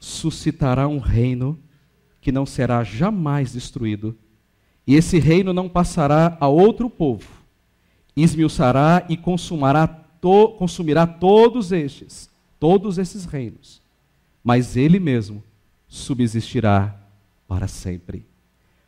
suscitará 0.00 0.88
um 0.88 0.98
reino 0.98 1.56
que 2.20 2.32
não 2.32 2.44
será 2.44 2.82
jamais 2.82 3.52
destruído, 3.52 4.18
e 4.84 4.96
esse 4.96 5.20
reino 5.20 5.52
não 5.52 5.68
passará 5.68 6.36
a 6.40 6.48
outro 6.48 6.90
povo, 6.90 7.28
esmiuçará 8.16 9.06
e 9.08 9.16
consumará 9.16 9.86
to, 9.86 10.48
consumirá 10.58 11.06
todos 11.06 11.70
estes, 11.70 12.28
todos 12.58 12.98
esses 12.98 13.24
reinos 13.24 13.86
mas 14.46 14.76
ele 14.76 15.00
mesmo 15.00 15.42
subsistirá 15.88 17.05
para 17.46 17.68
sempre. 17.68 18.26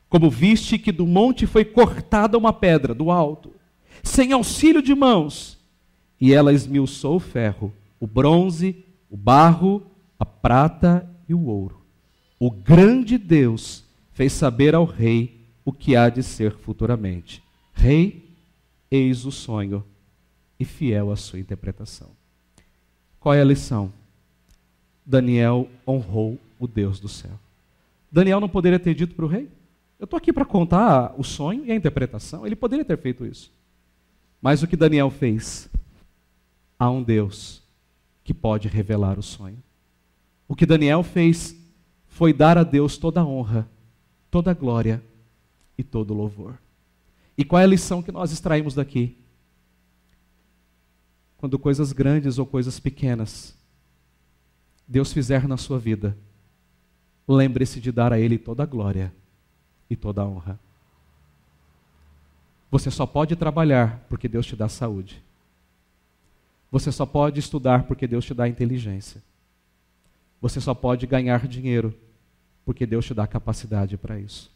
Como 0.08 0.30
viste 0.30 0.78
que 0.78 0.90
do 0.90 1.06
monte 1.06 1.46
foi 1.46 1.64
cortada 1.64 2.38
uma 2.38 2.52
pedra 2.52 2.94
do 2.94 3.10
alto, 3.10 3.52
sem 4.02 4.32
auxílio 4.32 4.82
de 4.82 4.94
mãos, 4.94 5.58
e 6.20 6.32
ela 6.32 6.52
esmiuçou 6.52 7.16
o 7.16 7.20
ferro, 7.20 7.72
o 8.00 8.06
bronze, 8.06 8.84
o 9.10 9.16
barro, 9.16 9.82
a 10.18 10.24
prata 10.24 11.08
e 11.28 11.34
o 11.34 11.44
ouro. 11.44 11.80
O 12.38 12.50
grande 12.50 13.18
Deus 13.18 13.84
fez 14.12 14.32
saber 14.32 14.74
ao 14.74 14.84
rei 14.84 15.40
o 15.64 15.72
que 15.72 15.94
há 15.94 16.08
de 16.08 16.22
ser 16.22 16.52
futuramente. 16.52 17.42
Rei, 17.74 18.28
eis 18.90 19.24
o 19.24 19.30
sonho 19.30 19.84
e 20.58 20.64
fiel 20.64 21.12
à 21.12 21.16
sua 21.16 21.38
interpretação. 21.38 22.08
Qual 23.20 23.34
é 23.34 23.40
a 23.40 23.44
lição? 23.44 23.92
Daniel 25.04 25.68
honrou 25.86 26.38
o 26.58 26.66
Deus 26.66 26.98
do 26.98 27.08
céu. 27.08 27.38
Daniel 28.10 28.40
não 28.40 28.48
poderia 28.48 28.78
ter 28.78 28.94
dito 28.94 29.14
para 29.14 29.24
o 29.24 29.28
rei: 29.28 29.48
Eu 29.98 30.04
estou 30.04 30.16
aqui 30.16 30.32
para 30.32 30.44
contar 30.44 31.14
o 31.18 31.24
sonho 31.24 31.64
e 31.64 31.72
a 31.72 31.74
interpretação. 31.74 32.46
Ele 32.46 32.56
poderia 32.56 32.84
ter 32.84 32.98
feito 32.98 33.26
isso. 33.26 33.52
Mas 34.40 34.62
o 34.62 34.66
que 34.66 34.76
Daniel 34.76 35.10
fez? 35.10 35.68
Há 36.78 36.90
um 36.90 37.02
Deus 37.02 37.62
que 38.22 38.32
pode 38.32 38.68
revelar 38.68 39.18
o 39.18 39.22
sonho. 39.22 39.62
O 40.46 40.54
que 40.54 40.64
Daniel 40.64 41.02
fez 41.02 41.56
foi 42.06 42.32
dar 42.32 42.56
a 42.56 42.62
Deus 42.62 42.96
toda 42.96 43.20
a 43.20 43.26
honra, 43.26 43.68
toda 44.30 44.50
a 44.50 44.54
glória 44.54 45.02
e 45.76 45.82
todo 45.82 46.12
o 46.12 46.16
louvor. 46.16 46.58
E 47.36 47.44
qual 47.44 47.60
é 47.60 47.64
a 47.64 47.68
lição 47.68 48.02
que 48.02 48.12
nós 48.12 48.32
extraímos 48.32 48.74
daqui? 48.74 49.16
Quando 51.36 51.58
coisas 51.58 51.92
grandes 51.92 52.38
ou 52.38 52.46
coisas 52.46 52.80
pequenas 52.80 53.56
Deus 54.88 55.12
fizer 55.12 55.46
na 55.46 55.58
sua 55.58 55.78
vida, 55.78 56.16
lembre-se 57.28 57.80
de 57.80 57.92
dar 57.92 58.12
a 58.12 58.18
Ele 58.18 58.38
toda 58.38 58.62
a 58.62 58.66
glória 58.66 59.12
e 59.90 59.94
toda 59.94 60.22
a 60.22 60.26
honra. 60.26 60.58
Você 62.70 62.90
só 62.90 63.06
pode 63.06 63.36
trabalhar 63.36 64.04
porque 64.08 64.26
Deus 64.26 64.46
te 64.46 64.56
dá 64.56 64.68
saúde. 64.68 65.22
Você 66.70 66.90
só 66.90 67.06
pode 67.06 67.38
estudar 67.38 67.84
porque 67.84 68.06
Deus 68.06 68.24
te 68.24 68.34
dá 68.34 68.48
inteligência. 68.48 69.22
Você 70.40 70.60
só 70.60 70.74
pode 70.74 71.06
ganhar 71.06 71.46
dinheiro 71.46 71.94
porque 72.64 72.86
Deus 72.86 73.06
te 73.06 73.14
dá 73.14 73.26
capacidade 73.26 73.96
para 73.96 74.18
isso. 74.18 74.50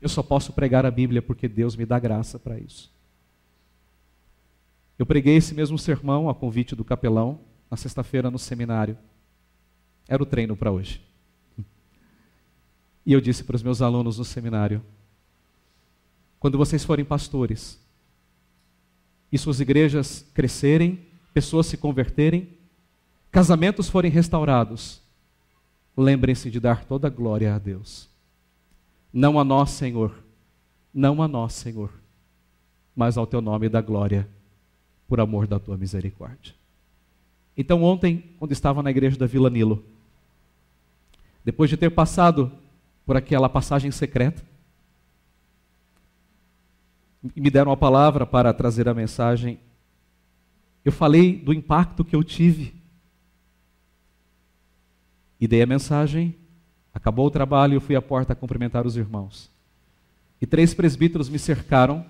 Eu 0.00 0.08
só 0.08 0.22
posso 0.22 0.52
pregar 0.52 0.84
a 0.84 0.90
Bíblia 0.90 1.22
porque 1.22 1.48
Deus 1.48 1.76
me 1.76 1.86
dá 1.86 1.98
graça 1.98 2.38
para 2.38 2.58
isso. 2.58 2.92
Eu 4.98 5.06
preguei 5.06 5.36
esse 5.36 5.54
mesmo 5.54 5.78
sermão 5.78 6.28
a 6.28 6.34
convite 6.34 6.76
do 6.76 6.84
capelão 6.84 7.40
na 7.70 7.76
sexta-feira 7.76 8.30
no 8.30 8.38
seminário. 8.38 8.98
Era 10.06 10.22
o 10.22 10.26
treino 10.26 10.56
para 10.56 10.70
hoje. 10.70 11.00
E 13.06 13.12
eu 13.12 13.20
disse 13.20 13.44
para 13.44 13.56
os 13.56 13.62
meus 13.62 13.82
alunos 13.82 14.18
no 14.18 14.24
seminário: 14.24 14.82
quando 16.38 16.58
vocês 16.58 16.84
forem 16.84 17.04
pastores 17.04 17.78
e 19.30 19.38
suas 19.38 19.60
igrejas 19.60 20.24
crescerem, 20.34 21.00
pessoas 21.32 21.66
se 21.66 21.76
converterem, 21.76 22.48
casamentos 23.30 23.88
forem 23.88 24.10
restaurados, 24.10 25.00
lembrem-se 25.96 26.50
de 26.50 26.60
dar 26.60 26.84
toda 26.84 27.08
a 27.08 27.10
glória 27.10 27.54
a 27.54 27.58
Deus. 27.58 28.08
Não 29.12 29.38
a 29.38 29.44
nós, 29.44 29.70
Senhor, 29.70 30.14
não 30.92 31.22
a 31.22 31.28
nós, 31.28 31.52
Senhor, 31.52 31.90
mas 32.94 33.16
ao 33.16 33.26
teu 33.26 33.40
nome 33.40 33.68
da 33.68 33.80
glória, 33.80 34.28
por 35.08 35.20
amor 35.20 35.46
da 35.46 35.58
tua 35.58 35.76
misericórdia. 35.76 36.54
Então, 37.56 37.82
ontem, 37.82 38.24
quando 38.38 38.52
estava 38.52 38.82
na 38.82 38.90
igreja 38.90 39.16
da 39.16 39.26
Vila 39.26 39.48
Nilo, 39.50 39.84
depois 41.44 41.70
de 41.70 41.76
ter 41.76 41.90
passado 41.90 42.50
por 43.04 43.16
aquela 43.16 43.48
passagem 43.48 43.90
secreta, 43.90 44.42
e 47.34 47.40
me 47.40 47.50
deram 47.50 47.72
a 47.72 47.76
palavra 47.76 48.26
para 48.26 48.52
trazer 48.52 48.88
a 48.88 48.94
mensagem, 48.94 49.58
eu 50.84 50.92
falei 50.92 51.36
do 51.36 51.52
impacto 51.52 52.04
que 52.04 52.14
eu 52.14 52.22
tive. 52.22 52.74
E 55.40 55.48
dei 55.48 55.62
a 55.62 55.66
mensagem, 55.66 56.36
acabou 56.92 57.26
o 57.26 57.30
trabalho, 57.30 57.74
eu 57.74 57.80
fui 57.80 57.96
à 57.96 58.02
porta 58.02 58.34
cumprimentar 58.34 58.86
os 58.86 58.96
irmãos. 58.96 59.50
E 60.40 60.46
três 60.46 60.74
presbíteros 60.74 61.30
me 61.30 61.38
cercaram 61.38 62.04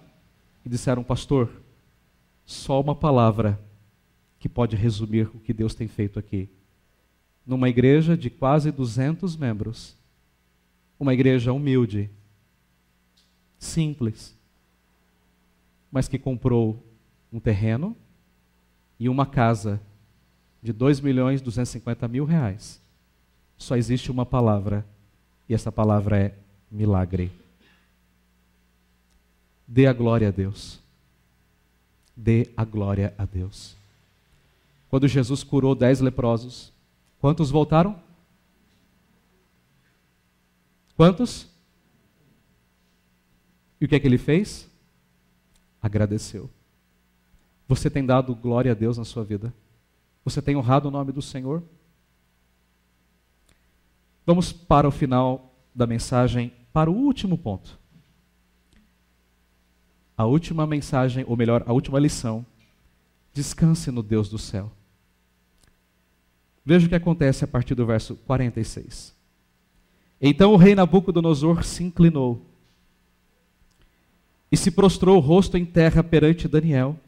e 0.65 0.69
disseram: 0.69 1.05
Pastor, 1.05 1.49
só 2.45 2.81
uma 2.81 2.95
palavra 2.95 3.61
que 4.39 4.49
pode 4.49 4.75
resumir 4.75 5.29
o 5.33 5.39
que 5.39 5.53
Deus 5.53 5.75
tem 5.75 5.87
feito 5.87 6.19
aqui. 6.19 6.49
Numa 7.47 7.69
igreja 7.69 8.17
de 8.17 8.29
quase 8.29 8.71
200 8.73 9.37
membros, 9.37 9.97
uma 10.99 11.13
igreja 11.13 11.53
humilde, 11.53 12.11
simples, 13.59 14.37
mas 15.91 16.09
que 16.09 16.19
comprou 16.19 16.83
um 17.33 17.41
terreno 17.41 17.97
e 18.99 19.09
uma 19.09 19.27
casa 19.27 19.81
de 20.63 20.73
2 20.73 21.01
milhões 21.01 21.41
e 21.41 21.45
250 21.45 22.09
mil 22.09 22.25
reais. 22.25 22.81
Só 23.57 23.77
existe 23.77 24.11
uma 24.11 24.27
palavra, 24.27 24.85
e 25.49 25.55
essa 25.55 25.71
palavra 25.71 26.19
é 26.19 26.35
milagre. 26.71 27.31
Dê 29.67 29.87
a 29.87 29.93
glória 29.93 30.29
a 30.29 30.31
Deus. 30.31 30.81
Dê 32.17 32.51
a 32.57 32.65
glória 32.65 33.15
a 33.19 33.25
Deus. 33.25 33.77
Quando 34.89 35.09
Jesus 35.09 35.43
curou 35.43 35.75
dez 35.75 36.01
leprosos, 36.01 36.73
quantos 37.21 37.51
voltaram? 37.51 37.99
Quantos? 40.97 41.49
E 43.81 43.85
o 43.85 43.89
que 43.89 43.97
é 43.97 44.01
que 44.01 44.07
ele 44.07 44.19
fez? 44.19 44.69
Agradeceu. 45.83 46.49
Você 47.67 47.91
tem 47.91 48.05
dado 48.05 48.35
glória 48.35 48.73
a 48.73 48.75
Deus 48.75 48.97
na 48.99 49.05
sua 49.05 49.25
vida? 49.25 49.53
Você 50.25 50.41
tem 50.41 50.57
honrado 50.57 50.89
o 50.89 50.91
nome 50.91 51.13
do 51.13 51.21
Senhor? 51.21 51.63
Vamos 54.25 54.53
para 54.53 54.89
o 54.89 54.91
final 54.91 55.55
da 55.75 55.87
mensagem, 55.87 56.53
para 56.73 56.91
o 56.91 56.95
último 56.95 57.37
ponto. 57.37 57.79
A 60.17 60.25
última 60.25 60.67
mensagem, 60.67 61.25
ou 61.27 61.37
melhor, 61.37 61.63
a 61.67 61.73
última 61.73 61.99
lição. 61.99 62.47
Descanse 63.33 63.91
no 63.91 64.03
Deus 64.03 64.29
do 64.29 64.39
céu. 64.39 64.71
Veja 66.65 66.87
o 66.87 66.89
que 66.89 66.95
acontece 66.95 67.45
a 67.45 67.49
partir 67.49 67.75
do 67.75 67.85
verso 67.85 68.15
46. 68.17 69.14
Então 70.21 70.53
o 70.53 70.57
rei 70.57 70.75
Nabucodonosor 70.75 71.65
se 71.65 71.83
inclinou 71.83 72.45
e 74.51 74.57
se 74.57 74.71
prostrou 74.71 75.17
o 75.17 75.21
rosto 75.21 75.57
em 75.57 75.65
terra 75.65 76.03
perante 76.03 76.49
Daniel 76.49 76.99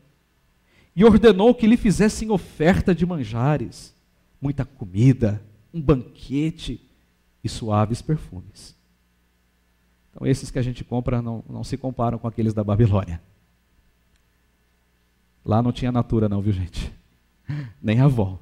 e 0.95 1.05
ordenou 1.05 1.55
que 1.55 1.67
lhe 1.67 1.77
fizessem 1.77 2.31
oferta 2.31 2.95
de 2.95 3.05
manjares, 3.05 3.95
muita 4.41 4.65
comida, 4.65 5.43
um 5.73 5.81
banquete 5.81 6.81
e 7.45 7.49
suaves 7.49 8.01
perfumes. 8.01 8.75
Então, 10.11 10.27
esses 10.27 10.51
que 10.51 10.59
a 10.59 10.63
gente 10.63 10.83
compra 10.83 11.21
não, 11.21 11.45
não 11.49 11.63
se 11.63 11.77
comparam 11.77 12.19
com 12.19 12.27
aqueles 12.27 12.55
da 12.55 12.65
Babilônia. 12.65 13.21
Lá 15.45 15.63
não 15.63 15.71
tinha 15.71 15.93
natura, 15.93 16.29
não, 16.29 16.41
viu, 16.41 16.53
gente? 16.53 16.91
Nem 17.81 18.01
avó. 18.01 18.41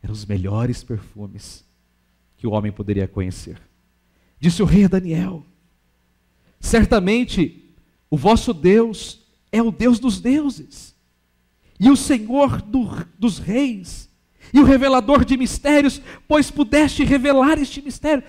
Eram 0.00 0.14
os 0.14 0.24
melhores 0.24 0.84
perfumes 0.84 1.64
que 2.36 2.46
o 2.46 2.52
homem 2.52 2.70
poderia 2.70 3.08
conhecer. 3.08 3.60
Disse 4.38 4.62
o 4.62 4.66
rei 4.66 4.88
Daniel: 4.88 5.44
Certamente 6.60 7.74
o 8.10 8.16
vosso 8.16 8.52
Deus 8.52 9.20
é 9.50 9.62
o 9.62 9.70
Deus 9.70 9.98
dos 9.98 10.20
deuses, 10.20 10.94
e 11.78 11.90
o 11.90 11.96
Senhor 11.96 12.60
do, 12.62 12.88
dos 13.18 13.38
reis, 13.38 14.08
e 14.52 14.60
o 14.60 14.64
revelador 14.64 15.24
de 15.24 15.36
mistérios, 15.36 16.00
pois 16.28 16.50
pudeste 16.50 17.04
revelar 17.04 17.58
este 17.58 17.82
mistério. 17.82 18.24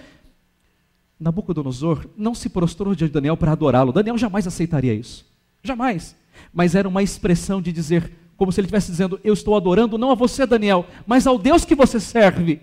Nabucodonosor 1.19 2.07
não 2.15 2.35
se 2.35 2.49
prostrou 2.49 2.93
diante 2.93 3.09
de 3.09 3.15
Daniel 3.15 3.35
para 3.35 3.51
adorá-lo. 3.51 3.91
Daniel 3.91 4.17
jamais 4.17 4.45
aceitaria 4.45 4.93
isso. 4.93 5.25
Jamais. 5.63 6.15
Mas 6.53 6.75
era 6.75 6.87
uma 6.87 7.01
expressão 7.01 7.61
de 7.61 7.71
dizer, 7.71 8.11
como 8.35 8.51
se 8.51 8.59
ele 8.59 8.67
estivesse 8.67 8.91
dizendo: 8.91 9.19
Eu 9.23 9.33
estou 9.33 9.55
adorando 9.55 9.97
não 9.97 10.11
a 10.11 10.15
você, 10.15 10.45
Daniel, 10.45 10.85
mas 11.05 11.25
ao 11.25 11.39
Deus 11.39 11.65
que 11.65 11.75
você 11.75 11.99
serve, 11.99 12.61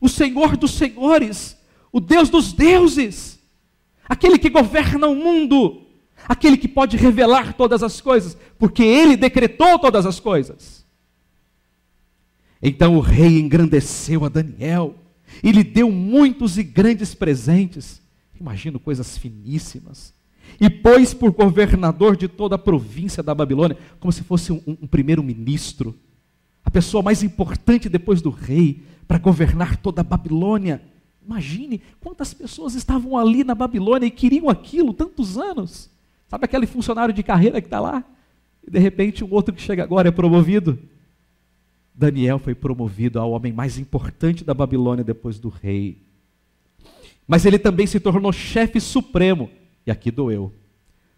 o 0.00 0.08
Senhor 0.08 0.56
dos 0.56 0.72
senhores, 0.72 1.57
o 1.92 2.00
Deus 2.00 2.28
dos 2.28 2.52
deuses, 2.52 3.38
aquele 4.08 4.38
que 4.38 4.50
governa 4.50 5.06
o 5.06 5.14
mundo, 5.14 5.82
aquele 6.28 6.56
que 6.56 6.68
pode 6.68 6.96
revelar 6.96 7.54
todas 7.54 7.82
as 7.82 8.00
coisas, 8.00 8.36
porque 8.58 8.82
ele 8.82 9.16
decretou 9.16 9.78
todas 9.78 10.06
as 10.06 10.20
coisas. 10.20 10.86
Então 12.62 12.96
o 12.96 13.00
rei 13.00 13.38
engrandeceu 13.38 14.24
a 14.24 14.28
Daniel 14.28 14.94
e 15.42 15.52
lhe 15.52 15.62
deu 15.62 15.90
muitos 15.90 16.58
e 16.58 16.62
grandes 16.62 17.14
presentes. 17.14 18.02
Imagino 18.40 18.78
coisas 18.80 19.16
finíssimas. 19.16 20.12
E 20.60 20.68
pôs 20.68 21.14
por 21.14 21.32
governador 21.32 22.16
de 22.16 22.26
toda 22.26 22.56
a 22.56 22.58
província 22.58 23.22
da 23.22 23.34
Babilônia, 23.34 23.76
como 24.00 24.12
se 24.12 24.22
fosse 24.22 24.52
um, 24.52 24.62
um 24.66 24.86
primeiro-ministro, 24.86 25.94
a 26.64 26.70
pessoa 26.70 27.02
mais 27.02 27.22
importante 27.22 27.88
depois 27.88 28.20
do 28.20 28.30
rei, 28.30 28.82
para 29.06 29.18
governar 29.18 29.76
toda 29.76 30.00
a 30.00 30.04
Babilônia. 30.04 30.82
Imagine 31.28 31.82
quantas 32.00 32.32
pessoas 32.32 32.74
estavam 32.74 33.18
ali 33.18 33.44
na 33.44 33.54
Babilônia 33.54 34.06
e 34.06 34.10
queriam 34.10 34.48
aquilo 34.48 34.94
tantos 34.94 35.36
anos. 35.36 35.90
Sabe 36.26 36.46
aquele 36.46 36.66
funcionário 36.66 37.12
de 37.12 37.22
carreira 37.22 37.60
que 37.60 37.66
está 37.66 37.78
lá? 37.78 38.02
E 38.66 38.70
de 38.70 38.78
repente 38.78 39.22
um 39.22 39.30
outro 39.30 39.54
que 39.54 39.60
chega 39.60 39.82
agora 39.82 40.08
é 40.08 40.10
promovido. 40.10 40.78
Daniel 41.94 42.38
foi 42.38 42.54
promovido 42.54 43.20
ao 43.20 43.30
homem 43.30 43.52
mais 43.52 43.76
importante 43.76 44.42
da 44.42 44.54
Babilônia 44.54 45.04
depois 45.04 45.38
do 45.38 45.50
rei. 45.50 46.00
Mas 47.26 47.44
ele 47.44 47.58
também 47.58 47.86
se 47.86 48.00
tornou 48.00 48.32
chefe 48.32 48.80
supremo, 48.80 49.50
e 49.86 49.90
aqui 49.90 50.10
doeu, 50.10 50.50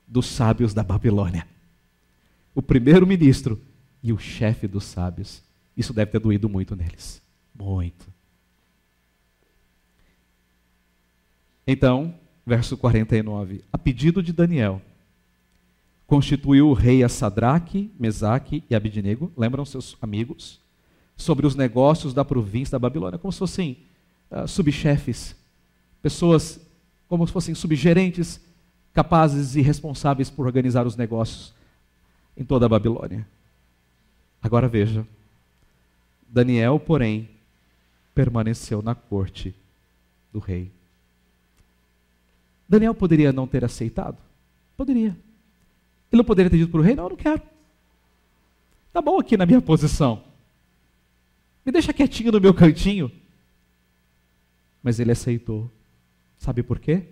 dos 0.09 0.27
sábios 0.27 0.75
da 0.75 0.83
Babilônia. 0.83 1.47
O 2.53 2.61
primeiro 2.61 3.07
ministro 3.07 3.61
e 4.03 4.13
o 4.13 4.19
chefe 4.19 4.67
dos 4.67 4.83
sábios. 4.87 5.41
Isso 5.77 5.93
deve 5.93 6.11
ter 6.11 6.19
doído 6.19 6.49
muito 6.49 6.75
neles. 6.75 7.23
Muito. 7.55 8.10
Então, 11.71 12.15
verso 12.45 12.77
49. 12.77 13.63
A 13.73 13.79
pedido 13.79 14.23
de 14.23 14.33
Daniel, 14.33 14.83
constituiu 16.07 16.69
o 16.69 16.73
rei 16.73 17.05
a 17.05 17.09
Sadraque, 17.09 17.91
Mesaque 17.99 18.65
e 18.69 18.75
Abidnego, 18.75 19.33
lembram 19.37 19.65
seus 19.65 19.97
amigos? 20.03 20.61
sobre 21.21 21.47
os 21.47 21.55
negócios 21.55 22.15
da 22.15 22.25
província 22.25 22.73
da 22.73 22.79
Babilônia, 22.79 23.19
como 23.19 23.31
se 23.31 23.39
fossem 23.39 23.79
uh, 24.31 24.49
subchefes, 24.49 25.37
pessoas 26.03 26.59
como 27.09 27.27
se 27.27 27.33
fossem 27.33 27.55
subgerentes 27.55 28.41
capazes 28.95 29.55
e 29.57 29.61
responsáveis 29.61 30.31
por 30.31 30.47
organizar 30.47 30.87
os 30.87 30.97
negócios 30.97 31.53
em 32.37 32.45
toda 32.45 32.67
a 32.67 32.69
Babilônia. 32.69 33.27
Agora 34.43 34.69
veja, 34.69 35.07
Daniel, 36.29 36.81
porém, 36.81 37.29
permaneceu 38.15 38.81
na 38.81 38.95
corte 38.95 39.55
do 40.33 40.39
rei. 40.39 40.71
Daniel 42.71 42.95
poderia 42.95 43.33
não 43.33 43.49
ter 43.49 43.65
aceitado? 43.65 44.17
Poderia. 44.77 45.09
Ele 46.13 46.19
não 46.21 46.25
poderia 46.25 46.49
ter 46.49 46.57
dito 46.57 46.71
para 46.71 46.79
o 46.79 46.83
rei: 46.85 46.95
Não, 46.95 47.03
eu 47.03 47.11
não 47.11 47.17
quero. 47.17 47.43
Está 48.87 49.03
bom 49.03 49.19
aqui 49.19 49.37
na 49.37 49.45
minha 49.45 49.61
posição. 49.61 50.23
Me 51.67 51.73
deixa 51.73 51.93
quietinho 51.93 52.31
no 52.31 52.41
meu 52.41 52.55
cantinho. 52.55 53.11
Mas 54.81 55.01
ele 55.01 55.11
aceitou. 55.11 55.69
Sabe 56.39 56.63
por 56.63 56.79
quê? 56.79 57.09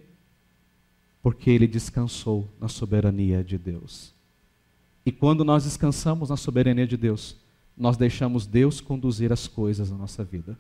Porque 1.21 1.51
ele 1.51 1.67
descansou 1.67 2.49
na 2.61 2.69
soberania 2.69 3.43
de 3.43 3.59
Deus. 3.59 4.15
E 5.05 5.11
quando 5.11 5.45
nós 5.45 5.65
descansamos 5.65 6.31
na 6.31 6.37
soberania 6.37 6.87
de 6.87 6.97
Deus, 6.97 7.37
nós 7.77 7.97
deixamos 7.97 8.47
Deus 8.47 8.81
conduzir 8.81 9.33
as 9.33 9.49
coisas 9.49 9.91
na 9.91 9.97
nossa 9.97 10.23
vida. 10.23 10.57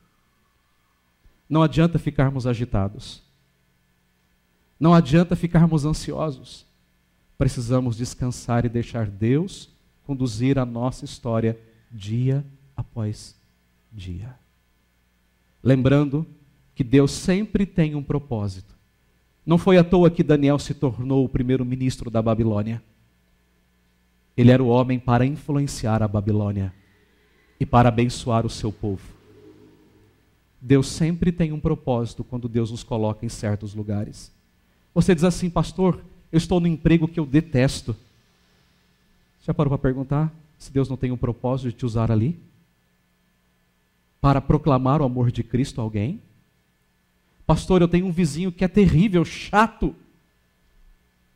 Não 1.48 1.62
adianta 1.62 2.00
ficarmos 2.00 2.48
agitados. 2.48 3.27
Não 4.78 4.94
adianta 4.94 5.34
ficarmos 5.34 5.84
ansiosos. 5.84 6.66
Precisamos 7.36 7.96
descansar 7.96 8.64
e 8.64 8.68
deixar 8.68 9.06
Deus 9.06 9.70
conduzir 10.08 10.58
a 10.58 10.64
nossa 10.64 11.04
história 11.04 11.58
dia 11.92 12.42
após 12.74 13.36
dia. 13.92 14.34
Lembrando 15.62 16.26
que 16.74 16.82
Deus 16.82 17.10
sempre 17.10 17.66
tem 17.66 17.94
um 17.94 18.02
propósito. 18.02 18.74
Não 19.44 19.58
foi 19.58 19.76
à 19.76 19.84
toa 19.84 20.10
que 20.10 20.22
Daniel 20.22 20.58
se 20.58 20.72
tornou 20.72 21.24
o 21.24 21.28
primeiro 21.28 21.64
ministro 21.64 22.10
da 22.10 22.22
Babilônia. 22.22 22.82
Ele 24.36 24.50
era 24.50 24.62
o 24.62 24.68
homem 24.68 24.98
para 24.98 25.26
influenciar 25.26 26.02
a 26.02 26.08
Babilônia 26.08 26.72
e 27.60 27.66
para 27.66 27.88
abençoar 27.88 28.46
o 28.46 28.50
seu 28.50 28.72
povo. 28.72 29.02
Deus 30.60 30.86
sempre 30.86 31.30
tem 31.32 31.52
um 31.52 31.60
propósito 31.60 32.24
quando 32.24 32.48
Deus 32.48 32.70
nos 32.70 32.82
coloca 32.82 33.26
em 33.26 33.28
certos 33.28 33.74
lugares. 33.74 34.32
Você 34.94 35.14
diz 35.14 35.24
assim, 35.24 35.48
pastor, 35.48 36.02
eu 36.32 36.36
estou 36.36 36.60
no 36.60 36.66
emprego 36.66 37.08
que 37.08 37.20
eu 37.20 37.26
detesto. 37.26 37.96
Já 39.44 39.54
parou 39.54 39.70
para 39.70 39.78
perguntar 39.78 40.32
se 40.58 40.72
Deus 40.72 40.88
não 40.88 40.96
tem 40.96 41.12
um 41.12 41.16
propósito 41.16 41.70
de 41.70 41.76
te 41.76 41.86
usar 41.86 42.10
ali? 42.10 42.38
Para 44.20 44.40
proclamar 44.40 45.00
o 45.00 45.04
amor 45.04 45.30
de 45.30 45.42
Cristo 45.42 45.80
a 45.80 45.84
alguém? 45.84 46.20
Pastor, 47.46 47.80
eu 47.80 47.88
tenho 47.88 48.06
um 48.06 48.12
vizinho 48.12 48.52
que 48.52 48.64
é 48.64 48.68
terrível, 48.68 49.24
chato. 49.24 49.94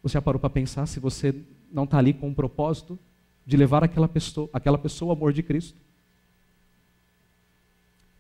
Você 0.03 0.15
já 0.15 0.23
parou 0.23 0.41
para 0.41 0.51
pensar 0.51 0.87
se 0.87 1.01
você 1.01 1.35
não 1.73 1.85
está 1.85 1.99
ali 1.99 2.13
com 2.13 2.29
um 2.29 2.35
propósito 2.35 2.99
de 3.47 3.57
levar 3.57 3.83
aquela 3.83 4.09
pessoa, 4.09 4.51
aquela 4.53 4.77
pessoa 4.77 5.13
ao 5.13 5.17
amor 5.17 5.33
de 5.33 5.43
Cristo? 5.43 5.79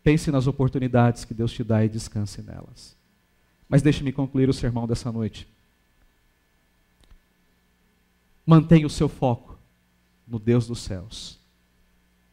Pense 0.03 0.31
nas 0.31 0.47
oportunidades 0.47 1.25
que 1.25 1.35
Deus 1.35 1.53
te 1.53 1.63
dá 1.63 1.85
e 1.85 1.89
descanse 1.89 2.41
nelas. 2.41 2.97
Mas 3.73 3.81
deixe-me 3.81 4.13
concluir 4.13 4.51
o 4.51 4.53
sermão 4.53 4.87
dessa 4.87 5.11
noite. 5.11 5.49
Mantenha 8.45 8.87
o 8.87 8.91
seu 8.91 9.09
foco 9.09 9.59
no 10.29 10.39
Deus 10.39 10.67
dos 10.67 10.81
céus. 10.81 11.39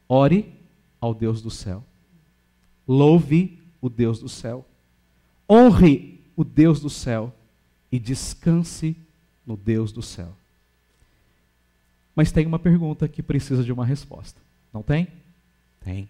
Ore 0.06 0.52
ao 1.00 1.14
Deus 1.14 1.40
do 1.40 1.50
céu. 1.50 1.82
Louve 2.86 3.58
o 3.80 3.88
Deus 3.88 4.18
do 4.18 4.28
céu. 4.28 4.66
Honre 5.50 6.20
o 6.36 6.44
Deus 6.44 6.78
do 6.78 6.90
céu 6.90 7.34
e 7.90 7.98
descanse 7.98 8.94
no 9.46 9.56
Deus 9.56 9.92
do 9.92 10.02
céu. 10.02 10.36
Mas 12.14 12.30
tem 12.30 12.44
uma 12.44 12.58
pergunta 12.58 13.08
que 13.08 13.22
precisa 13.22 13.64
de 13.64 13.72
uma 13.72 13.86
resposta. 13.86 14.38
Não 14.74 14.82
tem? 14.82 15.08
Tem. 15.82 16.06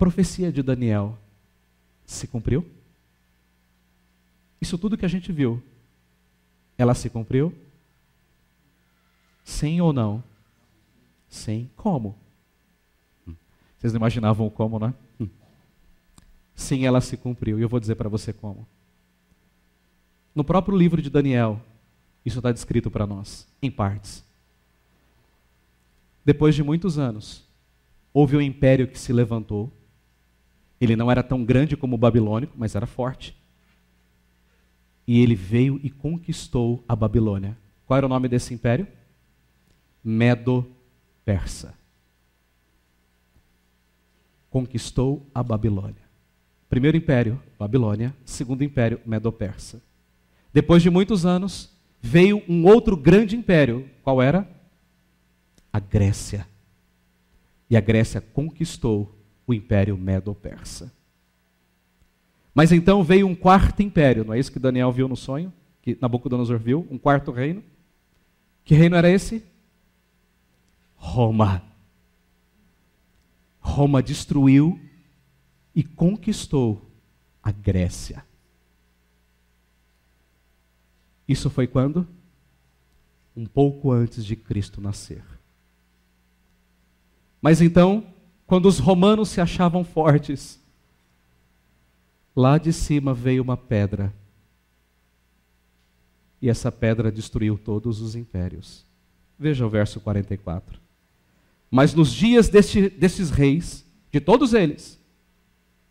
Profecia 0.00 0.50
de 0.50 0.62
Daniel 0.62 1.18
se 2.06 2.26
cumpriu? 2.26 2.66
Isso 4.58 4.78
tudo 4.78 4.96
que 4.96 5.04
a 5.04 5.08
gente 5.08 5.30
viu, 5.30 5.62
ela 6.78 6.94
se 6.94 7.10
cumpriu? 7.10 7.54
Sim 9.44 9.82
ou 9.82 9.92
não? 9.92 10.24
Sim. 11.28 11.68
Como? 11.76 12.18
Vocês 13.76 13.92
não 13.92 13.98
imaginavam 13.98 14.46
o 14.46 14.50
como, 14.50 14.78
né? 14.78 14.94
Sim, 16.54 16.86
ela 16.86 17.02
se 17.02 17.18
cumpriu. 17.18 17.58
E 17.58 17.62
eu 17.62 17.68
vou 17.68 17.78
dizer 17.78 17.94
para 17.94 18.08
você 18.08 18.32
como. 18.32 18.66
No 20.34 20.42
próprio 20.42 20.76
livro 20.76 21.02
de 21.02 21.10
Daniel, 21.10 21.60
isso 22.24 22.38
está 22.38 22.50
descrito 22.52 22.90
para 22.90 23.06
nós, 23.06 23.46
em 23.60 23.70
partes. 23.70 24.24
Depois 26.24 26.54
de 26.54 26.62
muitos 26.62 26.98
anos, 26.98 27.46
houve 28.14 28.36
um 28.36 28.40
império 28.40 28.88
que 28.88 28.98
se 28.98 29.12
levantou 29.12 29.70
ele 30.80 30.96
não 30.96 31.10
era 31.10 31.22
tão 31.22 31.44
grande 31.44 31.76
como 31.76 31.96
o 31.96 31.98
babilônico, 31.98 32.54
mas 32.56 32.74
era 32.74 32.86
forte. 32.86 33.36
E 35.06 35.20
ele 35.20 35.34
veio 35.34 35.78
e 35.82 35.90
conquistou 35.90 36.82
a 36.88 36.96
Babilônia. 36.96 37.56
Qual 37.86 37.98
era 37.98 38.06
o 38.06 38.08
nome 38.08 38.28
desse 38.28 38.54
império? 38.54 38.86
Medo-Persa. 40.02 41.74
Conquistou 44.48 45.26
a 45.34 45.42
Babilônia. 45.42 46.08
Primeiro 46.68 46.96
império, 46.96 47.42
Babilônia. 47.58 48.14
Segundo 48.24 48.64
império, 48.64 49.00
Medo-Persa. 49.04 49.82
Depois 50.52 50.82
de 50.82 50.88
muitos 50.88 51.26
anos, 51.26 51.70
veio 52.00 52.42
um 52.48 52.64
outro 52.64 52.96
grande 52.96 53.36
império. 53.36 53.88
Qual 54.02 54.22
era? 54.22 54.48
A 55.72 55.78
Grécia. 55.78 56.48
E 57.68 57.76
a 57.76 57.80
Grécia 57.80 58.20
conquistou 58.20 59.19
o 59.50 59.54
Império 59.54 59.96
Medo-Persa. 59.96 60.92
Mas 62.54 62.72
então 62.72 63.02
veio 63.02 63.26
um 63.26 63.34
quarto 63.34 63.82
império, 63.82 64.24
não 64.24 64.34
é 64.34 64.38
isso 64.38 64.52
que 64.52 64.58
Daniel 64.58 64.90
viu 64.92 65.08
no 65.08 65.16
sonho? 65.16 65.52
Que 65.82 65.96
Nabucodonosor 66.00 66.58
viu? 66.58 66.86
Um 66.90 66.98
quarto 66.98 67.30
reino. 67.30 67.62
Que 68.64 68.74
reino 68.74 68.96
era 68.96 69.10
esse? 69.10 69.44
Roma. 70.94 71.62
Roma 73.58 74.02
destruiu 74.02 74.78
e 75.74 75.82
conquistou 75.82 76.90
a 77.42 77.50
Grécia. 77.50 78.24
Isso 81.26 81.48
foi 81.48 81.66
quando? 81.66 82.06
Um 83.36 83.46
pouco 83.46 83.92
antes 83.92 84.24
de 84.24 84.34
Cristo 84.36 84.80
nascer. 84.80 85.24
Mas 87.40 87.62
então, 87.62 88.04
quando 88.50 88.66
os 88.66 88.80
romanos 88.80 89.28
se 89.28 89.40
achavam 89.40 89.84
fortes, 89.84 90.58
lá 92.34 92.58
de 92.58 92.72
cima 92.72 93.14
veio 93.14 93.44
uma 93.44 93.56
pedra. 93.56 94.12
E 96.42 96.50
essa 96.50 96.72
pedra 96.72 97.12
destruiu 97.12 97.56
todos 97.56 98.00
os 98.00 98.16
impérios. 98.16 98.84
Veja 99.38 99.64
o 99.64 99.70
verso 99.70 100.00
44. 100.00 100.80
Mas 101.70 101.94
nos 101.94 102.10
dias 102.10 102.48
deste, 102.48 102.88
desses 102.88 103.30
reis, 103.30 103.86
de 104.10 104.18
todos 104.18 104.52
eles, 104.52 104.98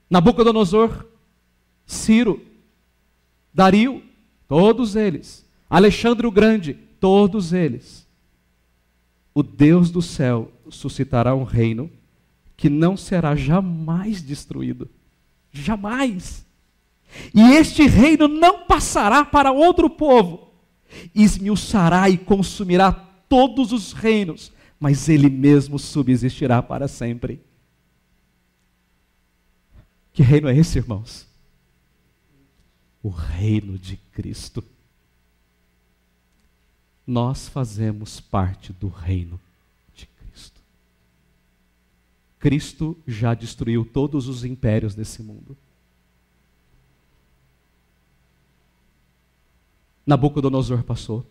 Nabucodonosor, 0.10 1.06
Ciro, 1.86 2.46
Dario, 3.54 4.04
todos 4.50 4.98
eles, 4.98 5.46
Alexandre 5.70 6.28
o 6.28 6.32
Grande, 6.32 6.74
todos 6.74 7.54
eles, 7.54 8.06
o 9.34 9.42
Deus 9.42 9.90
do 9.90 10.02
céu 10.02 10.52
suscitará 10.70 11.34
um 11.34 11.46
reino 11.46 11.90
que 12.60 12.70
não 12.70 12.98
será 12.98 13.38
jamais 13.38 14.22
destruído. 14.22 14.90
Jamais. 15.50 16.46
E 17.34 17.40
este 17.54 17.88
reino 17.88 18.28
não 18.28 18.66
passará 18.66 19.24
para 19.24 19.50
outro 19.50 19.90
povo. 19.90 20.52
Esmiuçará 21.16 22.10
e 22.10 22.18
consumirá 22.18 22.92
todos 22.92 23.72
os 23.72 23.94
reinos, 23.94 24.52
mas 24.78 25.08
ele 25.08 25.30
mesmo 25.30 25.80
subsistirá 25.80 26.62
para 26.62 26.90
sempre. 26.90 27.42
Que 30.12 30.22
reino 30.22 30.50
é 30.50 30.58
esse, 30.58 30.80
irmãos? 30.80 31.26
O 33.02 33.08
reino 33.08 33.78
de 33.78 33.96
Cristo. 34.12 34.62
Nós 37.08 37.48
fazemos 37.48 38.20
parte 38.20 38.74
do 38.74 38.90
reino 38.90 39.40
Cristo 42.40 42.98
já 43.06 43.34
destruiu 43.34 43.86
todos 43.86 44.28
os 44.28 44.46
impérios 44.46 44.96
desse 44.96 45.22
mundo. 45.22 45.58
Nabucodonosor 50.06 50.84
passou. 50.84 51.26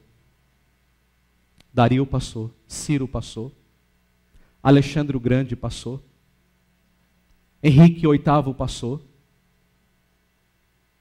Dario 1.72 2.06
passou, 2.06 2.52
Ciro 2.66 3.06
passou, 3.06 3.54
Alexandre 4.62 5.16
o 5.16 5.20
Grande 5.20 5.54
passou, 5.54 6.02
Henrique 7.62 8.06
VIII 8.06 8.54
passou, 8.54 9.00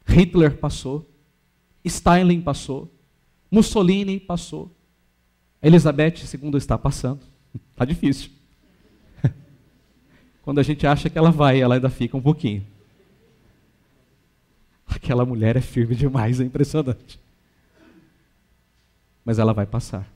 Hitler 0.06 0.58
passou, 0.58 1.10
Stalin 1.84 2.42
passou, 2.42 2.92
Mussolini 3.50 4.20
passou, 4.20 4.72
Elizabeth 5.62 6.16
II 6.34 6.58
está 6.58 6.78
passando. 6.78 7.22
Está 7.72 7.84
difícil. 7.86 8.37
Quando 10.48 10.60
a 10.60 10.64
gente 10.64 10.88
acha 10.88 11.10
que 11.10 11.18
ela 11.18 11.30
vai, 11.30 11.60
ela 11.60 11.76
ainda 11.76 11.90
fica 11.90 12.16
um 12.16 12.22
pouquinho. 12.22 12.66
Aquela 14.88 15.26
mulher 15.26 15.58
é 15.58 15.62
firme 15.62 15.94
demais, 15.94 16.40
é 16.40 16.44
impressionante. 16.46 17.20
Mas 19.26 19.40
ela 19.40 19.52
vai 19.52 19.66
passar. 19.66 20.10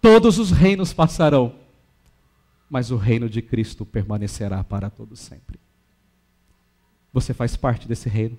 Todos 0.00 0.36
os 0.36 0.50
reinos 0.50 0.92
passarão, 0.92 1.54
mas 2.68 2.90
o 2.90 2.96
reino 2.96 3.30
de 3.30 3.40
Cristo 3.40 3.86
permanecerá 3.86 4.64
para 4.64 4.90
todo 4.90 5.14
sempre. 5.14 5.60
Você 7.12 7.32
faz 7.32 7.56
parte 7.56 7.86
desse 7.86 8.08
reino. 8.08 8.36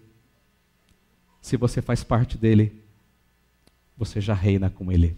Se 1.42 1.56
você 1.56 1.82
faz 1.82 2.04
parte 2.04 2.38
dele, 2.38 2.84
você 3.96 4.20
já 4.20 4.34
reina 4.34 4.70
com 4.70 4.92
ele. 4.92 5.16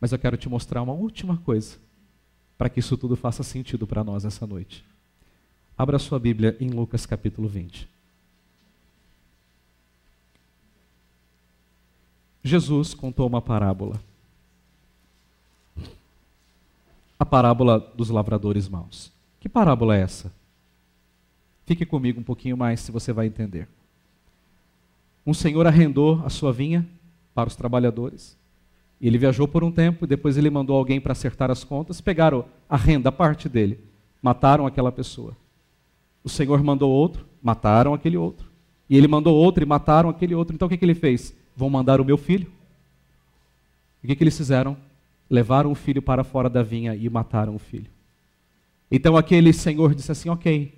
Mas 0.00 0.12
eu 0.12 0.18
quero 0.18 0.38
te 0.38 0.48
mostrar 0.48 0.80
uma 0.80 0.94
última 0.94 1.36
coisa, 1.36 1.76
para 2.64 2.70
que 2.70 2.80
isso 2.80 2.96
tudo 2.96 3.14
faça 3.14 3.42
sentido 3.42 3.86
para 3.86 4.02
nós 4.02 4.24
essa 4.24 4.46
noite. 4.46 4.82
Abra 5.76 5.98
sua 5.98 6.18
Bíblia 6.18 6.56
em 6.58 6.70
Lucas 6.70 7.04
capítulo 7.04 7.46
20. 7.46 7.86
Jesus 12.42 12.94
contou 12.94 13.26
uma 13.26 13.42
parábola. 13.42 14.00
A 17.18 17.26
parábola 17.26 17.78
dos 17.78 18.08
lavradores 18.08 18.66
maus. 18.66 19.12
Que 19.38 19.46
parábola 19.46 19.98
é 19.98 20.00
essa? 20.00 20.32
Fique 21.66 21.84
comigo 21.84 22.18
um 22.18 22.24
pouquinho 22.24 22.56
mais 22.56 22.80
se 22.80 22.90
você 22.90 23.12
vai 23.12 23.26
entender. 23.26 23.68
Um 25.26 25.34
senhor 25.34 25.66
arrendou 25.66 26.22
a 26.24 26.30
sua 26.30 26.50
vinha 26.50 26.88
para 27.34 27.46
os 27.46 27.56
trabalhadores. 27.56 28.38
E 29.00 29.06
ele 29.06 29.18
viajou 29.18 29.46
por 29.46 29.62
um 29.62 29.70
tempo 29.70 30.06
depois 30.06 30.36
ele 30.36 30.50
mandou 30.50 30.76
alguém 30.76 31.00
para 31.00 31.12
acertar 31.12 31.50
as 31.50 31.64
contas, 31.64 32.00
pegaram 32.00 32.44
a 32.68 32.76
renda, 32.76 33.08
a 33.08 33.12
parte 33.12 33.48
dele, 33.48 33.78
mataram 34.22 34.66
aquela 34.66 34.90
pessoa. 34.90 35.36
O 36.22 36.28
Senhor 36.28 36.62
mandou 36.62 36.90
outro, 36.90 37.26
mataram 37.42 37.92
aquele 37.92 38.16
outro. 38.16 38.50
E 38.88 38.96
ele 38.96 39.08
mandou 39.08 39.36
outro 39.36 39.62
e 39.62 39.66
mataram 39.66 40.08
aquele 40.08 40.34
outro. 40.34 40.54
Então 40.54 40.66
o 40.66 40.68
que, 40.68 40.76
que 40.76 40.84
ele 40.84 40.94
fez? 40.94 41.34
Vão 41.56 41.68
mandar 41.68 42.00
o 42.00 42.04
meu 42.04 42.16
filho. 42.16 42.46
O 44.02 44.06
que, 44.06 44.16
que 44.16 44.24
eles 44.24 44.36
fizeram? 44.36 44.76
Levaram 45.28 45.70
o 45.70 45.74
filho 45.74 46.02
para 46.02 46.24
fora 46.24 46.48
da 46.48 46.62
vinha 46.62 46.94
e 46.94 47.08
mataram 47.08 47.54
o 47.54 47.58
filho. 47.58 47.90
Então 48.90 49.16
aquele 49.16 49.52
senhor 49.52 49.94
disse 49.94 50.12
assim: 50.12 50.28
Ok, 50.28 50.72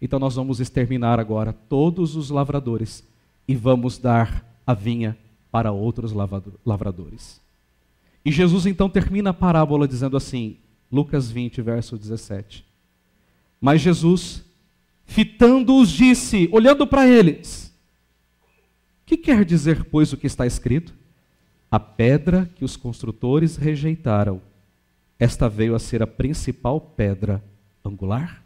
então 0.00 0.18
nós 0.18 0.36
vamos 0.36 0.60
exterminar 0.60 1.18
agora 1.18 1.52
todos 1.52 2.16
os 2.16 2.30
lavradores 2.30 3.02
e 3.48 3.54
vamos 3.54 3.98
dar 3.98 4.44
a 4.66 4.74
vinha 4.74 5.16
para 5.50 5.72
outros 5.72 6.12
lavradores. 6.64 7.40
E 8.26 8.32
Jesus 8.32 8.66
então 8.66 8.90
termina 8.90 9.30
a 9.30 9.32
parábola 9.32 9.86
dizendo 9.86 10.16
assim, 10.16 10.56
Lucas 10.90 11.30
20, 11.30 11.62
verso 11.62 11.96
17. 11.96 12.66
Mas 13.60 13.80
Jesus, 13.80 14.44
fitando-os, 15.04 15.88
disse, 15.88 16.48
olhando 16.50 16.88
para 16.88 17.06
eles: 17.06 17.72
Que 19.06 19.16
quer 19.16 19.44
dizer, 19.44 19.84
pois, 19.84 20.12
o 20.12 20.16
que 20.16 20.26
está 20.26 20.44
escrito? 20.44 20.92
A 21.70 21.78
pedra 21.78 22.50
que 22.56 22.64
os 22.64 22.76
construtores 22.76 23.54
rejeitaram, 23.54 24.42
esta 25.20 25.48
veio 25.48 25.76
a 25.76 25.78
ser 25.78 26.02
a 26.02 26.06
principal 26.06 26.80
pedra 26.80 27.40
angular? 27.84 28.44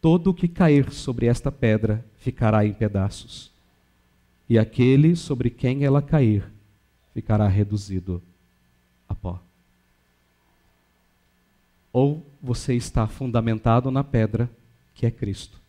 Todo 0.00 0.30
o 0.30 0.34
que 0.34 0.48
cair 0.48 0.90
sobre 0.90 1.26
esta 1.26 1.52
pedra 1.52 2.02
ficará 2.16 2.64
em 2.64 2.72
pedaços 2.72 3.52
e 4.48 4.58
aquele 4.58 5.16
sobre 5.16 5.50
quem 5.50 5.84
ela 5.84 6.00
cair 6.00 6.50
ficará 7.14 7.46
reduzido 7.48 8.22
a 9.08 9.14
pó. 9.14 9.40
Ou 11.92 12.26
você 12.42 12.74
está 12.74 13.06
fundamentado 13.06 13.90
na 13.90 14.02
pedra, 14.02 14.50
que 14.94 15.06
é 15.06 15.10
Cristo, 15.10 15.60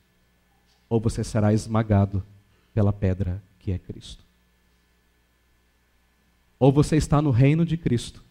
ou 0.89 0.99
você 0.99 1.23
será 1.23 1.53
esmagado 1.53 2.23
pela 2.73 2.93
pedra, 2.93 3.41
que 3.59 3.71
é 3.71 3.77
Cristo. 3.77 4.23
Ou 6.59 6.71
você 6.71 6.95
está 6.95 7.21
no 7.21 7.31
reino 7.31 7.65
de 7.65 7.75
Cristo 7.75 8.23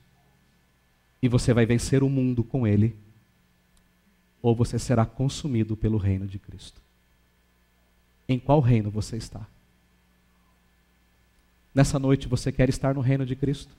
e 1.21 1.29
você 1.29 1.53
vai 1.53 1.67
vencer 1.67 2.03
o 2.03 2.09
mundo 2.09 2.43
com 2.43 2.67
ele, 2.67 2.97
ou 4.41 4.57
você 4.57 4.79
será 4.79 5.07
consumido 5.07 5.77
pelo 5.77 5.99
reino 5.99 6.27
de 6.27 6.39
Cristo. 6.39 6.81
Em 8.29 8.39
qual 8.39 8.61
reino 8.61 8.91
você 8.91 9.17
está? 9.17 9.47
Nessa 11.75 11.99
noite 11.99 12.29
você 12.29 12.53
quer 12.53 12.69
estar 12.69 12.95
no 12.95 13.01
reino 13.01 13.25
de 13.25 13.35
Cristo? 13.35 13.75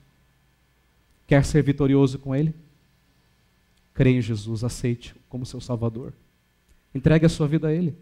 Quer 1.26 1.44
ser 1.44 1.62
vitorioso 1.62 2.18
com 2.18 2.34
Ele? 2.34 2.54
Creia 3.92 4.18
em 4.18 4.22
Jesus, 4.22 4.64
aceite 4.64 5.14
como 5.28 5.46
seu 5.46 5.60
Salvador. 5.60 6.12
Entregue 6.94 7.26
a 7.26 7.28
sua 7.28 7.46
vida 7.46 7.68
a 7.68 7.72
Ele. 7.72 7.96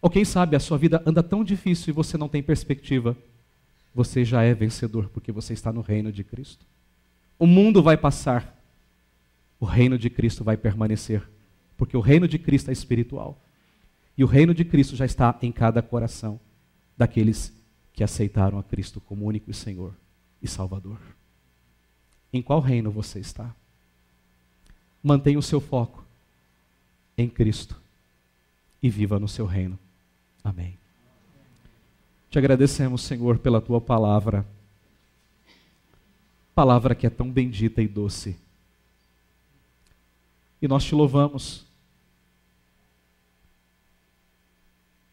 Ou 0.00 0.10
quem 0.10 0.24
sabe 0.24 0.54
a 0.54 0.60
sua 0.60 0.76
vida 0.76 1.02
anda 1.06 1.22
tão 1.22 1.42
difícil 1.42 1.90
e 1.90 1.94
você 1.94 2.18
não 2.18 2.28
tem 2.28 2.42
perspectiva. 2.42 3.16
Você 3.94 4.24
já 4.24 4.42
é 4.42 4.52
vencedor 4.52 5.08
porque 5.08 5.32
você 5.32 5.54
está 5.54 5.72
no 5.72 5.80
reino 5.80 6.12
de 6.12 6.22
Cristo. 6.22 6.66
O 7.38 7.46
mundo 7.46 7.82
vai 7.82 7.96
passar, 7.96 8.54
o 9.58 9.64
reino 9.64 9.96
de 9.96 10.10
Cristo 10.10 10.44
vai 10.44 10.56
permanecer, 10.56 11.26
porque 11.76 11.96
o 11.96 12.00
reino 12.00 12.28
de 12.28 12.38
Cristo 12.38 12.68
é 12.68 12.72
espiritual. 12.72 13.42
E 14.16 14.22
o 14.22 14.26
reino 14.26 14.54
de 14.54 14.64
Cristo 14.64 14.94
já 14.94 15.06
está 15.06 15.36
em 15.40 15.50
cada 15.50 15.80
coração 15.80 16.38
daqueles 16.96 17.52
que 17.94 18.02
aceitaram 18.02 18.58
a 18.58 18.62
Cristo 18.62 19.00
como 19.00 19.24
único 19.24 19.54
Senhor 19.54 19.94
e 20.42 20.48
Salvador. 20.48 20.98
Em 22.32 22.42
qual 22.42 22.60
reino 22.60 22.90
você 22.90 23.20
está? 23.20 23.54
Mantenha 25.02 25.38
o 25.38 25.42
seu 25.42 25.60
foco 25.60 26.04
em 27.16 27.28
Cristo 27.28 27.80
e 28.82 28.90
viva 28.90 29.20
no 29.20 29.28
seu 29.28 29.46
reino. 29.46 29.78
Amém. 30.42 30.76
Te 32.28 32.38
agradecemos, 32.38 33.02
Senhor, 33.02 33.38
pela 33.38 33.60
tua 33.60 33.80
palavra. 33.80 34.44
Palavra 36.52 36.94
que 36.94 37.06
é 37.06 37.10
tão 37.10 37.30
bendita 37.30 37.80
e 37.80 37.86
doce. 37.86 38.36
E 40.60 40.66
nós 40.66 40.84
te 40.84 40.96
louvamos. 40.96 41.64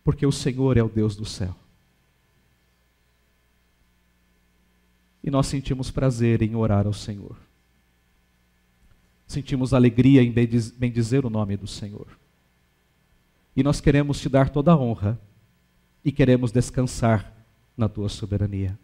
Porque 0.03 0.25
o 0.25 0.31
Senhor 0.31 0.77
é 0.77 0.83
o 0.83 0.89
Deus 0.89 1.15
do 1.15 1.25
céu. 1.25 1.55
E 5.23 5.29
nós 5.29 5.47
sentimos 5.47 5.91
prazer 5.91 6.41
em 6.41 6.55
orar 6.55 6.87
ao 6.87 6.93
Senhor. 6.93 7.37
Sentimos 9.27 9.73
alegria 9.73 10.21
em 10.21 10.31
bendizer 10.31 11.25
o 11.25 11.29
nome 11.29 11.55
do 11.55 11.67
Senhor. 11.67 12.07
E 13.55 13.63
nós 13.63 13.79
queremos 13.79 14.19
te 14.19 14.27
dar 14.27 14.49
toda 14.49 14.71
a 14.71 14.77
honra 14.77 15.19
e 16.03 16.11
queremos 16.11 16.51
descansar 16.51 17.31
na 17.77 17.87
tua 17.87 18.09
soberania. 18.09 18.77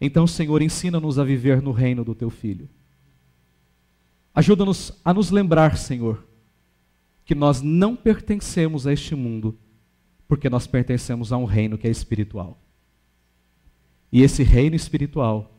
Então, 0.00 0.26
Senhor, 0.26 0.60
ensina-nos 0.62 1.18
a 1.18 1.24
viver 1.24 1.62
no 1.62 1.72
reino 1.72 2.04
do 2.04 2.14
teu 2.14 2.28
filho. 2.28 2.68
Ajuda-nos 4.34 4.98
a 5.04 5.14
nos 5.14 5.30
lembrar, 5.30 5.76
Senhor, 5.76 6.26
que 7.24 7.34
nós 7.34 7.62
não 7.62 7.94
pertencemos 7.94 8.86
a 8.86 8.92
este 8.92 9.14
mundo, 9.14 9.56
porque 10.26 10.50
nós 10.50 10.66
pertencemos 10.66 11.32
a 11.32 11.36
um 11.36 11.44
reino 11.44 11.78
que 11.78 11.86
é 11.86 11.90
espiritual. 11.90 12.58
E 14.12 14.20
esse 14.20 14.42
reino 14.42 14.76
espiritual, 14.76 15.50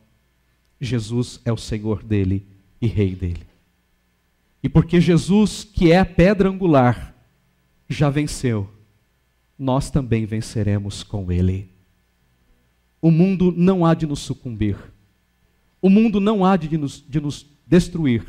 Jesus 0.80 1.40
é 1.44 1.52
o 1.52 1.56
Senhor 1.56 2.04
dele 2.04 2.46
e 2.80 2.86
Rei 2.86 3.14
dele. 3.14 3.44
E 4.62 4.68
porque 4.68 5.00
Jesus, 5.00 5.64
que 5.64 5.90
é 5.90 5.98
a 5.98 6.04
pedra 6.04 6.48
angular, 6.48 7.14
já 7.88 8.08
venceu, 8.08 8.70
nós 9.58 9.90
também 9.90 10.24
venceremos 10.24 11.02
com 11.02 11.30
ele. 11.32 11.68
O 13.02 13.10
mundo 13.10 13.52
não 13.54 13.84
há 13.84 13.92
de 13.92 14.06
nos 14.06 14.20
sucumbir. 14.20 14.78
O 15.82 15.90
mundo 15.90 16.20
não 16.20 16.44
há 16.44 16.56
de 16.56 16.78
nos, 16.78 17.04
de 17.06 17.20
nos 17.20 17.44
destruir. 17.66 18.24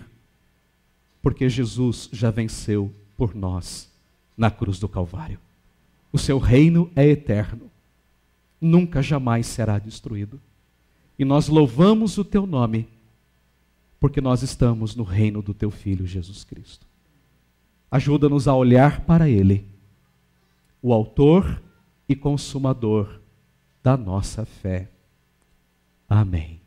Porque 1.21 1.47
Jesus 1.47 2.09
já 2.11 2.31
venceu 2.31 2.93
por 3.15 3.33
nós 3.33 3.89
na 4.35 4.51
cruz 4.51 4.77
do 4.77 4.89
Calvário. 4.89 5.39
O 6.11 6.17
seu 6.17 6.37
reino 6.37 6.91
é 6.95 7.07
eterno 7.07 7.71
nunca 8.65 9.01
jamais 9.01 9.45
será 9.47 9.79
destruído. 9.79 10.41
E 11.17 11.23
nós 11.23 11.47
louvamos 11.47 12.17
o 12.17 12.25
teu 12.25 12.45
nome, 12.45 12.87
porque 13.99 14.19
nós 14.19 14.43
estamos 14.43 14.95
no 14.95 15.03
reino 15.03 15.41
do 15.41 15.53
teu 15.53 15.71
filho 15.71 16.05
Jesus 16.05 16.43
Cristo. 16.43 16.85
Ajuda-nos 17.89 18.47
a 18.47 18.53
olhar 18.53 19.01
para 19.01 19.29
ele, 19.29 19.65
o 20.81 20.91
autor 20.91 21.61
e 22.09 22.15
consumador 22.15 23.21
da 23.81 23.95
nossa 23.95 24.45
fé. 24.45 24.89
Amém. 26.09 26.64